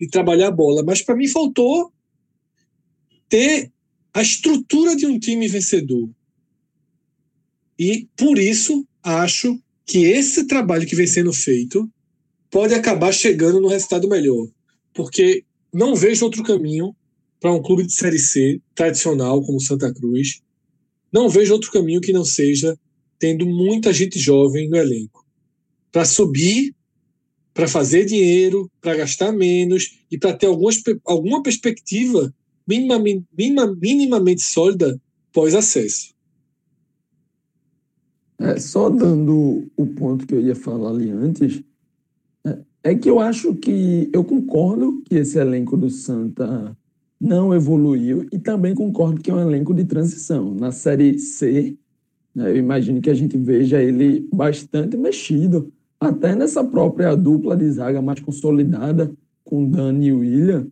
[0.00, 1.92] de trabalhar a bola, mas para mim faltou
[3.28, 3.72] ter
[4.12, 6.08] a estrutura de um time vencedor.
[7.76, 11.90] E por isso acho que esse trabalho que vem sendo feito
[12.48, 14.46] pode acabar chegando no resultado melhor,
[14.92, 16.94] porque não vejo outro caminho
[17.40, 20.40] para um clube de série C tradicional como Santa Cruz.
[21.12, 22.78] Não vejo outro caminho que não seja
[23.18, 25.26] tendo muita gente jovem no elenco.
[25.90, 26.74] Para subir,
[27.52, 32.32] para fazer dinheiro, para gastar menos e para ter algumas, alguma perspectiva
[32.66, 35.00] minimamente, minima- minimamente sólida
[35.32, 36.14] pós-acesso.
[38.38, 41.62] É, só dando o ponto que eu ia falar ali antes,
[42.84, 46.76] é, que eu acho que eu concordo que esse elenco do Santa
[47.18, 50.54] não evoluiu e também concordo que é um elenco de transição.
[50.54, 51.74] Na Série C,
[52.34, 57.70] né, eu imagino que a gente veja ele bastante mexido, até nessa própria dupla de
[57.70, 59.10] zaga mais consolidada
[59.42, 60.66] com Dani e William,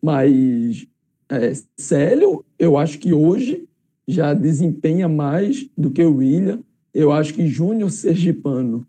[0.00, 0.86] mas
[1.28, 3.66] é, Célio, eu acho que hoje
[4.06, 6.60] já desempenha mais do que o William.
[6.94, 8.86] Eu acho que Júnior Sergipano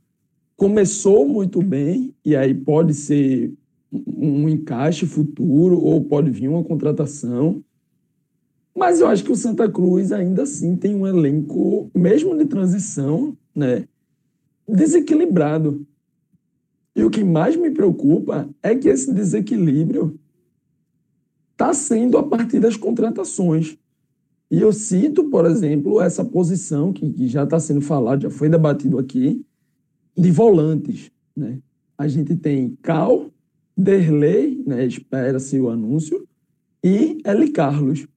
[0.57, 3.53] começou muito bem, e aí pode ser
[3.93, 7.63] um encaixe futuro, ou pode vir uma contratação.
[8.75, 13.37] Mas eu acho que o Santa Cruz ainda assim tem um elenco, mesmo de transição,
[13.55, 13.87] né,
[14.67, 15.85] desequilibrado.
[16.95, 20.19] E o que mais me preocupa é que esse desequilíbrio
[21.51, 23.77] está sendo a partir das contratações.
[24.49, 28.49] E eu cito, por exemplo, essa posição que, que já está sendo falado, já foi
[28.49, 29.45] debatido aqui,
[30.17, 31.59] de volantes, né?
[31.97, 33.29] A gente tem Cal,
[33.75, 34.85] Derlei, né?
[34.85, 36.27] Espera-se o anúncio,
[36.83, 37.49] e L.
[37.51, 38.07] Carlos,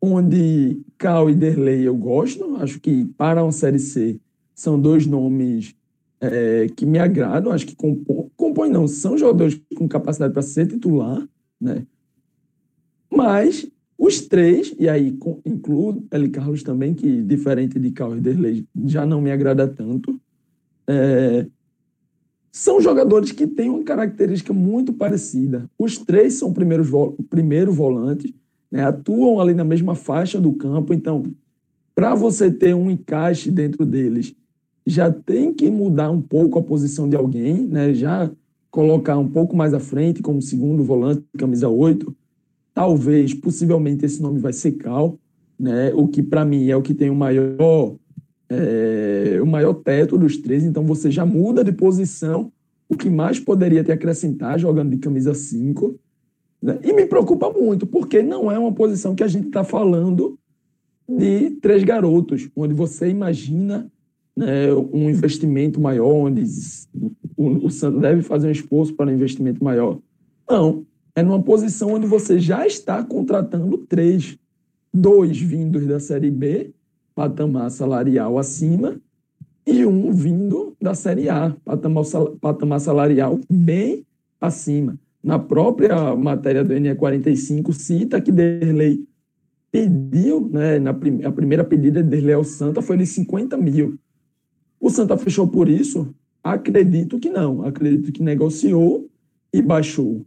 [0.00, 4.20] onde Cal e Derlei eu gosto, acho que para uma Série C
[4.54, 5.74] são dois nomes
[6.20, 10.66] é, que me agradam, acho que compõem, compõem não, são jogadores com capacidade para ser
[10.66, 11.26] titular,
[11.60, 11.86] né?
[13.10, 16.28] Mas os três, e aí incluo L.
[16.30, 20.20] Carlos também, que diferente de Cal e Derlei já não me agrada tanto,
[20.86, 21.46] é,
[22.52, 25.68] são jogadores que têm uma característica muito parecida.
[25.78, 28.32] Os três são primeiros vo primeiro volantes,
[28.70, 31.24] né, atuam ali na mesma faixa do campo, então,
[31.94, 34.34] para você ter um encaixe dentro deles,
[34.86, 38.30] já tem que mudar um pouco a posição de alguém, né, já
[38.70, 42.14] colocar um pouco mais à frente como segundo volante, camisa 8.
[42.74, 45.18] Talvez, possivelmente, esse nome vai ser Cal,
[45.58, 47.96] né, o que para mim é o que tem o maior
[48.56, 52.52] é, o maior teto dos três, então você já muda de posição,
[52.88, 55.98] o que mais poderia te acrescentar jogando de camisa 5.
[56.62, 56.78] né?
[56.82, 60.38] E me preocupa muito, porque não é uma posição que a gente está falando
[61.08, 63.90] de três garotos, onde você imagina
[64.36, 66.44] né, um investimento maior, onde
[67.36, 69.98] o, o Santos deve fazer um esforço para um investimento maior.
[70.48, 70.84] Não,
[71.14, 74.38] é numa posição onde você já está contratando três,
[74.92, 76.72] dois vindos da Série B,
[77.14, 79.00] patamar salarial acima,
[79.66, 84.04] e um vindo da Série A, patamar, sal- patamar salarial bem
[84.40, 84.98] acima.
[85.22, 89.06] Na própria matéria do NE45 cita que Derlei
[89.72, 93.98] pediu, né, na prim a primeira pedida de Derlei ao Santa foi de 50 mil.
[94.78, 96.14] O Santa fechou por isso?
[96.42, 97.64] Acredito que não.
[97.64, 99.08] Acredito que negociou
[99.50, 100.26] e baixou.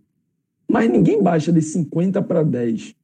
[0.68, 2.96] Mas ninguém baixa de 50 para 10.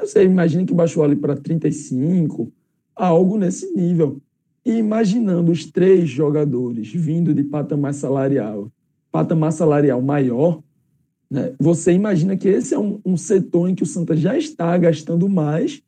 [0.00, 2.52] Você imagina que baixou ali para 35,
[3.00, 4.20] algo nesse nível.
[4.64, 8.70] E imaginando os três jogadores vindo de patamar salarial,
[9.10, 10.62] patamar salarial maior,
[11.30, 14.76] né, você imagina que esse é um, um setor em que o Santa já está
[14.76, 15.82] gastando mais,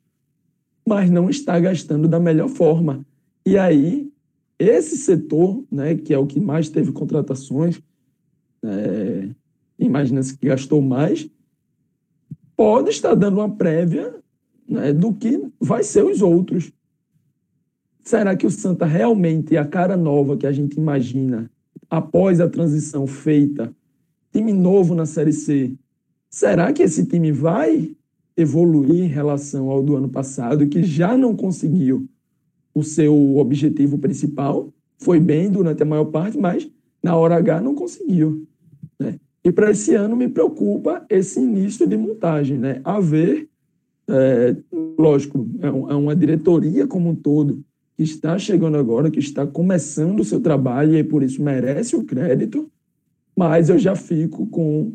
[0.87, 3.05] mas não está gastando da melhor forma.
[3.45, 4.11] E aí,
[4.59, 7.81] esse setor, né, que é o que mais teve contratações,
[8.65, 9.29] é,
[9.79, 11.29] imagina-se que gastou mais,
[12.57, 14.15] pode estar dando uma prévia
[14.69, 16.73] né, do que vai ser os outros.
[18.03, 21.49] Será que o Santa realmente é a cara nova que a gente imagina
[21.89, 23.73] após a transição feita,
[24.33, 25.75] time novo na Série C?
[26.29, 27.95] Será que esse time vai
[28.37, 32.09] evoluir em relação ao do ano passado, que já não conseguiu
[32.75, 34.73] o seu objetivo principal?
[34.99, 36.69] Foi bem durante a maior parte, mas
[37.03, 38.47] na hora H não conseguiu.
[38.99, 39.21] Né?
[39.45, 42.81] E para esse ano me preocupa esse início de montagem, né?
[42.85, 43.49] A ver,
[44.09, 44.57] é,
[44.99, 47.63] lógico, é, é uma diretoria como um todo
[48.03, 52.05] que está chegando agora, que está começando o seu trabalho e por isso merece o
[52.05, 52.71] crédito,
[53.37, 54.93] mas eu já fico com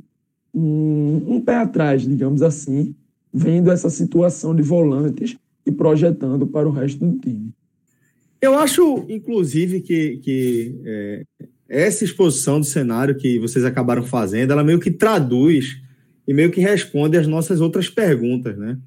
[0.53, 2.93] um, um pé atrás, digamos assim,
[3.33, 7.51] vendo essa situação de volantes e projetando para o resto do time.
[8.41, 11.23] Eu acho, inclusive, que, que é,
[11.69, 15.81] essa exposição do cenário que vocês acabaram fazendo, ela meio que traduz
[16.27, 18.77] e meio que responde às nossas outras perguntas, né?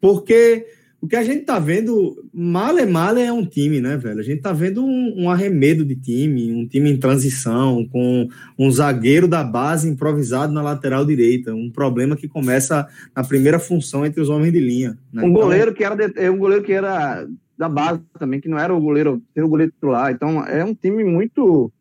[0.00, 0.66] Porque
[1.00, 4.20] o que a gente tá vendo, male male é um time, né, velho?
[4.20, 8.70] A gente tá vendo um, um arremedo de time, um time em transição, com um
[8.70, 14.20] zagueiro da base improvisado na lateral direita, um problema que começa na primeira função entre
[14.20, 14.98] os homens de linha.
[15.12, 15.22] né?
[15.22, 18.48] Um Então, goleiro que era de- é um goleiro que era da base também, que
[18.48, 20.12] não era o goleiro, ser o goleiro titular.
[20.12, 21.72] Então é um time muito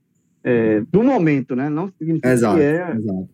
[0.44, 1.70] é, do momento, né?
[1.70, 2.96] Não significa Exato, que é.
[2.96, 3.30] exato.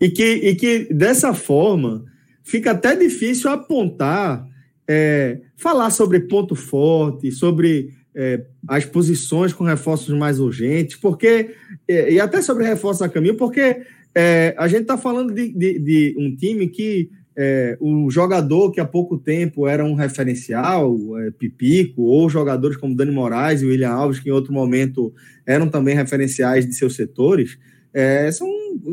[0.00, 2.04] E que, e que dessa forma
[2.44, 4.46] fica até difícil apontar,
[4.88, 11.50] é, falar sobre ponto forte, sobre é, as posições com reforços mais urgentes, porque
[11.88, 13.82] é, e até sobre reforços a caminho, porque
[14.14, 18.80] é, a gente está falando de, de- de um time que é, o jogador que
[18.80, 23.90] há pouco tempo era um referencial, é, Pipico, ou jogadores como Dani Moraes e William
[23.90, 25.12] Alves, que em outro momento
[25.44, 27.58] eram também referenciais de seus setores,
[28.34, 28.46] são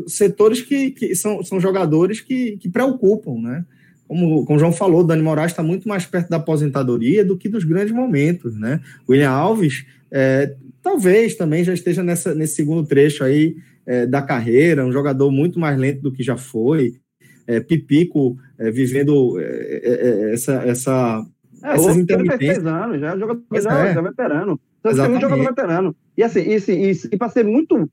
[0.06, 3.64] setores que, que são, são jogadores que, que preocupam, né?
[4.06, 7.38] Como, como o João falou, o Dani Moraes está muito mais perto da aposentadoria do
[7.38, 8.80] que dos grandes momentos, né?
[9.06, 14.22] O William Alves é, talvez também já esteja nessa, nesse segundo trecho aí é, da
[14.22, 16.94] carreira, um jogador muito mais lento do que já foi.
[17.46, 21.26] É, Pipico é, vivendo é, é, é, essa, essa
[21.62, 22.62] É, essas intermitências.
[22.62, 23.94] 16 anos, já é um jogador já, é.
[23.94, 24.60] já veterano.
[24.80, 25.10] Então, tem Exatamente.
[25.10, 25.96] muito jogador veterano.
[26.16, 27.90] E assim, e, assim, e, e para ser muito.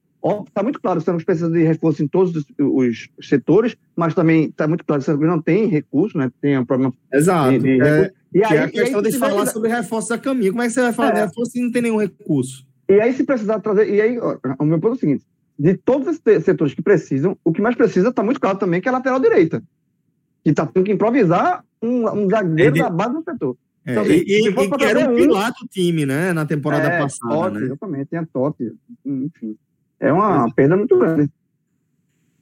[0.47, 4.45] Está muito claro o Santos precisa de reforço em todos os, os setores, mas também
[4.45, 6.31] está muito claro que o Santos não tem recurso, né?
[6.39, 7.51] Tem um problema Exato.
[7.53, 8.11] de, de É, recurso.
[8.33, 10.51] E aí, é a questão aí, de falar tiver- sobre reforço a caminho.
[10.51, 11.25] Como é que você vai falar de É.
[11.25, 12.65] reforço se não tem nenhum recurso?
[12.87, 13.89] E aí, se precisar trazer.
[13.93, 15.25] E aí, ó, o meu ponto é o seguinte:
[15.57, 18.87] de todos esses setores que precisam, o que mais precisa está muito claro também, que
[18.87, 19.63] é a lateral direita.
[20.43, 23.57] Que tá tendo que improvisar um, um zagueiro Ele- da base do setor.
[23.85, 26.31] É, Então, e, assim, e- e que era um pilar do time, né?
[26.33, 27.65] Na temporada é, passada, Totti, né?
[27.65, 28.71] Exatamente, tem a Totti.
[29.05, 29.55] Enfim.
[30.01, 31.29] É uma perda muito grande.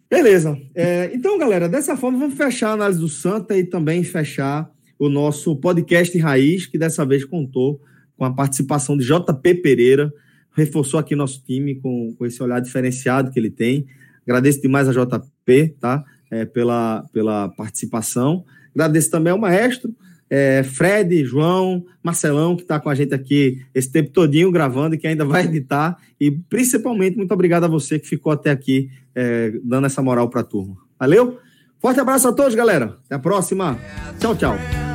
[0.09, 0.57] Beleza.
[0.73, 5.09] É, então, galera, dessa forma, vamos fechar a análise do Santa e também fechar o
[5.09, 7.81] nosso podcast Raiz, que dessa vez contou
[8.17, 10.11] com a participação de JP Pereira,
[10.55, 13.85] reforçou aqui nosso time com, com esse olhar diferenciado que ele tem.
[14.23, 16.03] Agradeço demais a JP, tá?
[16.31, 18.45] É, pela, pela participação.
[18.73, 19.93] Agradeço também ao maestro,
[20.29, 24.97] é, Fred, João, Marcelão, que está com a gente aqui esse tempo todinho gravando e
[24.97, 25.97] que ainda vai editar.
[26.19, 30.41] E principalmente, muito obrigado a você que ficou até aqui é, dando essa moral para
[30.41, 30.77] a turma.
[30.99, 31.39] Valeu?
[31.79, 32.97] Forte abraço a todos, galera.
[33.05, 33.79] Até a próxima.
[34.19, 34.88] Tchau, tchau.